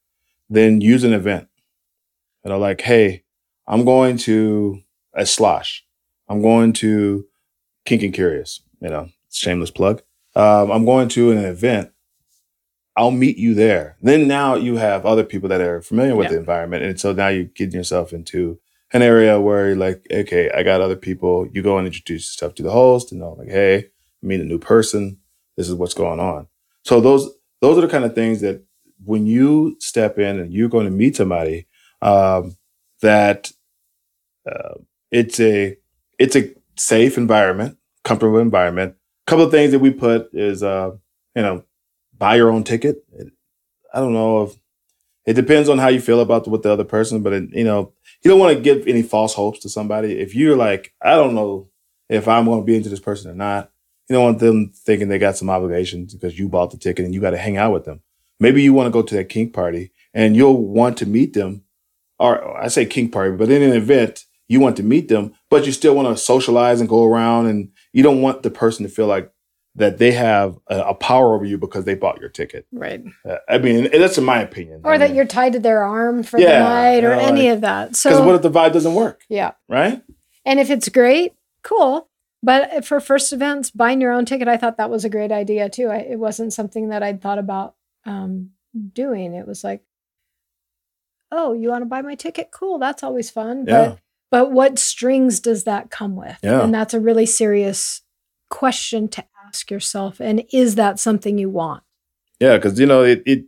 [0.49, 1.49] then use an event.
[2.45, 3.25] You know, like, hey,
[3.67, 4.81] I'm going to
[5.15, 5.85] a slosh.
[6.29, 7.27] I'm going to
[7.85, 10.03] Kink and Curious, you know, shameless plug.
[10.35, 11.91] Um, I'm going to an event.
[12.97, 13.97] I'll meet you there.
[14.01, 16.33] Then now you have other people that are familiar with yeah.
[16.33, 16.85] the environment.
[16.85, 18.61] And so now you're getting yourself into
[18.93, 21.49] an area where you're like, okay, I got other people.
[21.53, 23.89] You go and introduce yourself to the host and know like, hey,
[24.23, 25.19] meet a new person.
[25.57, 26.49] This is what's going on.
[26.83, 28.63] So those those are the kind of things that
[29.05, 31.67] when you step in and you're going to meet somebody,
[32.03, 32.57] um,
[33.01, 33.51] that
[34.51, 34.75] uh,
[35.11, 35.77] it's a
[36.19, 38.97] it's a safe environment, comfortable environment.
[39.27, 40.91] A couple of things that we put is uh,
[41.35, 41.65] you know,
[42.17, 43.05] buy your own ticket.
[43.93, 44.55] I don't know if
[45.27, 47.93] it depends on how you feel about with the other person, but it, you know,
[48.23, 50.19] you don't want to give any false hopes to somebody.
[50.19, 51.71] If you're like, I don't know
[52.09, 53.71] if I'm going to be into this person or not,
[54.09, 57.15] you don't want them thinking they got some obligations because you bought the ticket and
[57.15, 58.01] you got to hang out with them.
[58.41, 61.63] Maybe you want to go to that kink party and you'll want to meet them,
[62.19, 65.65] or I say kink party, but in an event you want to meet them, but
[65.67, 68.93] you still want to socialize and go around, and you don't want the person to
[68.93, 69.33] feel like
[69.77, 72.67] that they have a, a power over you because they bought your ticket.
[72.71, 73.03] Right.
[73.29, 74.83] Uh, I mean, that's in my opinion.
[74.85, 77.17] Or I that mean, you're tied to their arm for Yeah, the night or you
[77.17, 77.85] know, any like- of that.
[77.89, 79.53] because So, what if the vibe doesn't work, yeah.
[79.69, 80.03] right?
[80.45, 81.33] And if it's great,
[81.63, 82.07] cool.
[82.45, 85.71] But for first events, buying your own ticket, I thought that was a great idea
[85.71, 85.89] too.
[85.89, 88.51] I, it wasn't something that I'd thought about um,
[88.93, 89.33] doing.
[89.33, 89.83] It was like,
[91.33, 92.51] oh, you want to buy my ticket?
[92.53, 93.65] Cool, that's always fun.
[93.67, 93.89] Yeah.
[93.89, 93.99] But
[94.31, 96.39] but what strings does that come with?
[96.43, 96.63] Yeah.
[96.63, 98.03] And that's a really serious
[98.51, 100.21] question to ask yourself.
[100.21, 101.83] And is that something you want?
[102.41, 103.45] Yeah, because you know it, it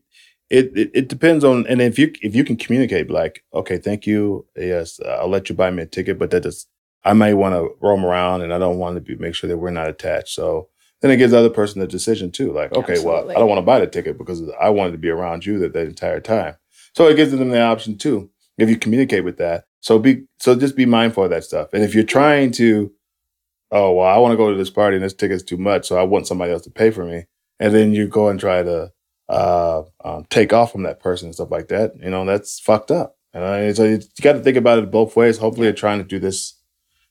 [0.49, 4.47] it it depends on, and if you if you can communicate, like, okay, thank you,
[4.57, 6.67] yes, I'll let you buy me a ticket, but that is,
[7.07, 9.59] I may want to roam around, and I don't want to be make sure that
[9.59, 10.31] we're not attached.
[10.35, 10.69] So
[11.01, 13.59] then it gives the other person the decision too, like, okay, well, I don't want
[13.59, 16.57] to buy the ticket because I wanted to be around you that, that entire time.
[16.95, 19.65] So it gives them the option too if you communicate with that.
[19.81, 22.93] So be so just be mindful of that stuff, and if you're trying to,
[23.71, 25.99] oh well, I want to go to this party and this ticket's too much, so
[25.99, 27.27] I want somebody else to pay for me
[27.59, 28.93] and then you go and try to
[29.29, 32.91] uh, um, take off from that person and stuff like that, you know, that's fucked
[32.91, 33.17] up.
[33.33, 35.39] And uh, so you, you got to think about it both ways.
[35.39, 36.56] Hopefully, you're trying to do this,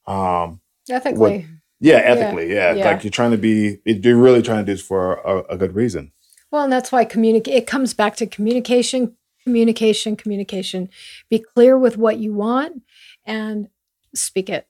[0.07, 1.48] um, Ethically.
[1.80, 2.73] yeah, ethically, yeah.
[2.73, 2.86] yeah.
[2.86, 5.76] Like you're trying to be, you're really trying to do this for a, a good
[5.76, 6.11] reason.
[6.52, 7.56] Well, and that's why communicate.
[7.56, 10.90] It comes back to communication, communication, communication.
[11.30, 12.84] Be clear with what you want
[13.26, 13.68] and
[14.14, 14.68] speak it.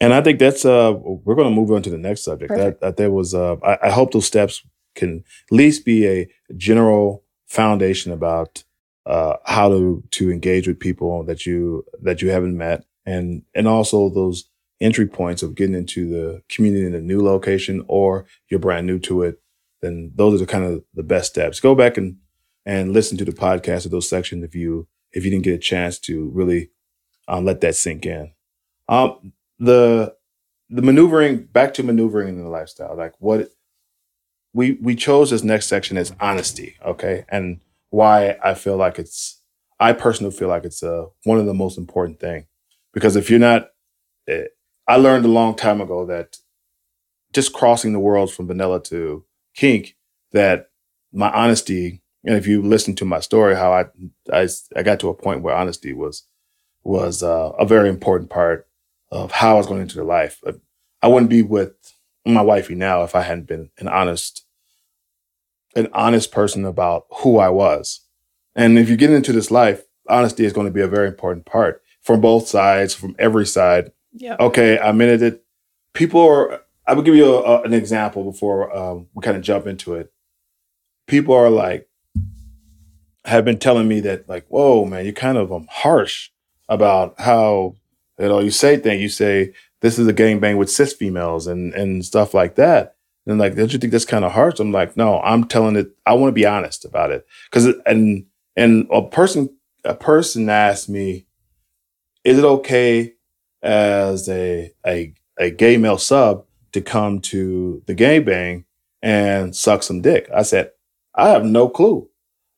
[0.00, 2.52] And I think that's uh, we're going to move on to the next subject.
[2.52, 4.60] That, that there was, uh, I, I hope those steps
[4.96, 8.64] can at least be a general foundation about
[9.06, 13.66] uh, how to to engage with people that you that you haven't met, and and
[13.68, 14.44] also those
[14.80, 18.98] entry points of getting into the community in a new location or you're brand new
[18.98, 19.40] to it.
[19.80, 21.60] Then those are the kind of the best steps.
[21.60, 22.16] Go back and
[22.64, 25.58] and listen to the podcast of those sections if you if you didn't get a
[25.58, 26.70] chance to really
[27.28, 28.32] um, let that sink in.
[28.88, 30.14] Um, the
[30.72, 33.50] the maneuvering back to maneuvering in the lifestyle like what
[34.54, 37.60] we we chose this next section as honesty okay and
[37.90, 39.40] why i feel like it's
[39.78, 42.46] i personally feel like it's uh, one of the most important thing
[42.92, 43.70] because if you're not
[44.28, 44.44] eh,
[44.86, 46.38] i learned a long time ago that
[47.32, 49.24] just crossing the worlds from vanilla to
[49.54, 49.96] kink
[50.32, 50.70] that
[51.12, 53.84] my honesty and if you listen to my story how i
[54.32, 56.24] i, I got to a point where honesty was
[56.84, 58.68] was uh, a very important part
[59.10, 60.42] of how I was going into the life.
[61.02, 61.74] I wouldn't be with
[62.24, 64.46] my wifey now if I hadn't been an honest,
[65.76, 68.00] an honest person about who I was.
[68.54, 71.46] And if you get into this life, honesty is going to be a very important
[71.46, 73.92] part from both sides, from every side.
[74.12, 74.36] Yeah.
[74.38, 75.44] Okay, I'm in it.
[75.94, 76.62] People are.
[76.86, 79.94] I will give you a, a- an example before um, we kind of jump into
[79.94, 80.12] it.
[81.06, 81.88] People are like,
[83.24, 86.30] have been telling me that like, whoa, man, you're kind of um, harsh
[86.68, 87.76] about how
[88.18, 89.00] you know you say things.
[89.00, 92.96] You say this is a gangbang with cis females and and stuff like that.
[93.26, 94.58] And like, don't you think that's kind of harsh?
[94.58, 95.92] I'm like, no, I'm telling it.
[96.04, 98.26] I want to be honest about it because and
[98.56, 101.26] and a person a person asked me,
[102.24, 103.14] is it okay
[103.62, 108.64] as a a a gay male sub to come to the gangbang
[109.02, 110.28] and suck some dick?
[110.34, 110.70] I said,
[111.14, 112.08] I have no clue.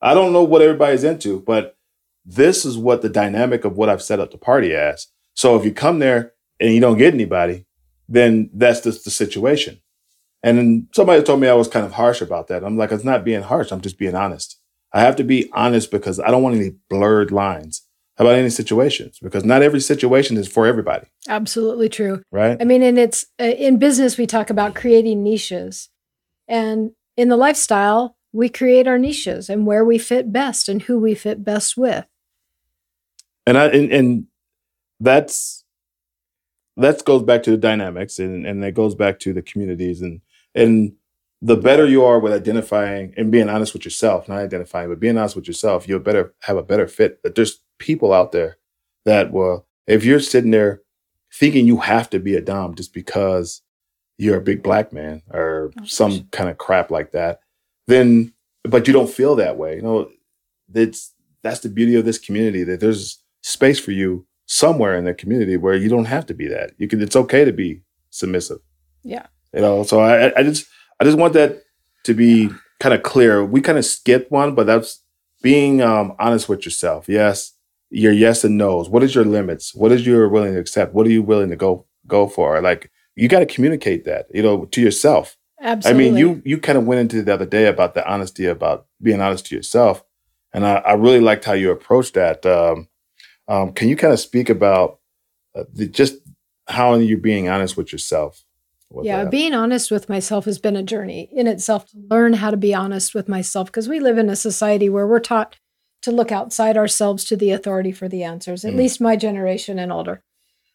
[0.00, 1.76] I don't know what everybody's into, but
[2.24, 5.08] this is what the dynamic of what I've set up the party as.
[5.34, 7.66] So if you come there and you don't get anybody,
[8.08, 9.80] then that's just the situation.
[10.42, 12.64] And somebody told me I was kind of harsh about that.
[12.64, 13.72] I'm like, it's not being harsh.
[13.72, 14.60] I'm just being honest.
[14.92, 17.82] I have to be honest because I don't want any blurred lines
[18.16, 22.22] about any situations because not every situation is for everybody, Absolutely true.
[22.30, 22.56] right?
[22.60, 25.88] I mean, and it's uh, in business, we talk about creating niches.
[26.46, 30.98] And in the lifestyle, we create our niches and where we fit best and who
[30.98, 32.04] we fit best with.
[33.46, 34.26] and I and, and
[35.00, 35.64] that's
[36.76, 40.20] that goes back to the dynamics and and it goes back to the communities and
[40.54, 40.92] and
[41.42, 45.18] the better you are with identifying and being honest with yourself, not identifying, but being
[45.18, 47.22] honest with yourself, you'll better have a better fit.
[47.22, 48.58] That there's people out there
[49.04, 50.82] that will, if you're sitting there
[51.32, 53.60] thinking you have to be a dom just because
[54.18, 56.22] you're a big black man or Oh, some gosh.
[56.30, 57.40] kind of crap like that,
[57.86, 58.32] then
[58.62, 59.76] but you don't feel that way.
[59.76, 60.10] You know,
[60.74, 65.12] it's that's the beauty of this community that there's space for you somewhere in the
[65.14, 66.72] community where you don't have to be that.
[66.78, 68.58] You can it's okay to be submissive.
[69.02, 69.26] Yeah.
[69.52, 70.66] You know, so I I- I just
[71.00, 71.62] I just want that
[72.04, 73.44] to be kind of clear.
[73.44, 75.02] We kind of skipped one, but that's
[75.42, 77.08] being um, honest with yourself.
[77.08, 77.52] Yes,
[77.94, 78.88] your yes and no's.
[78.88, 79.74] What is your limits?
[79.74, 80.94] What is you willing to accept?
[80.94, 82.60] What are you willing to go go for?
[82.60, 85.36] Like you got to communicate that, you know, to yourself.
[85.60, 86.06] Absolutely.
[86.06, 88.86] I mean, you you kind of went into the other day about the honesty about
[89.00, 90.04] being honest to yourself,
[90.52, 92.44] and I, I really liked how you approached that.
[92.44, 92.88] Um,
[93.46, 94.98] um, can you kind of speak about
[95.54, 96.16] uh, the, just
[96.66, 98.44] how you're being honest with yourself?
[98.90, 99.30] with yeah, that?
[99.30, 102.74] being honest with myself has been a journey in itself to learn how to be
[102.74, 105.56] honest with myself because we live in a society where we're taught
[106.04, 108.76] to look outside ourselves to the authority for the answers, at Mm.
[108.78, 110.22] least my generation and older.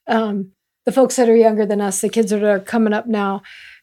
[0.08, 0.52] Um,
[0.86, 3.42] the folks that are younger than us, the kids that are coming up now,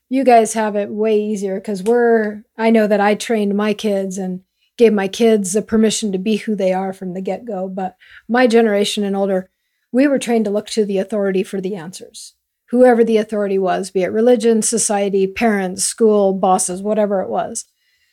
[0.08, 4.18] you guys have it way easier because we're, I know that I trained my kids
[4.18, 4.40] and
[4.76, 7.68] gave my kids the permission to be who they are from the get go.
[7.68, 7.96] But
[8.28, 9.50] my generation and older,
[9.92, 12.34] we were trained to look to the authority for the answers
[12.70, 17.64] whoever the authority was, be it religion, society, parents, school, bosses, whatever it was.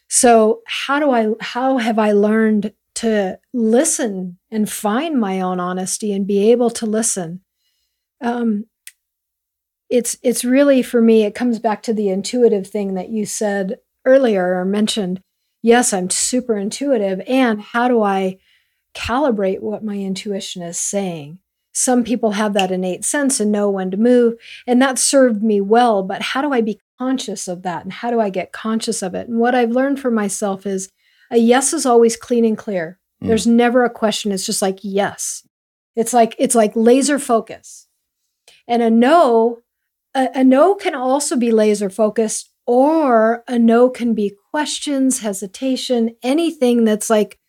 [0.09, 6.13] So how do I how have I learned to listen and find my own honesty
[6.13, 7.41] and be able to listen?
[8.21, 8.65] Um,
[9.89, 11.23] it's it's really for me.
[11.23, 15.21] It comes back to the intuitive thing that you said earlier or mentioned.
[15.61, 18.37] Yes, I'm super intuitive, and how do I
[18.95, 21.39] calibrate what my intuition is saying?
[21.73, 24.35] Some people have that innate sense and know when to move,
[24.67, 26.03] and that served me well.
[26.03, 27.83] But how do I be conscious of that?
[27.83, 29.27] And how do I get conscious of it?
[29.27, 30.89] And what I've learned for myself is
[31.33, 32.99] a yes is always clean and clear.
[33.21, 33.27] Mm.
[33.27, 34.31] There's never a question.
[34.31, 35.45] It's just like yes.
[35.95, 37.87] It's like it's like laser focus.
[38.67, 39.59] And a no,
[40.13, 46.15] a, a no can also be laser focused, or a no can be questions, hesitation,
[46.21, 47.39] anything that's like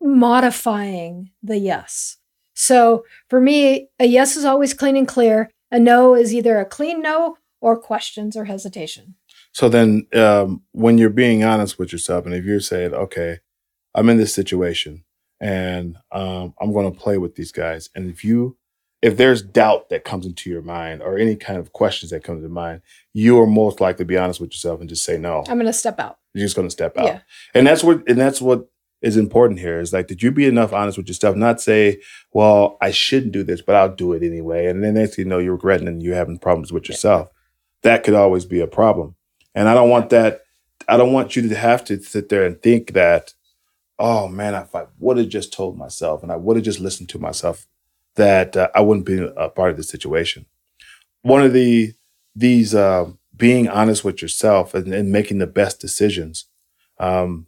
[0.00, 2.18] modifying the yes.
[2.54, 5.50] So for me, a yes is always clean and clear.
[5.70, 9.14] A no is either a clean no or questions or hesitation.
[9.52, 13.38] So then, um, when you're being honest with yourself, and if you're saying, "Okay,
[13.94, 15.04] I'm in this situation,
[15.40, 18.56] and um, I'm going to play with these guys," and if you,
[19.02, 22.40] if there's doubt that comes into your mind or any kind of questions that come
[22.40, 22.82] to mind,
[23.12, 25.40] you are most likely to be honest with yourself and just say no.
[25.48, 26.18] I'm going to step out.
[26.34, 27.20] You're just going to step out, Yeah.
[27.54, 28.68] and that's what, and that's what
[29.02, 29.80] is important here.
[29.80, 31.34] Is like, did you be enough honest with yourself?
[31.34, 32.00] Not say,
[32.32, 35.28] "Well, I shouldn't do this, but I'll do it anyway," and then next thing you
[35.28, 36.92] know, you're regretting and you're having problems with Yeah.
[36.92, 37.30] yourself.
[37.82, 39.16] That could always be a problem.
[39.54, 40.42] And I don't want that.
[40.88, 43.34] I don't want you to have to sit there and think that,
[43.98, 47.08] oh man, if I would have just told myself and I would have just listened
[47.10, 47.66] to myself,
[48.16, 50.46] that uh, I wouldn't be a part of the situation.
[51.22, 51.92] One of the
[52.34, 56.46] these uh, being honest with yourself and, and making the best decisions.
[56.98, 57.46] Um,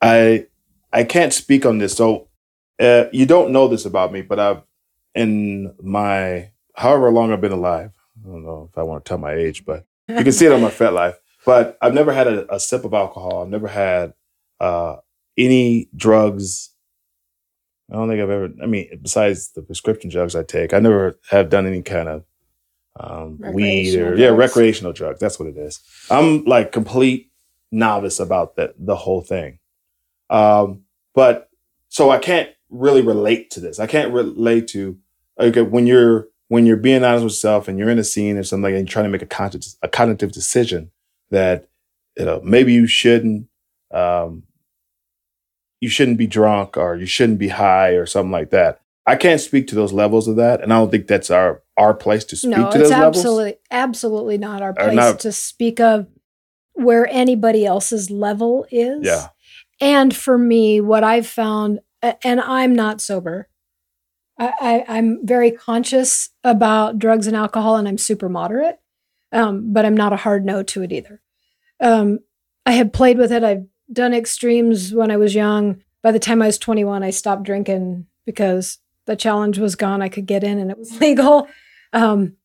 [0.00, 0.46] I
[0.92, 2.28] I can't speak on this, so
[2.80, 4.62] uh, you don't know this about me, but I've
[5.14, 7.92] in my however long I've been alive.
[8.24, 10.52] I don't know if I want to tell my age, but you can see it
[10.52, 11.14] on my FetLife.
[11.44, 13.42] But I've never had a, a sip of alcohol.
[13.42, 14.14] I've never had
[14.60, 14.96] uh,
[15.36, 16.70] any drugs.
[17.90, 18.50] I don't think I've ever.
[18.62, 22.24] I mean, besides the prescription drugs I take, I never have done any kind of
[22.98, 25.20] um, weed or Recreational yeah, recreational drugs.
[25.20, 25.80] That's what it is.
[26.10, 27.30] I'm like complete
[27.70, 29.58] novice about that the whole thing.
[30.30, 30.82] Um,
[31.14, 31.50] but
[31.88, 33.78] so I can't really relate to this.
[33.78, 34.98] I can't relate to
[35.38, 38.42] okay when you're when you're being honest with yourself and you're in a scene or
[38.42, 40.90] something like and you're trying to make a conscious a cognitive decision
[41.32, 41.68] that
[42.16, 43.48] you know maybe you shouldn't
[43.92, 44.44] um,
[45.80, 48.80] you shouldn't be drunk or you shouldn't be high or something like that.
[49.04, 51.92] I can't speak to those levels of that, and I don't think that's our our
[51.92, 53.16] place to speak no, to those levels.
[53.16, 56.06] absolutely absolutely not our place not- to speak of
[56.74, 59.04] where anybody else's level is.
[59.06, 59.28] Yeah,
[59.80, 63.48] And for me, what I've found, and I'm not sober.
[64.38, 68.80] I, I, I'm very conscious about drugs and alcohol, and I'm super moderate,
[69.32, 71.20] um, but I'm not a hard no to it either.
[71.80, 72.20] Um,
[72.64, 73.42] I have played with it.
[73.42, 75.82] I've done extremes when I was young.
[76.02, 80.02] By the time I was 21, I stopped drinking because the challenge was gone.
[80.02, 81.48] I could get in, and it was legal.
[81.92, 82.36] Um,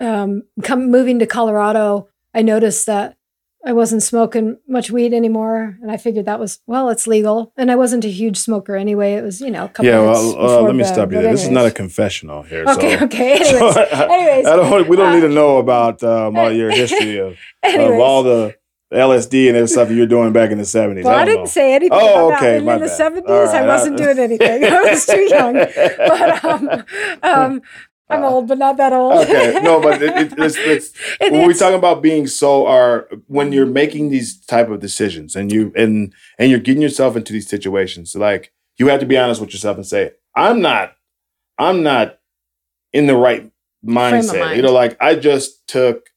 [0.00, 3.16] um, come moving to Colorado, I noticed that
[3.66, 7.70] I wasn't smoking much weed anymore, and I figured that was well, it's legal, and
[7.70, 9.14] I wasn't a huge smoker anyway.
[9.14, 10.00] It was you know a couple yeah.
[10.00, 11.32] Well, uh, let me bed, stop you there.
[11.32, 12.64] This is not a confessional here.
[12.68, 12.96] okay.
[12.98, 13.04] so.
[13.04, 13.38] Okay.
[13.44, 14.88] So Anyways, I, anyways, I don't.
[14.88, 18.54] We don't uh, need to know about um, all your history of, of all the
[18.92, 21.04] LSD and every stuff you were doing back in the seventies.
[21.04, 21.46] well, I, don't didn't know.
[21.46, 22.74] say anything Oh, about okay, that.
[22.74, 22.96] In the bad.
[22.96, 24.64] seventies, All I wasn't I- doing anything.
[24.64, 25.54] I was too young.
[25.54, 26.84] But um,
[27.22, 27.62] um,
[28.10, 29.14] I'm Uh, old, but not that old.
[29.22, 33.08] okay, no, but it, it, it's, it's It when we talk about being so are
[33.28, 37.32] when you're making these type of decisions and you and and you're getting yourself into
[37.32, 40.96] these situations like you have to be honest with yourself and say i'm not
[41.58, 42.18] i'm not
[42.92, 43.50] in the right
[43.86, 46.08] mindset you know like i just took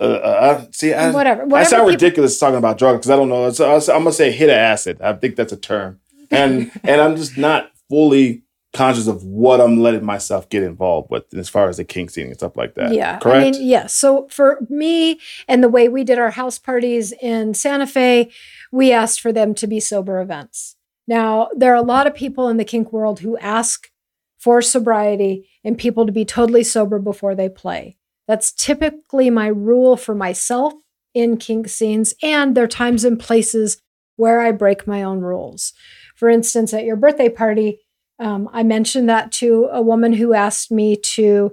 [0.00, 1.42] uh, uh, see, I, whatever.
[1.54, 3.50] I sound people- ridiculous talking about drugs because I don't know.
[3.50, 5.00] So I'm gonna say hit acid.
[5.00, 8.42] I think that's a term, and and I'm just not fully
[8.72, 12.26] conscious of what I'm letting myself get involved with as far as the kink scene
[12.26, 12.94] and stuff like that.
[12.94, 13.18] Yeah.
[13.18, 13.56] correct.
[13.56, 13.86] I mean, yeah.
[13.86, 18.30] So for me and the way we did our house parties in Santa Fe,
[18.70, 20.76] we asked for them to be sober events.
[21.06, 23.90] Now, there are a lot of people in the kink world who ask
[24.38, 27.96] for sobriety and people to be totally sober before they play.
[28.26, 30.72] That's typically my rule for myself
[31.14, 33.82] in kink scenes, and there are times and places
[34.16, 35.74] where I break my own rules.
[36.14, 37.80] For instance, at your birthday party,
[38.22, 41.52] um, I mentioned that to a woman who asked me to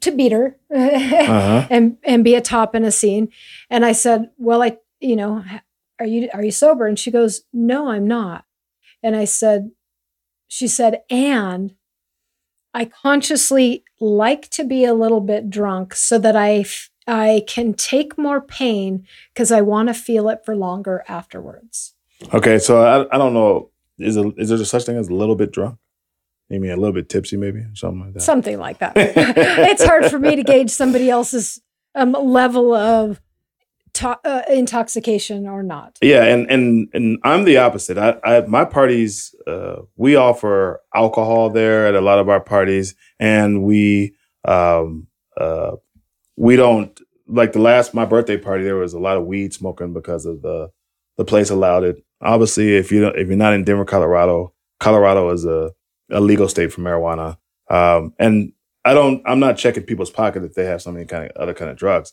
[0.00, 1.66] to beat her Uh-huh.
[1.70, 3.28] and and be a top in a scene,
[3.70, 5.44] and I said, "Well, I you know,
[6.00, 8.44] are you are you sober?" And she goes, "No, I'm not."
[9.02, 9.70] And I said,
[10.48, 11.74] she said, "And
[12.74, 17.74] I consciously like to be a little bit drunk so that I f- I can
[17.74, 21.94] take more pain because I want to feel it for longer afterwards."
[22.34, 23.70] Okay, so I, I don't know.
[23.98, 25.76] Is a, is there such thing as a little bit drunk?
[26.52, 28.20] Maybe a little bit tipsy, maybe something like that.
[28.20, 28.92] Something like that.
[28.96, 31.62] it's hard for me to gauge somebody else's
[31.94, 33.22] um, level of
[33.94, 35.96] to- uh, intoxication or not.
[36.02, 37.96] Yeah, and and and I'm the opposite.
[37.96, 42.94] I, I my parties, uh, we offer alcohol there at a lot of our parties,
[43.18, 44.14] and we
[44.44, 45.06] um
[45.38, 45.76] uh
[46.36, 48.64] we don't like the last my birthday party.
[48.64, 50.70] There was a lot of weed smoking because of the
[51.16, 52.04] the place allowed it.
[52.20, 55.72] Obviously, if you don't, if you're not in Denver, Colorado, Colorado is a,
[56.12, 57.36] a legal state for marijuana.
[57.70, 58.52] Um, and
[58.84, 61.70] I don't, I'm not checking people's pocket if they have some kind of other kind
[61.70, 62.12] of drugs.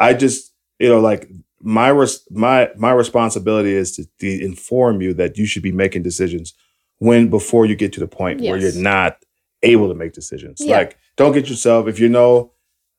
[0.00, 1.28] I just, you know, like
[1.60, 6.02] my res- my my responsibility is to, to inform you that you should be making
[6.02, 6.54] decisions
[6.98, 9.24] when before you get to the point where you're not
[9.62, 10.60] able to make decisions.
[10.60, 10.76] Yeah.
[10.76, 12.52] Like, don't get yourself if you know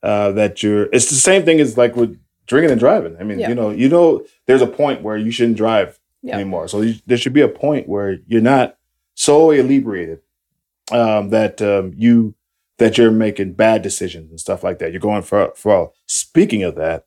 [0.03, 0.84] uh, that you're.
[0.91, 3.15] It's the same thing as like with drinking and driving.
[3.19, 3.49] I mean, Yeah.
[3.49, 6.35] you know, you know, there's a point where you shouldn't drive Yeah.
[6.35, 6.67] anymore.
[6.67, 8.77] So you, there should be a point where you're not
[9.13, 10.19] so inebriated
[10.91, 12.36] um, that um, you
[12.78, 14.91] that you're making bad decisions and stuff like that.
[14.91, 15.74] You're going for for.
[15.76, 15.94] All.
[16.07, 17.06] Speaking of that,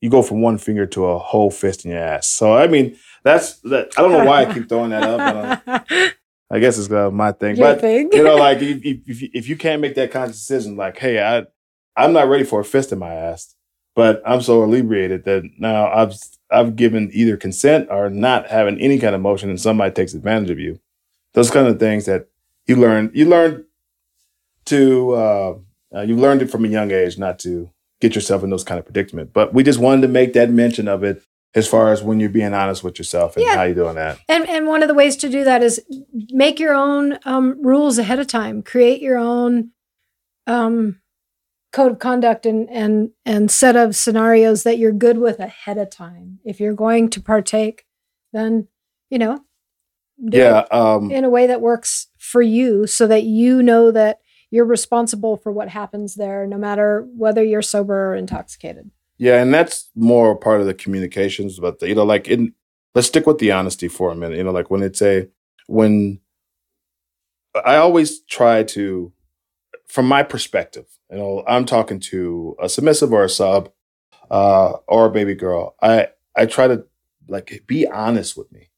[0.00, 2.26] you go from one finger to a whole fist in your ass.
[2.28, 3.92] So I mean, that's that.
[3.96, 5.62] I don't know why I keep throwing that up.
[5.64, 6.08] But, uh,
[6.50, 7.56] I guess it's uh, my thing.
[7.56, 8.10] Your but thing.
[8.12, 11.46] you know, like if, if, if you- can't make that conscious decision, like, hey, I
[11.96, 13.56] I'm not ready for a fist in my ass,
[13.96, 16.14] but I'm so inebriated that now I've
[16.50, 20.50] I've given either consent or not having any kind of motion, and somebody takes advantage
[20.50, 20.78] of you.
[21.34, 22.28] Those kind of things that
[22.66, 23.64] you learn you learn
[24.66, 25.54] to uh,
[25.94, 27.70] uh, you learned it from a young age not to
[28.00, 29.32] get yourself in those kind of predicament.
[29.32, 31.22] But we just wanted to make that mention of it
[31.54, 33.54] as far as when you're being honest with yourself and Yeah.
[33.56, 34.18] how you're doing that.
[34.28, 35.80] And and one of the ways to do that is
[36.30, 38.62] make your own um, rules ahead of time.
[38.62, 39.70] Create your own
[40.46, 41.00] um,
[41.72, 45.90] code of conduct and and and set of scenarios that you're good with ahead of
[45.90, 46.40] time.
[46.44, 47.84] If you're going to partake,
[48.32, 48.68] then
[49.08, 49.40] you know,
[50.28, 50.60] do Yeah.
[50.62, 54.18] it Um, in a way that works for you, so that you know that
[54.50, 58.90] you're responsible for what happens there, no matter whether you're sober or intoxicated.
[59.18, 62.52] Yeah, and that's more part of the communications, but the, you know, like in
[62.94, 64.38] let's stick with the honesty for a minute.
[64.38, 65.28] You know, like when it's a
[65.66, 66.20] when
[67.64, 69.12] I always try to,
[69.86, 73.70] from my perspective, you know, I'm talking to a submissive or a sub,
[74.30, 75.76] uh, or a baby girl.
[75.80, 76.84] I I try to
[77.28, 78.70] like be honest with me.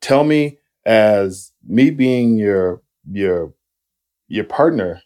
[0.00, 3.52] Tell me as me being your your
[4.28, 5.02] your partner,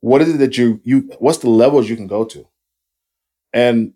[0.00, 2.46] what is it that you you what's the levels you can go to?
[3.52, 3.94] And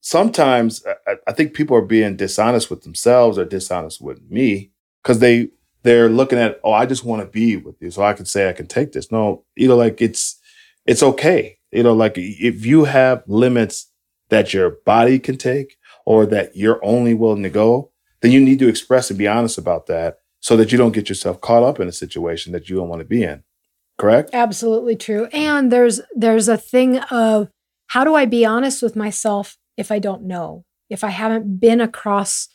[0.00, 5.18] sometimes I, I think people are being dishonest with themselves or dishonest with me because
[5.20, 5.48] they
[5.82, 8.48] they're looking at oh I just want to be with you so I can say
[8.48, 9.12] I can take this.
[9.12, 10.38] No, you know, like it's
[10.86, 11.58] it's okay.
[11.70, 13.90] You know, like if you have limits
[14.30, 17.92] that your body can take or that you're only willing to go,
[18.22, 21.08] then you need to express and be honest about that so that you don't get
[21.08, 23.44] yourself caught up in a situation that you don't want to be in.
[23.98, 24.30] Correct?
[24.32, 25.26] Absolutely true.
[25.26, 27.48] And there's there's a thing of
[27.88, 30.64] how do I be honest with myself if I don't know?
[30.88, 32.48] If I haven't been across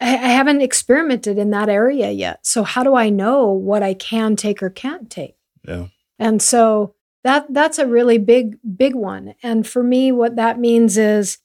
[0.00, 2.46] I, I haven't experimented in that area yet.
[2.46, 5.36] So how do I know what I can take or can't take?
[5.68, 5.88] Yeah.
[6.18, 6.94] And so
[7.24, 9.34] that that's a really big big one.
[9.42, 11.38] And for me what that means is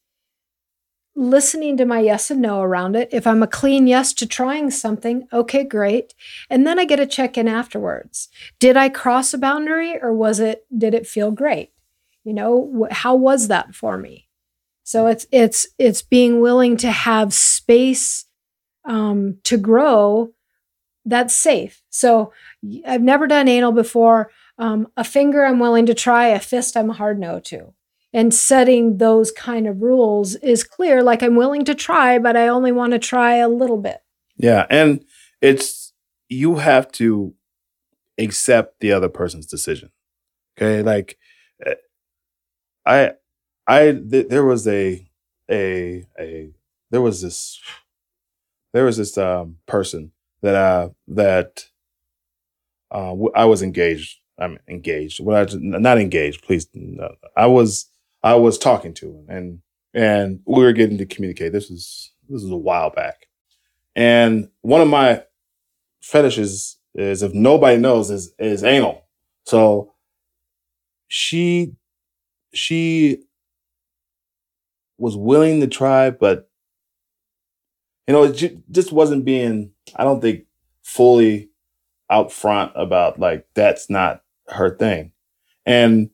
[1.20, 3.10] listening to my yes and no around it.
[3.12, 6.14] If I'm a clean yes to trying something, okay, great.
[6.50, 8.30] And then I get a check in afterwards.
[8.60, 11.72] Did i cross a boundary or was it did it feel great?
[12.24, 14.30] You know wh- how was that for me?
[14.84, 18.26] So it's it's it's being willing to have space
[18.86, 20.32] um, to grow
[21.06, 21.82] that's safe.
[21.90, 22.34] So
[22.86, 24.32] I've never done anal before.
[24.58, 27.74] Um, a finger i'm willing to try a fist i'm a hard no to
[28.14, 32.48] and setting those kind of rules is clear like i'm willing to try but i
[32.48, 34.00] only want to try a little bit
[34.38, 35.04] Yeah, and
[35.42, 35.94] it's
[36.30, 37.34] you have to
[38.18, 39.90] accept the other person's decision.
[40.58, 41.18] Okay, like
[41.66, 41.76] eh,
[42.86, 43.12] I,
[43.68, 45.08] I th- there was a
[45.50, 46.52] a a
[46.92, 47.60] there was this
[48.74, 50.12] there was this um person
[50.42, 51.66] that uh that
[52.92, 54.20] uh I was engaged.
[54.38, 55.20] I'm engaged.
[55.24, 56.44] Well, I not engaged.
[56.44, 57.16] Please, no.
[57.36, 57.88] I was
[58.24, 59.62] I was talking to him, and
[59.94, 61.52] and we were getting to communicate.
[61.54, 63.28] This was this was a while back,
[63.96, 65.24] and one of my
[66.02, 69.08] fetishes is if nobody knows is is anal.
[69.46, 69.94] So
[71.08, 71.74] she
[72.54, 73.24] she
[74.98, 76.50] was willing to try, but
[78.08, 79.72] you know, it just wasn't being.
[79.96, 80.46] I don't think
[80.84, 81.50] fully
[82.10, 85.12] out front about like that's not her thing,
[85.66, 86.10] and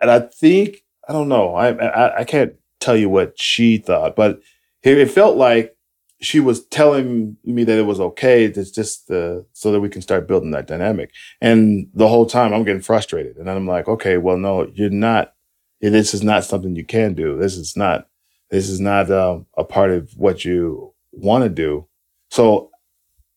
[0.00, 1.54] and I think I don't know.
[1.54, 4.40] I I, I can't tell you what she thought, but
[4.82, 5.76] it, felt like
[6.20, 8.44] she was telling me that it was okay.
[8.44, 11.10] It's just uh, so that we can start building that dynamic.
[11.40, 15.34] And the whole time I'm getting frustrated, and I'm like, okay, well, no, you're not.
[15.80, 17.36] This is not something you can do.
[17.38, 18.08] This is not.
[18.50, 21.88] This is not um, a part of what you want to do.
[22.30, 22.70] So,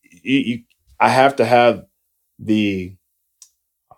[0.04, 0.64] you, you,
[1.00, 1.86] I have to have
[2.40, 2.96] the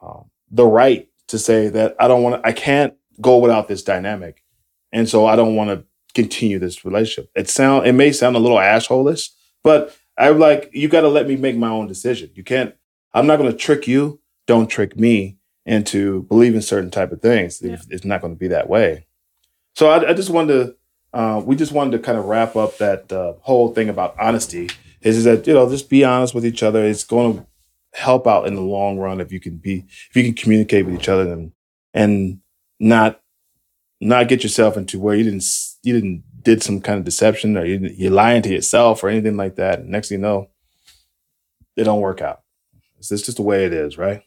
[0.02, 2.46] um, the right to say that I don't want.
[2.46, 4.44] I can't go without this dynamic,
[4.92, 7.32] and so I don't want to continue this relationship.
[7.36, 9.30] It sound it may sound a little assholish,
[9.64, 12.30] but I'm like, you got to let me make my own decision.
[12.36, 12.76] You can't.
[13.14, 14.20] I'm not going to trick you.
[14.48, 17.62] Don't trick me into believing certain type of things.
[17.62, 17.74] Yeah.
[17.74, 19.06] It's- not going to be that way.
[19.76, 20.76] So I, I just wanted to.
[21.12, 24.70] Uh, we just wanted to kind of wrap up that uh, whole thing about honesty.
[25.02, 26.84] Is, is that you know just be honest with each other.
[26.84, 27.46] It's going to
[27.94, 30.96] help out in the long run if you can be if you can communicate with
[30.96, 31.52] each other and
[31.94, 32.40] and
[32.80, 33.22] not
[34.02, 35.44] not get yourself into where you didn't
[35.84, 39.36] you didn't did some kind of deception or you, you're lying to yourself or anything
[39.38, 39.80] like that.
[39.80, 40.50] And next thing you know,
[41.76, 42.42] it don't work out.
[42.98, 44.24] It's just, just the way it is, right?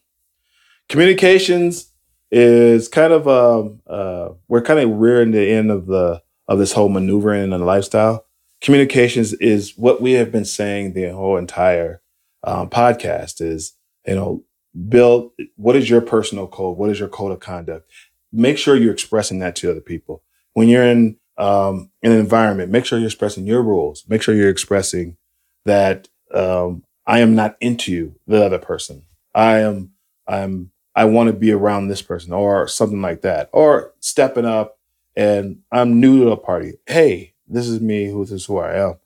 [0.89, 1.91] Communications
[2.31, 6.73] is kind of um uh we're kind of rearing the end of the of this
[6.73, 8.27] whole maneuvering and lifestyle.
[8.61, 12.01] Communications is what we have been saying the whole entire
[12.45, 13.75] um, podcast is
[14.07, 14.45] you know
[14.89, 17.91] build what is your personal code what is your code of conduct
[18.33, 20.23] make sure you're expressing that to other people.
[20.55, 24.05] When you're in um, in an environment make sure you're expressing your rules.
[24.09, 25.17] Make sure you're expressing
[25.65, 29.05] that um, i am not into the other person.
[29.35, 29.93] I am
[30.27, 33.49] i'm i want to be around this person or something like that.
[33.53, 34.79] Or stepping up
[35.17, 36.75] and i'm new to a party.
[36.87, 38.97] Hey this is me who this is who i am.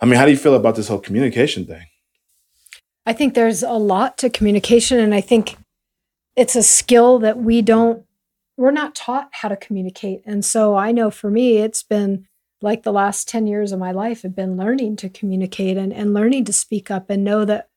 [0.00, 1.86] I mean how do you feel about this whole communication thing?
[3.04, 5.56] I think there's a lot to communication, and I think
[6.36, 8.04] it's a skill that we don't,
[8.62, 10.22] we're not taught how to communicate.
[10.24, 12.28] And so I know for me, it's been
[12.60, 16.14] like the last 10 years of my life have been learning to communicate and, and
[16.14, 17.70] learning to speak up and know that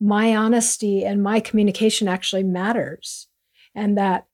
[0.00, 3.28] my honesty and my communication actually matters.
[3.74, 4.26] And that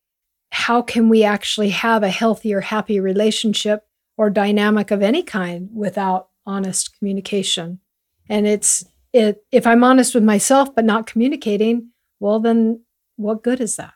[0.52, 3.84] how can we actually have a healthier, happy relationship
[4.16, 7.80] or dynamic of any kind without honest communication?
[8.28, 12.84] And it's, it, if I'm honest with myself but not communicating, well, then
[13.16, 13.94] what good is that?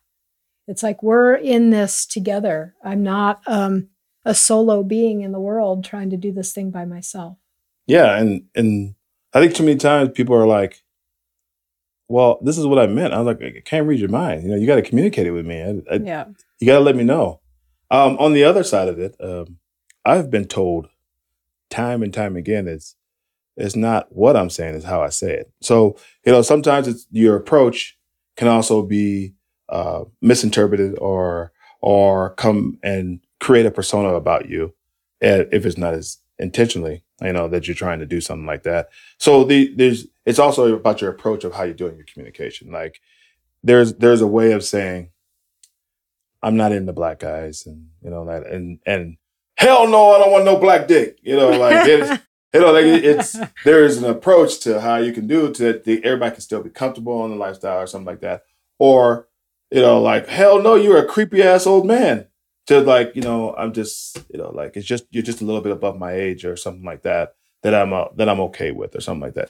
[0.72, 2.74] It's like we're in this together.
[2.82, 3.88] I'm not um,
[4.24, 7.36] a solo being in the world trying to do this thing by myself.
[7.86, 8.94] Yeah, and and
[9.34, 10.82] I think too many times people are like,
[12.08, 14.44] "Well, this is what I meant." I'm like, "I can't read your mind.
[14.44, 15.60] You know, you got to communicate it with me.
[15.62, 16.24] I, I, Yeah.
[16.58, 17.40] You got to let me know."
[17.90, 19.58] Um, on the other side of it, um,
[20.06, 20.88] I've been told
[21.68, 22.96] time and time again, it's
[23.58, 25.52] it's not what I'm saying; it's how I say it.
[25.60, 27.98] So you know, sometimes it's your approach
[28.38, 29.34] can also be
[29.72, 34.72] uh, misinterpreted or or come and create a persona about you
[35.20, 38.62] eh, if it's not as intentionally you know that you're trying to do something like
[38.62, 38.88] that.
[39.18, 42.70] So the there's it's also about your approach of how you're doing your communication.
[42.70, 43.00] Like
[43.64, 45.08] there's there's a way of saying
[46.42, 49.16] i'm not into black guys and you know that and and
[49.56, 52.10] hell no i don't want no black dick you know like it's
[52.54, 55.88] you know like it's there's an approach to how you can do it to that
[56.04, 58.42] everybody can still be comfortable in the lifestyle or something like that.
[58.78, 59.28] Or
[59.72, 62.26] you know like hell no you're a creepy ass old man.
[62.66, 65.60] To like you know i'm just you know like it's just you're just a little
[65.60, 68.94] bit above my age or something like that that i'm uh, that i'm okay with
[68.94, 69.48] or something like that.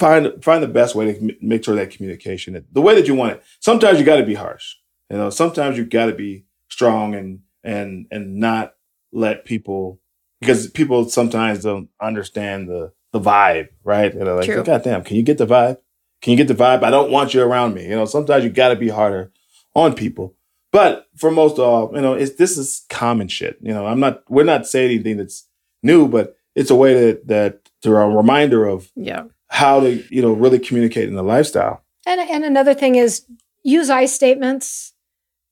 [0.00, 3.34] Find find the best way to make sure that communication the way that you want
[3.34, 3.44] it.
[3.60, 4.74] Sometimes you got to be harsh
[5.10, 8.74] you know sometimes you got to be strong and and and not
[9.12, 10.00] let people
[10.40, 14.12] because people sometimes don't understand the the vibe right?
[14.12, 14.64] You know like True.
[14.64, 15.78] god damn can you get the vibe?
[16.20, 16.82] Can you get the vibe?
[16.82, 17.84] I don't want you around me.
[17.84, 19.30] You know sometimes you got to be harder
[19.74, 20.34] on people
[20.72, 23.58] but for most of all, you know, it's this is common shit.
[23.60, 25.48] You know, I'm not we're not saying anything that's
[25.82, 29.24] new, but it's a way that that to a reminder of Yeah.
[29.48, 31.82] how to you know really communicate in the lifestyle.
[32.06, 33.26] And and another thing is
[33.64, 34.92] use I statements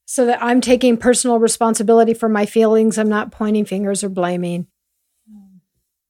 [0.05, 2.97] so that I'm taking personal responsibility for my feelings.
[2.97, 4.69] I'm not pointing fingers or blaming.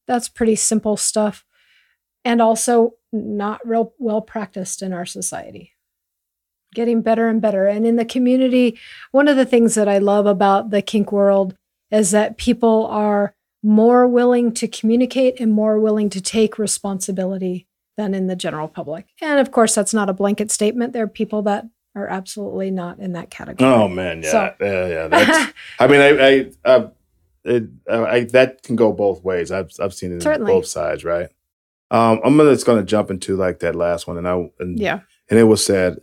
[0.06, 1.44] That's pretty simple stuff.
[2.24, 5.72] And also not real well practiced in our society.
[6.74, 7.66] Getting better and better.
[7.66, 8.78] And in the community,
[9.10, 11.56] one of the things that I love about the kink world
[11.90, 17.66] is that people are more willing to communicate and more willing to take responsibility
[17.96, 19.06] than in the general public.
[19.20, 20.92] And of course, that's not a blanket statement.
[20.92, 21.66] There are people that
[21.96, 23.68] are absolutely not in that category.
[23.68, 25.08] Oh man, yeah, So- yeah, yeah.
[25.08, 26.88] That's, I mean, I, I, I,
[27.44, 29.50] it, I, that can go both ways.
[29.50, 30.52] I've, I've seen it Certainly.
[30.52, 31.28] on both sides, right?
[31.90, 35.00] Um, I'm gonna, just gonna jump into like that last one, and I, and, yeah.
[35.30, 36.00] and it was said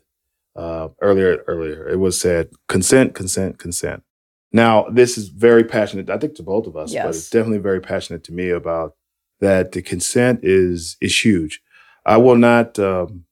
[0.55, 1.87] uh, earlier, earlier.
[1.89, 4.03] It was said consent, consent, consent.
[4.51, 6.09] Now, this is very passionate.
[6.09, 7.17] I think to both of us, but Yes.
[7.17, 8.95] it's definitely very passionate to me about
[9.41, 9.71] that.
[9.73, 11.61] The consent is is huge.
[12.05, 13.25] I will not, um,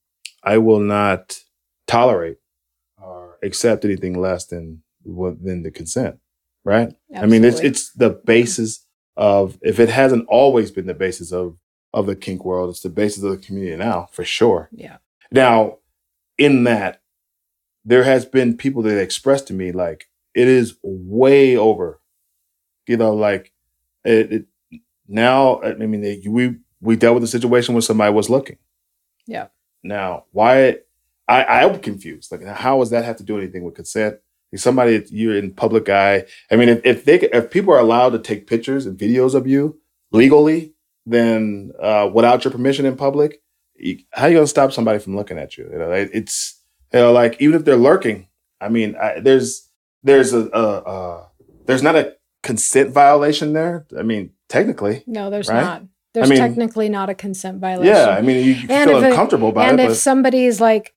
[0.44, 1.40] I will not
[1.88, 2.38] tolerate
[3.02, 6.20] or accept anything less than than the consent.
[6.66, 6.94] Right?
[7.16, 8.86] I mean, it's it's the basis
[9.16, 11.58] of if it hasn't always been the basis of
[11.94, 14.68] of the kink world, it's the basis of the community now for sure.
[14.72, 14.98] yeah.
[15.32, 15.78] Now,
[16.38, 17.02] in that,
[17.86, 22.00] there has been people that expressed to me like it is way over.
[22.88, 23.52] You know, like
[24.04, 24.46] it, it
[25.08, 25.62] now.
[25.62, 28.58] I mean, they- we we dealt with a situation where somebody was looking.
[29.26, 29.48] Yeah.
[29.84, 30.80] Now, why?
[31.28, 32.32] I I'm confused.
[32.32, 34.18] Like, how does that have to do anything with consent?
[34.52, 36.26] If somebody you're in public eye.
[36.52, 39.48] I mean, if, if they if people are allowed to take pictures and videos of
[39.48, 39.80] you
[40.12, 40.74] legally,
[41.06, 43.42] then uh, without your permission in public,
[43.76, 45.68] you, how are you going to stop somebody from looking at you?
[45.72, 46.60] You know, it- it's
[46.94, 48.28] you know, like even if they're lurking.
[48.62, 49.70] I mean, I, there's
[50.04, 50.62] there's a, a,
[50.92, 51.30] a
[51.66, 53.86] there's not a consent violation there.
[53.98, 55.62] I mean, technically, No, there's Right?
[55.62, 55.84] not.
[56.14, 57.94] There's mean- technically not a consent violation.
[57.96, 58.10] yeah.
[58.10, 59.70] I mean, you, you feel uncomfortable about it.
[59.72, 60.94] and if but somebody's like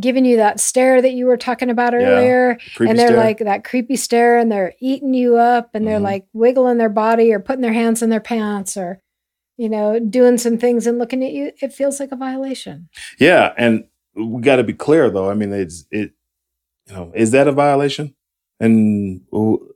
[0.00, 3.16] giving you that stare that you were talking about earlier, creepy and they're stare.
[3.18, 6.02] like that creepy stare, and they're eating you up, and they're Mhm.
[6.04, 9.02] like wiggling their body or putting their hands in their pants or,
[9.58, 12.88] you know, doing some things and looking at you, it feels like a violation.
[13.18, 15.30] Yeah, and we got to be clear though.
[15.30, 16.12] I mean, it's it.
[16.86, 18.14] You know, is that a violation?
[18.60, 19.74] And who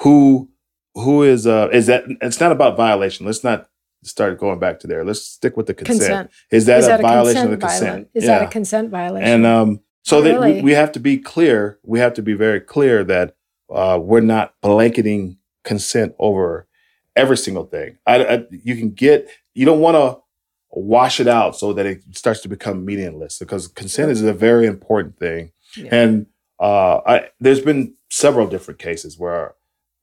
[0.00, 0.50] who
[0.94, 2.04] who is uh is that?
[2.20, 3.26] It's not about violation.
[3.26, 3.68] Let's not
[4.02, 5.04] start going back to there.
[5.04, 5.98] Let's stick with the consent.
[6.00, 6.30] Consent.
[6.50, 7.82] Is that Is a that a violation of the consent?
[7.82, 8.08] violation?
[8.14, 8.38] Is yeah.
[8.38, 9.28] that a consent violation?
[9.28, 11.78] and um, so that we, we have to be clear.
[11.82, 13.36] We have to be very clear that
[13.72, 16.68] uh, we're not blanketing consent over
[17.16, 17.98] every single thing.
[18.06, 19.28] I, I, you can get.
[19.54, 20.20] You don't want to
[20.74, 24.66] wash it out so that it starts to become meaningless because consent is a very
[24.66, 25.52] important thing.
[25.76, 25.88] Yeah.
[25.92, 26.26] And
[26.60, 29.54] uh, I, there's been several different cases where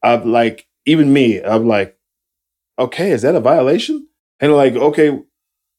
[0.04, 1.98] I've like, even me, I'm like,
[2.80, 4.08] okay, is that a violation?
[4.40, 5.20] And like, okay,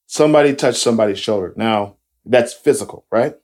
[0.07, 1.53] somebody touched somebody's shoulder.
[1.57, 3.35] Now that's physical, right?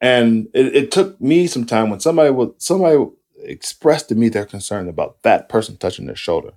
[0.00, 3.04] And it, it took me some time when somebody would somebody
[3.38, 6.52] expressed to me their concern about that person touching their shoulder.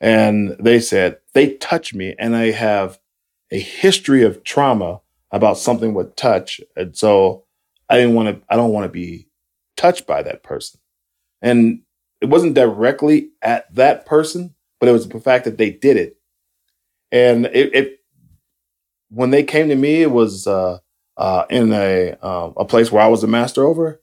[0.00, 2.98] And they said, they touched me and I have
[3.54, 5.00] a history of trauma
[5.30, 6.60] about something with touch.
[6.74, 7.44] And so
[7.88, 9.28] I didn't want to, I don't want to be
[9.76, 10.80] touched by that person.
[11.40, 11.82] And
[12.20, 16.16] it wasn't directly at that person, but it was the fact that they did it.
[17.12, 18.00] And it, it
[19.10, 20.78] when they came to me, it was uh,
[21.16, 24.02] uh, in a um, a place where I was a master over.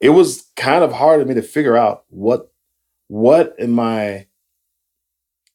[0.00, 2.50] It was kind of hard for me to figure out what
[3.08, 4.28] what am I.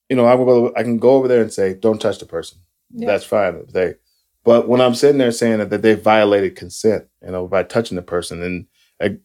[0.09, 0.71] You know, I will.
[0.77, 2.59] I can go over there and say, "Don't touch the person."
[2.91, 3.07] Yeah.
[3.07, 3.65] That's fine.
[3.71, 3.95] They,
[4.43, 7.95] but when I'm sitting there saying that, that they violated consent, you know, by touching
[7.95, 8.67] the person, and
[9.01, 9.17] I,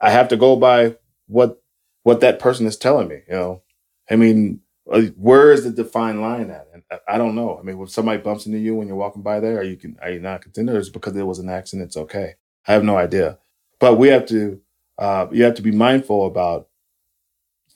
[0.00, 0.96] I have to go by
[1.26, 1.62] what
[2.02, 3.20] what that person is telling me.
[3.28, 3.62] You know,
[4.10, 4.60] I mean,
[4.90, 6.68] uh, where is the defined line at?
[6.72, 7.58] And I, don't know.
[7.58, 9.96] I mean, if somebody bumps into you when you're walking by there, are you can
[10.00, 11.88] are you not it because it was an accident?
[11.88, 12.34] It's okay.
[12.66, 13.38] I have no idea.
[13.80, 14.60] But we have to
[14.98, 16.68] uh, you have to be mindful about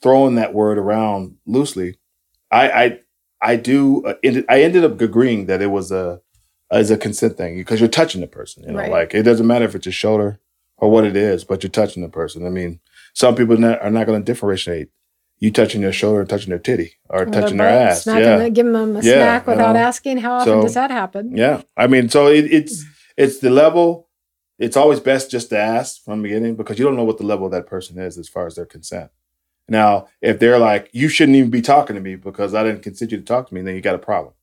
[0.01, 1.97] throwing that word around loosely.
[2.51, 2.99] I I
[3.43, 4.03] I do.
[4.05, 6.21] Uh, ended, I ended up agreeing that it was a
[6.71, 8.63] as a consent thing because you're touching the person.
[8.63, 8.91] You know, Right.
[8.91, 10.39] like it doesn't matter if it's your shoulder
[10.77, 12.45] or what it is, but you're touching the person.
[12.45, 12.79] I mean,
[13.13, 14.89] some people not, are not going to differentiate
[15.39, 18.03] you touching their shoulder and touching their titty or touching their ass.
[18.05, 19.79] smacking Yeah, the- giving them a Yeah, snack you without know.
[19.81, 20.17] asking.
[20.19, 21.35] How often So- does that happen?
[21.35, 21.61] yeah.
[21.77, 22.83] I mean, so it, it's
[23.17, 24.07] it's the level.
[24.59, 27.25] It's always best just to ask from the beginning because you don't know what the
[27.25, 29.11] level of that person is as far as their consent.
[29.69, 33.11] Now, if they're like, you shouldn't even be talking to me because I didn't consent
[33.11, 34.33] you to talk to me, then you got a problem.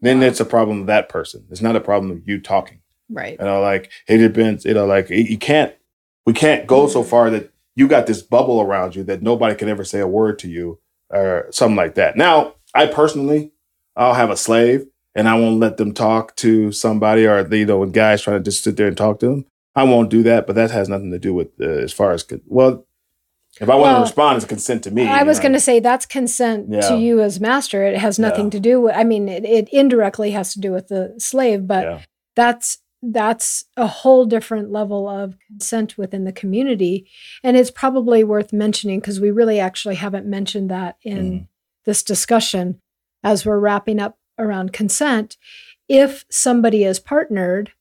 [0.00, 0.26] Then Wow.
[0.26, 1.44] it's a problem of that person.
[1.50, 2.80] It's not a problem of you talking.
[3.10, 3.36] Right.
[3.38, 4.64] You know, like it depends.
[4.64, 5.74] You know, like you can't
[6.26, 7.10] We can't go so Mm-hmm.
[7.10, 10.38] far that you got this bubble around you that nobody can ever say a word
[10.40, 10.78] to you
[11.10, 12.16] or something like that.
[12.16, 13.52] Now, I personally,
[13.96, 17.78] I'll have a slave and I won't let them talk to somebody or, you know,
[17.78, 19.44] when guys trying to just sit there and talk to them.
[19.74, 22.24] I won't do that, but that has nothing to do with uh, as far as,
[22.46, 22.86] well,
[23.60, 25.06] if I want Well, to respond, it's consent to me.
[25.06, 26.80] I was going to say that's consent Yeah.
[26.88, 27.84] to you as master.
[27.84, 28.50] It has nothing Yeah.
[28.50, 28.94] to do with.
[28.96, 32.00] I mean, it, it indirectly has to do with the slave, but Yeah.
[32.36, 37.04] that's that's a whole different level of consent within the community,
[37.42, 41.46] and it's probably worth mentioning because we really actually haven't mentioned that in Mhm.
[41.84, 42.80] this discussion
[43.24, 45.36] as we're wrapping up around consent.
[45.88, 47.72] If somebody is partnered,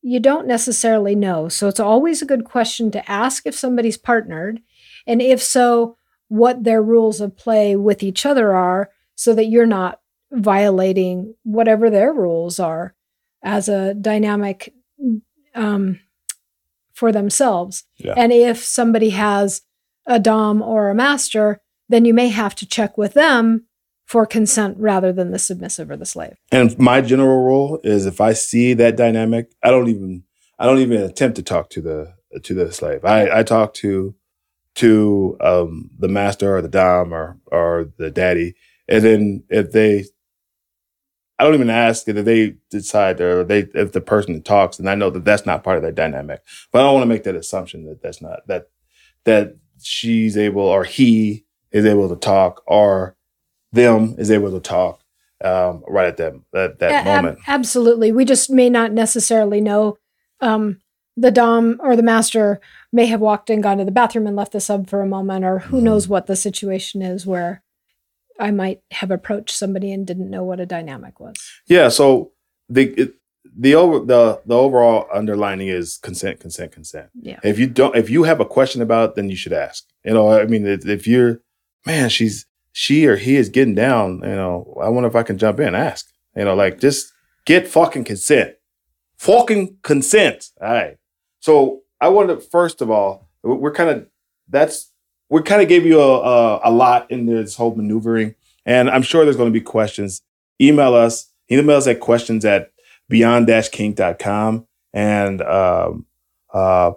[0.00, 1.48] you don't necessarily know.
[1.48, 4.60] So it's always a good question to ask if somebody's partnered.
[5.06, 5.96] And if so,
[6.28, 10.00] what their rules of play with each other are so that you're not
[10.32, 12.94] violating whatever their rules are
[13.42, 14.74] as a dynamic
[15.54, 16.00] um,
[16.92, 17.84] for themselves.
[17.96, 18.14] Yeah.
[18.16, 19.62] And if somebody has
[20.06, 23.66] a Dom or a master, then you may have to check with them
[24.04, 26.36] for consent rather than the submissive or the slave.
[26.52, 30.24] And my general rule is if I see that dynamic, I don't even
[30.58, 33.04] I don't even attempt to talk to the to the slave.
[33.04, 34.14] I, I talk to
[34.76, 38.54] to um, the master or the dom or or the daddy,
[38.88, 40.04] and then if they,
[41.38, 44.94] I don't even ask if they decide or they if the person talks, and I
[44.94, 46.42] know that that's not part of their dynamic.
[46.72, 48.68] But I don't want to make that assumption that that's not that
[49.24, 53.16] that she's able or he is able to talk or
[53.72, 55.02] them is able to talk
[55.42, 57.38] um, right at that that, that A- ab- moment.
[57.46, 58.12] absolutely.
[58.12, 59.98] We just may not necessarily know.
[60.40, 60.82] Um,
[61.16, 62.60] the Dom or the master
[62.96, 65.44] may have walked and gone to the bathroom and left the sub for a moment,
[65.44, 65.82] or who Mhm.
[65.82, 67.62] knows what the situation is where
[68.40, 71.36] I might have approached somebody and didn't know what a dynamic was.
[71.66, 71.88] Yeah.
[71.88, 72.32] So
[72.68, 73.14] the it,
[73.58, 77.08] the over the the overall underlining is consent, consent, consent.
[77.20, 77.38] Yeah.
[77.44, 79.84] If you don't, if you have a question about, it, then you should ask.
[80.04, 81.40] You know, I mean, if, if you're,
[81.86, 84.20] man, she's she or he is getting down.
[84.22, 86.06] You know, I wonder if I can jump in, ask.
[86.36, 87.10] You know, like just
[87.46, 88.56] get fucking consent,
[89.16, 90.50] fucking consent.
[90.60, 90.96] All right.
[91.40, 94.06] So I wanted first of all, we're- kind of
[94.48, 94.92] that's
[95.28, 99.02] we kind of gave you a, a a lot in this whole maneuvering, and I'm
[99.02, 100.22] sure there's going to be questions.
[100.60, 101.32] Email us.
[101.50, 102.72] Email us at questions at
[103.08, 106.06] beyond-kink.com and um,
[106.52, 106.92] uh,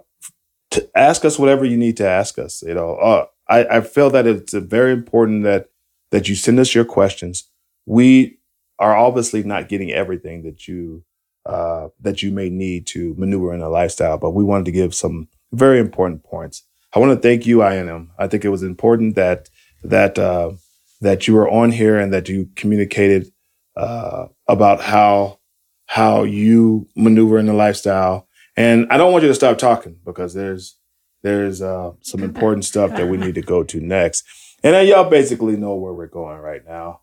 [0.70, 2.62] to ask us whatever you need to ask us.
[2.62, 5.68] You know, uh, I, I feel that it's uh, very important that
[6.10, 7.48] that you send us your questions.
[7.86, 8.38] We
[8.78, 11.04] are obviously not getting everything that you
[11.46, 14.94] uh, that you may need to maneuver in a lifestyle, but we wanted to give
[14.94, 16.64] some very important points.
[16.94, 18.08] I want to thank you, INM.
[18.18, 19.48] I think it was important that
[19.82, 20.52] that uh,
[21.00, 23.32] that you were on here and that you communicated
[23.76, 25.38] uh, about how
[25.86, 28.28] how you maneuver in the lifestyle.
[28.56, 30.76] And I don't want you to stop talking because there's
[31.22, 34.24] there's uh, some important stuff that we need to go to next.
[34.62, 37.00] And y'all basically know where we're going right now.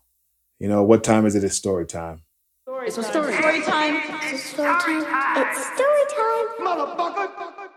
[0.58, 1.44] You know what time is it?
[1.44, 2.22] It's story time.
[2.88, 3.34] It's a story.
[3.34, 4.00] Story time.
[4.32, 5.46] It's story time.
[5.46, 7.68] It's story time.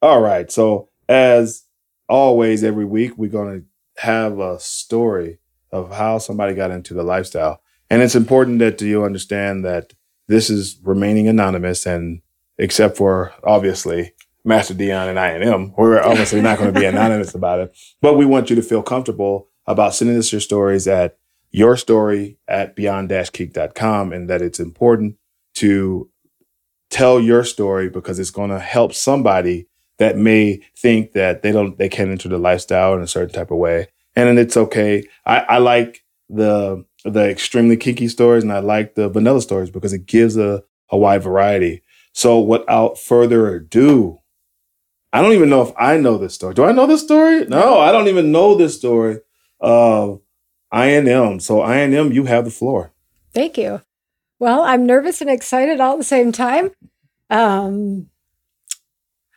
[0.00, 0.48] All right.
[0.52, 1.64] So as
[2.08, 3.66] always, every week we're going to
[4.00, 5.40] have a story
[5.72, 7.60] of how somebody got into the lifestyle,
[7.90, 9.92] and it's important that you understand that
[10.28, 12.22] this is remaining anonymous, and
[12.58, 14.12] except for obviously
[14.44, 17.76] Master Dion and I and him, we're obviously not going to be anonymous about it.
[18.00, 21.18] But we want you to feel comfortable about sending us your stories at
[21.54, 25.16] your story at beyond-kink.com, and that it's important
[25.54, 26.10] to
[26.90, 29.68] tell your story because it's going to help somebody
[29.98, 33.52] that may think that they don't they can't enter the lifestyle in a certain type
[33.52, 33.86] of way.
[34.16, 35.04] And it's okay.
[35.24, 39.92] I, I like the the extremely kinky stories and i like the vanilla stories because
[39.92, 41.82] it gives a, a wide variety.
[42.14, 44.18] So without further ado
[45.12, 46.54] i don't even know if i know this story.
[46.54, 47.44] Do i know this story?
[47.46, 49.20] No i don't even know this story
[49.60, 50.20] of
[50.74, 52.94] inm so inm you have the floor
[53.34, 53.82] Thank you.
[54.38, 56.70] Well, I'm nervous and excited all at the same time.
[57.28, 58.08] Um,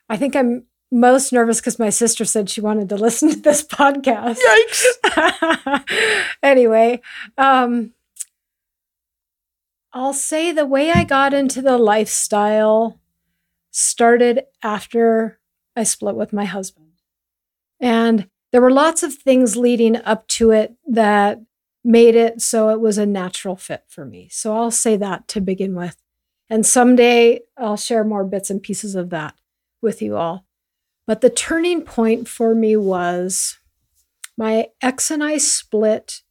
[0.08, 3.64] I think I'm most nervous because my sister said she wanted to listen to this
[3.64, 4.38] podcast.
[5.06, 5.84] Yikes.
[6.44, 7.02] anyway,
[7.38, 7.94] um,
[9.92, 13.00] I'll say the way I got into the lifestyle
[13.72, 15.40] started after
[15.76, 16.92] I split with my husband.
[17.80, 21.42] And there were lots of things leading up to it that
[21.84, 24.28] made it so it was a natural fit for me.
[24.32, 25.98] So I'll say that to begin with.
[26.50, 29.36] And someday I'll share more bits and pieces of that
[29.82, 30.46] with you all.
[31.06, 33.58] But the turning point for me was
[34.38, 36.22] my ex and I split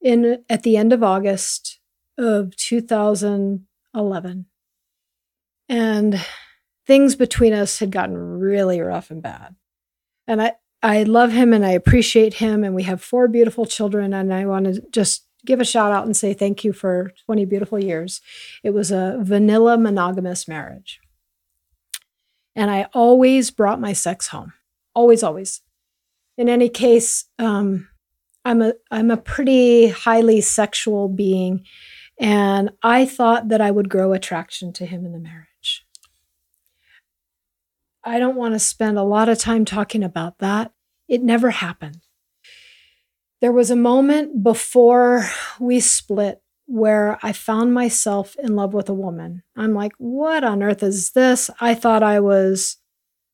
[0.00, 1.80] in at the end of August
[2.16, 4.46] of 2011.
[5.68, 6.20] And
[6.86, 9.54] things between us had gotten really rough and bad.
[10.26, 12.62] And I, I love him and I appreciate him.
[12.62, 14.12] And we have four beautiful children.
[14.12, 17.44] And I want to just give a shout out and say thank you for 20
[17.44, 18.20] beautiful years.
[18.62, 21.00] It was a vanilla monogamous marriage.
[22.54, 24.52] And I always brought my sex home.
[24.94, 25.60] Always, always.
[26.36, 27.88] In any case, um,
[28.44, 31.64] I'm a I'm a pretty highly sexual being,
[32.18, 35.47] and I thought that I would grow attraction to him in the marriage.
[38.08, 40.72] I don't want to spend a lot of time talking about that.
[41.08, 41.98] It never happened.
[43.42, 45.28] There was a moment before
[45.60, 49.42] we split where I found myself in love with a woman.
[49.56, 51.50] I'm like, what on earth is this?
[51.60, 52.78] I thought I was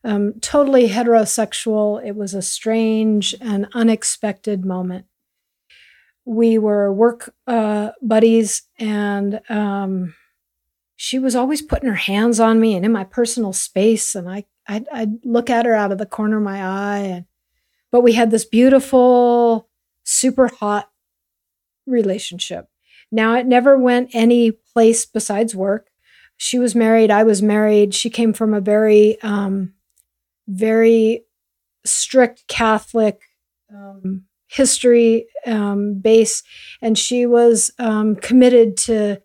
[0.02, 2.04] um, totally heterosexual.
[2.04, 5.06] It was a strange and unexpected moment.
[6.24, 10.14] We were work uh, buddies, and um,
[10.96, 14.46] she was always putting her hands on me and in my personal space, and I
[14.66, 17.24] I'd, I'd look at her out of the corner of my eye, and
[17.90, 19.68] but we had this beautiful,
[20.04, 20.90] super hot
[21.86, 22.68] relationship.
[23.12, 25.88] Now it never went any place besides work.
[26.36, 27.10] She was married.
[27.10, 27.94] I was married.
[27.94, 29.74] She came from a very um,
[30.48, 31.24] very
[31.86, 33.20] strict Catholic
[33.72, 36.42] um, history um, base,
[36.82, 39.22] and she was um, committed to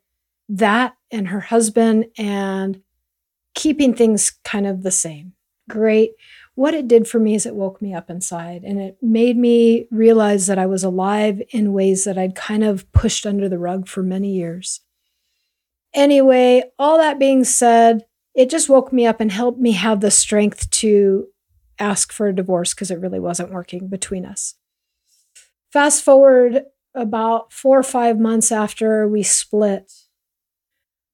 [0.49, 2.81] that and her husband and
[3.55, 5.33] keeping things kind of the same.
[5.69, 6.11] Great.
[6.55, 9.87] What it did for me is it woke me up inside and it made me
[9.91, 13.87] realize that I was alive in ways that I'd kind of pushed under the rug
[13.87, 14.81] for many years.
[15.93, 18.05] Anyway, all that being said,
[18.35, 21.27] it just woke me up and helped me have the strength to
[21.79, 24.55] ask for a divorce because it really wasn't working between us.
[25.71, 26.63] Fast forward
[26.93, 29.91] about four or five months after we split,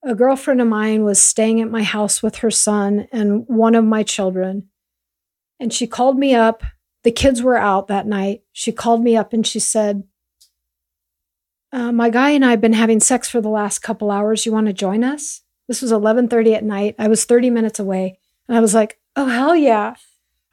[0.06, 3.84] a girlfriend of mine was staying at my house with her son and one of
[3.84, 4.70] my children.
[5.60, 6.64] And she called me up.
[7.04, 8.44] The kids were out that night.
[8.52, 10.04] She called me up and she said,
[11.72, 14.46] uh, my guy and I have been having sex for the last couple hours.
[14.46, 15.42] You want to join us?
[15.68, 16.96] This was 11:30 at night.
[16.98, 18.18] I was 30 minutes away,
[18.48, 19.96] and I was like, "Oh hell yeah!"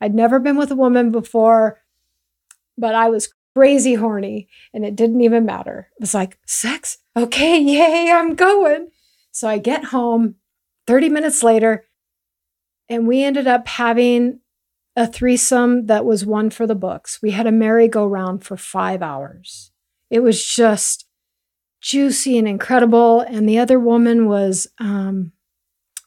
[0.01, 1.81] I'd never been with a woman before,
[2.77, 5.89] but I was crazy horny and it didn't even matter.
[5.97, 6.99] It was like, sex?
[7.17, 8.89] Okay, yay, I'm going.
[9.33, 10.37] So I get home
[10.87, 11.87] 30 minutes later,
[12.89, 14.41] and we ended up having
[14.95, 17.21] a threesome that was one for the books.
[17.23, 19.73] We had a merry-go-round for five hours.
[20.11, 21.07] It was just
[21.81, 23.21] juicy and incredible.
[23.21, 25.33] And the other woman was um,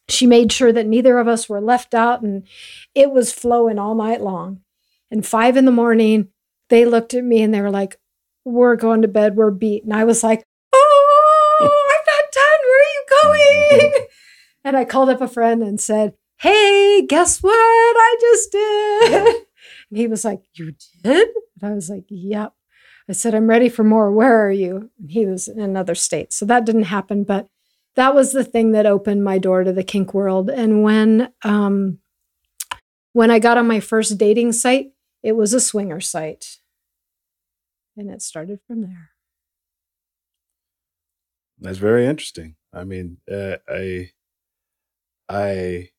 [0.08, 2.48] she made sure that neither of us were left out and
[2.94, 4.62] it was flowing all night long.
[5.10, 6.30] And five in the morning,
[6.70, 8.00] they looked at me and they were like,
[8.44, 9.84] We're going to bed, we're beat.
[9.84, 10.44] And I was like,
[10.74, 12.56] Oh, I'm not done.
[14.64, 19.36] And I called up a friend and said, Hey, guess what I just did?
[19.92, 20.74] And he was like, You
[21.04, 21.30] did?
[21.62, 22.54] And I was like, Yep.
[23.08, 24.12] I said, I'm ready for more.
[24.12, 24.90] Where are you?
[25.00, 26.34] And he was in another state.
[26.34, 27.24] So that didn't happen.
[27.24, 27.48] But
[27.96, 30.50] that was the thing that opened my door to the kink world.
[30.50, 32.00] And when um,
[33.14, 34.88] when I got on my first dating site,
[35.24, 36.58] it was a swinger site,
[37.96, 39.12] and it started from there.
[41.60, 42.56] That's very interesting.
[42.76, 44.12] I mean, uh, I
[45.30, 45.90] I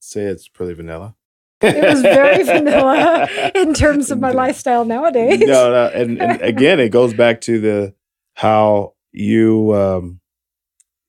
[0.00, 1.16] say it's pretty vanilla.
[1.60, 5.40] It was very vanilla in terms of my lifestyle nowadays.
[5.40, 7.94] No, no and, and again, it goes back to the
[8.34, 10.20] how you um,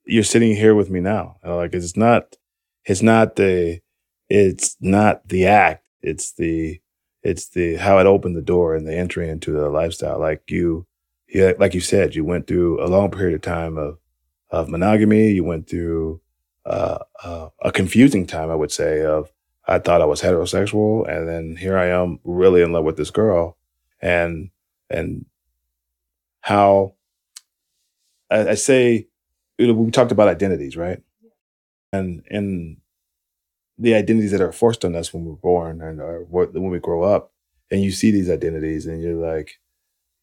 [0.06, 1.36] you're sitting here with me now.
[1.44, 2.38] Like it's not,
[2.86, 3.82] it's not the,
[4.30, 5.86] it's not the act.
[6.02, 6.80] It's the,
[7.23, 10.19] it's the how it opened the door and the entry into the lifestyle.
[10.19, 10.86] Like you,
[11.27, 13.98] yeah, like you said, you went through a long period of time of
[14.56, 15.32] of monogamy.
[15.32, 16.22] You went through
[16.65, 19.32] uh, uh, a confusing time, I would say, of
[19.68, 23.11] I thought I was heterosexual, and then here I am, really in love with this
[23.11, 23.57] girl,
[24.02, 24.49] and
[24.90, 25.26] and
[26.41, 26.94] how
[28.30, 29.07] I, I say
[29.57, 31.02] you know, we talked about identities, right?
[31.91, 32.77] And and
[33.77, 37.03] the identities that are forced on us when we're born and or when we grow
[37.03, 37.32] up,
[37.72, 39.60] and you see these identities, and you're like,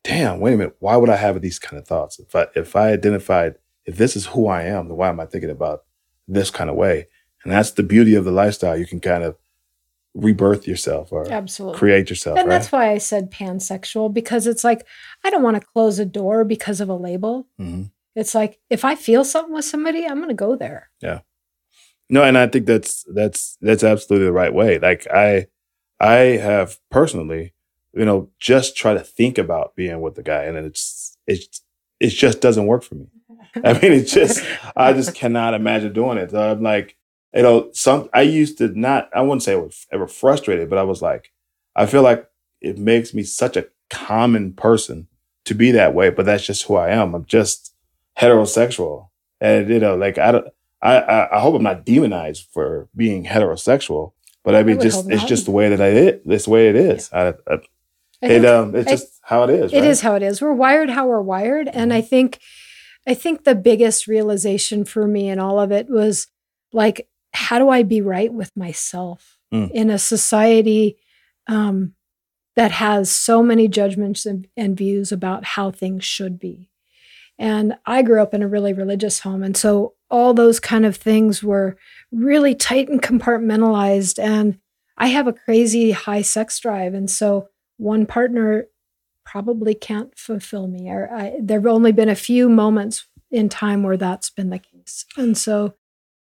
[0.04, 2.18] "Damn, wait a minute, why would I have these kind of thoughts?
[2.18, 3.56] If I if I identified
[3.86, 5.84] if this is who I am, then why am I thinking about
[6.28, 7.08] this kind of way?"
[7.44, 8.76] And that's the beauty of the lifestyle.
[8.76, 9.36] You can kind of
[10.14, 11.78] rebirth yourself or Absolutely.
[11.78, 12.38] create yourself.
[12.38, 12.54] And right?
[12.54, 14.86] that's why I said pansexual because it's like
[15.24, 17.46] I don't want to close a door because of a label.
[17.60, 17.90] Mhm.
[18.14, 20.90] It's like if I feel something with somebody, I'm going to go there.
[21.00, 21.20] Yeah.
[22.10, 24.78] No, and I think that's that's that's absolutely the right way.
[24.78, 25.46] Like I
[25.98, 27.54] I have personally,
[27.94, 31.62] you know, just try to think about being with the guy and it's it's
[32.00, 33.06] it just doesn't work for me.
[33.64, 34.44] I mean, it's just
[34.76, 36.30] I just cannot imagine doing it.
[36.30, 36.96] So I'm like,
[37.34, 39.10] you know, some I used to not.
[39.14, 41.32] I wouldn't say I was ever frustrated, but I was like,
[41.76, 42.28] I feel like
[42.60, 45.08] it makes me such a common person
[45.44, 46.10] to be that way.
[46.10, 47.14] But that's just who I am.
[47.14, 47.74] I'm just
[48.18, 49.08] heterosexual,
[49.40, 50.48] and you know, like I don't.
[50.80, 54.12] I, I, I hope I'm not demonized for being heterosexual,
[54.42, 56.22] but I mean, would just it's just the way that I it.
[56.24, 57.12] It's the way it is.
[57.12, 57.58] I, I, I
[58.22, 59.72] it um, it's I- just how it is.
[59.72, 59.88] It right?
[59.88, 60.40] is how it is.
[60.40, 61.68] We're wired how we're wired.
[61.68, 62.40] And I think
[63.06, 66.28] I think the biggest realization for me in all of it was
[66.72, 69.70] like, how do I be right with myself Mm.
[69.72, 70.96] in a society
[71.46, 71.92] um,
[72.56, 76.70] that has so many judgments and, and views about how things should be?
[77.38, 79.42] And I grew up in a really religious home.
[79.42, 81.76] And so all those kind of things were
[82.10, 84.18] really tight and compartmentalized.
[84.22, 84.58] And
[84.96, 86.94] I have a crazy high sex drive.
[86.94, 87.48] And so
[87.78, 88.68] one partner
[89.24, 90.88] probably can't fulfill me.
[90.90, 94.58] Or I, there have only been a few moments in time where that's been the
[94.58, 95.04] case.
[95.16, 95.74] And so,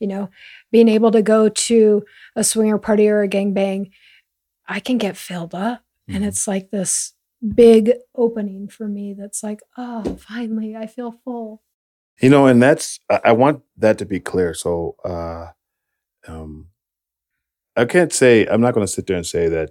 [0.01, 0.31] you know,
[0.73, 2.05] being able to go to
[2.37, 3.91] a swinger party or a gangbang,
[4.67, 5.83] I can get filled up.
[6.09, 6.29] And Mhm.
[6.29, 7.13] it's like this
[7.55, 11.63] big opening for me that's like, oh, finally, I feel full.
[12.21, 14.55] You know, and that's I I want that to be clear.
[14.55, 15.49] So uh
[16.29, 16.69] um
[17.77, 19.71] I can't say I'm not gonna sit there and say that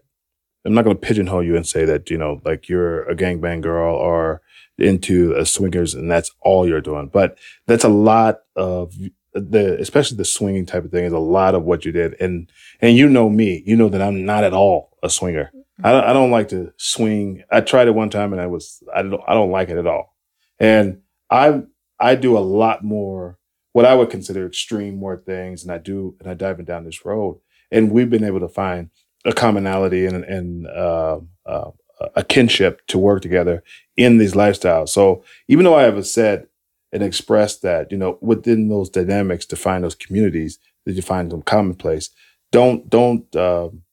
[0.66, 3.96] I'm not gonna pigeonhole you and say that, you know, like you're a gangbang girl
[3.96, 4.42] or
[4.78, 7.08] into a swingers and that's all you're doing.
[7.08, 7.38] But
[7.68, 8.94] that's a lot of
[9.34, 12.16] the especially the swinging type of thing is a lot of what you did.
[12.20, 15.52] And and you know me, you know that I'm not at all a swinger.
[15.54, 15.86] Mm-hmm.
[15.86, 17.44] I don't, I don't like to swing.
[17.52, 19.88] I tried it one time and I was I don't I don't like it at
[19.88, 20.16] all.
[20.60, 21.64] And I
[22.00, 23.38] I do a lot more
[23.74, 27.06] what I would consider extreme more things, and I do and I dive down this
[27.06, 27.40] road.
[27.72, 28.92] And we've been able to find
[29.26, 31.72] a commonality and and uh, uh,
[32.16, 33.64] a kinship to work together
[33.96, 34.90] in these lifestyles.
[34.90, 36.48] So even though I have said
[36.92, 41.32] and expressed that, you know, within those dynamics to find those communities that you find
[41.32, 42.10] them commonplace,
[42.52, 43.84] don't don't um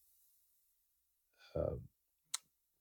[1.57, 1.75] uh,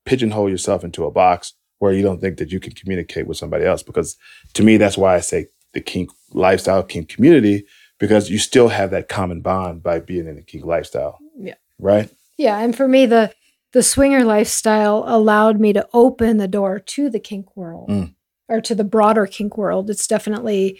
[0.06, 3.66] pigeonhole yourself into a box where you don't think that you can communicate with somebody
[3.66, 3.84] else.
[3.84, 4.18] Because
[4.54, 7.66] to me, that's why I say the kink lifestyle, kink community,
[8.00, 11.20] because you still have that common bond by being in a kink lifestyle.
[11.38, 11.56] Yeah.
[11.78, 12.10] Right.
[12.40, 13.34] Yeah, and for me, the
[13.74, 18.16] the swinger lifestyle allowed me to open the door to the kink world Mm.
[18.48, 19.90] or to the broader kink world.
[19.92, 20.80] It's definitely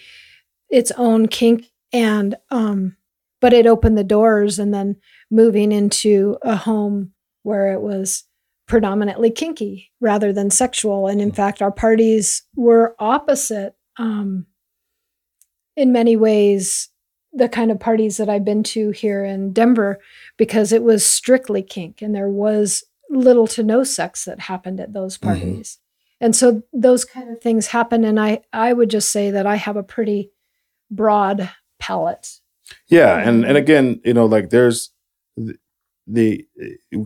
[0.70, 2.96] its own kink, and um,
[3.40, 4.96] but it opened the doors, and then
[5.30, 7.12] moving into a home
[7.42, 8.24] where it was
[8.66, 11.36] predominantly kinky rather than sexual, and in Mm.
[11.36, 14.46] fact, our parties were opposite um,
[15.76, 16.88] in many ways.
[17.32, 20.00] The kind of parties that I've been to here in Denver
[20.36, 24.92] because it was strictly kink and there was little to no sex that happened at
[24.92, 25.22] those Mhm.
[25.22, 25.78] parties.
[26.20, 29.56] And so those kind of things happen and I I would just say that I
[29.56, 30.30] have a pretty
[30.90, 32.40] broad palette.
[32.88, 34.90] Yeah, and and again, you know, like there's
[35.36, 35.56] the,
[36.06, 36.46] the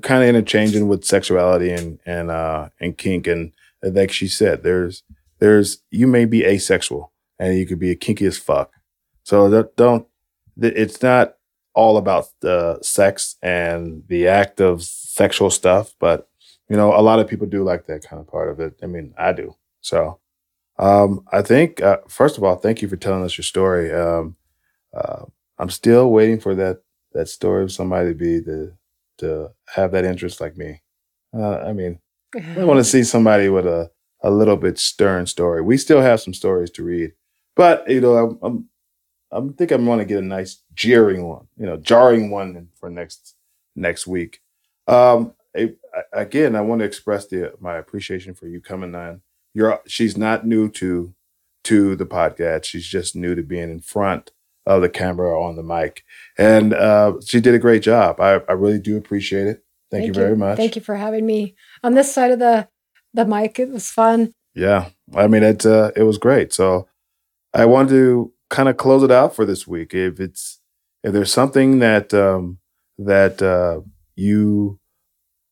[0.03, 3.53] kind of interchanging with sexuality and and uh and kink, and
[3.83, 5.03] like she said, there's
[5.39, 8.73] there's you may be asexual and you could be a kinky as fuck.
[9.23, 10.07] So don't
[10.61, 11.35] it's not
[11.75, 16.29] all about the sex and the act of sexual stuff, but
[16.69, 18.79] you know, a lot of people do like that kind of part of it.
[18.83, 19.55] I mean, I do.
[19.81, 20.19] So,
[20.79, 23.93] um, I think uh, first of all, thank you for telling us your story.
[23.93, 24.37] Um,
[24.97, 25.25] uh,
[25.59, 26.83] I'm still waiting for that
[27.13, 28.77] that story of somebody to be the
[29.19, 30.83] to have that interest like me.
[31.37, 32.01] Uh, I mean,
[32.35, 33.91] I want to see somebody with a
[34.23, 35.61] a little bit stern story.
[35.61, 37.13] We still have some stories to read,
[37.55, 38.69] but you know, I'm I'm,
[39.35, 42.89] I'm think I'm going to get a nice jeering one, you know, jarring one for
[42.89, 43.35] next
[43.77, 44.41] next week.
[44.87, 49.23] Um, I- I- again, I want to express the my appreciation for you coming on.
[49.55, 51.15] You're she's not new to
[51.65, 52.65] to the podcast.
[52.65, 54.31] She's just new to being in front
[54.67, 56.05] of the camera on the mic,
[56.39, 58.21] and uh, she did a great job.
[58.21, 59.63] I, I really do appreciate it.
[59.91, 60.57] Thank, you very much.
[60.57, 61.55] Thank you for having me
[61.85, 62.69] on this side of the
[63.13, 63.59] the mic.
[63.59, 64.33] It was fun.
[64.55, 65.65] Yeah, I mean it.
[65.67, 66.53] Uh, it was great.
[66.53, 66.89] So
[67.53, 69.95] I wanted to kind of close it out for this week.
[69.95, 70.61] If it's
[71.03, 72.59] if there's something that um,
[72.99, 73.81] that uh,
[74.17, 74.79] you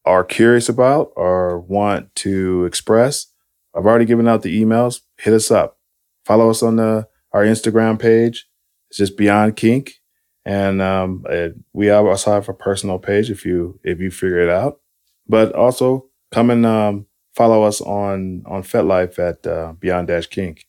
[0.05, 3.27] are curious about or want to express,
[3.75, 5.01] I've already given out the emails.
[5.19, 5.79] Hit us up.
[6.25, 8.47] Follow us on the our Instagram page.
[8.91, 9.95] It's just Beyond Kink,
[10.45, 14.51] and um, uh, we also have a personal page if you if you figure it
[14.51, 14.81] out.
[15.27, 20.67] But also come and um, follow us on on FetLife at uh, Beyond Dash Kink.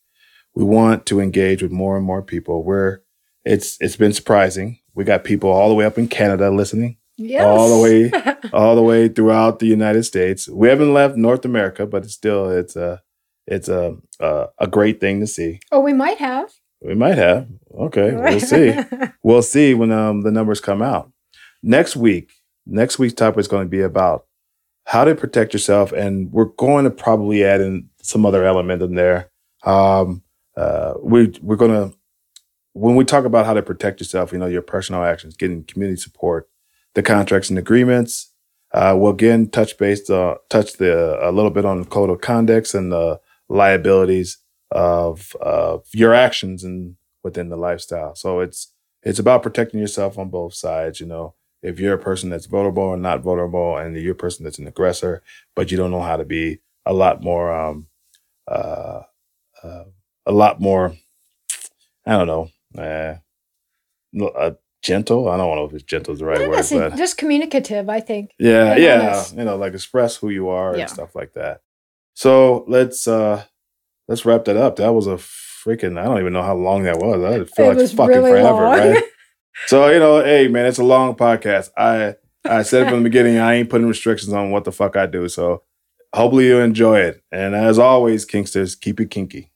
[0.55, 2.63] We want to engage with more and more people.
[2.63, 2.99] We're
[3.45, 4.79] it's it's been surprising.
[4.95, 7.43] We got people all the way up in Canada listening, Yes.
[7.45, 8.11] All the way-
[8.53, 10.47] all the way throughout the United States.
[10.47, 13.01] We haven't left North America, but it's still it's a
[13.47, 15.59] it's a a, a great thing to see.
[15.71, 16.51] oh, we might have.
[16.81, 17.47] We might have.
[17.73, 18.77] Okay, we'll see.
[19.23, 21.11] we'll see when um, the numbers come out.
[21.63, 22.33] Next week,
[22.65, 24.25] next week's topic is going to be about
[24.85, 28.95] how to protect yourself, and we're going to probably add in some other element in
[28.95, 29.31] there.
[29.65, 30.23] Um,
[30.55, 31.95] uh, we we're to
[32.73, 35.99] when we talk about how to protect yourself, you know, your personal actions, getting community
[35.99, 36.49] support,
[36.95, 38.31] the contracts and agreements.
[38.73, 42.21] Uh, we'll again touch base, uh, touch the a little bit on the code of
[42.21, 43.19] conducts and the
[43.49, 44.39] liabilities
[44.71, 48.15] of of your actions and within the lifestyle.
[48.15, 48.73] So it's
[49.03, 50.99] it's about protecting yourself on both sides.
[50.99, 54.43] You know, if you're a person that's vulnerable or not vulnerable, and you're a person
[54.43, 55.21] that's an aggressor,
[55.55, 57.87] but you don't know how to be a lot more, um,
[58.47, 59.01] uh,
[59.63, 59.83] uh,
[60.25, 60.95] a lot more,
[62.05, 63.15] I don't know, uh,
[64.35, 64.51] uh,
[64.81, 65.29] gentle.
[65.29, 67.99] I don't know if it's gentle is the right Not word, but just communicative, I
[67.99, 68.31] think.
[68.39, 69.35] yeah, yeah, honest.
[69.35, 70.81] you know, like express who you are Yeah.
[70.83, 71.61] and stuff like that.
[72.15, 73.43] So let's uh
[74.07, 74.75] let's wrap that up.
[74.77, 77.23] That was a freaking I don't even know how long that was.
[77.23, 78.77] I feel It like was fucking really forever, long.
[78.77, 79.03] right?
[79.67, 81.69] So you know, hey man, it's a long podcast.
[81.77, 84.95] I I said it from the beginning, I ain't putting restrictions on what the fuck
[84.95, 85.29] I do.
[85.29, 85.61] So
[86.13, 87.23] hopefully you enjoy it.
[87.31, 89.51] And as always, Kinksters, keep it kinky.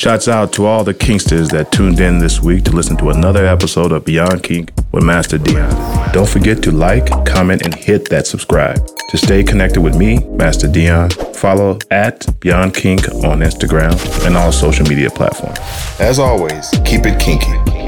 [0.00, 3.44] Shouts out to all the Kinksters that tuned in this week to listen to another
[3.44, 5.70] episode of Beyond Kink with Master Dion.
[6.14, 8.78] Don't forget to like, comment, and hit that subscribe.
[9.10, 13.92] To stay connected with me, Master Dion, follow at Beyond Kink on Instagram
[14.26, 15.58] and all social media platforms.
[16.00, 17.79] As always, keep it kinky.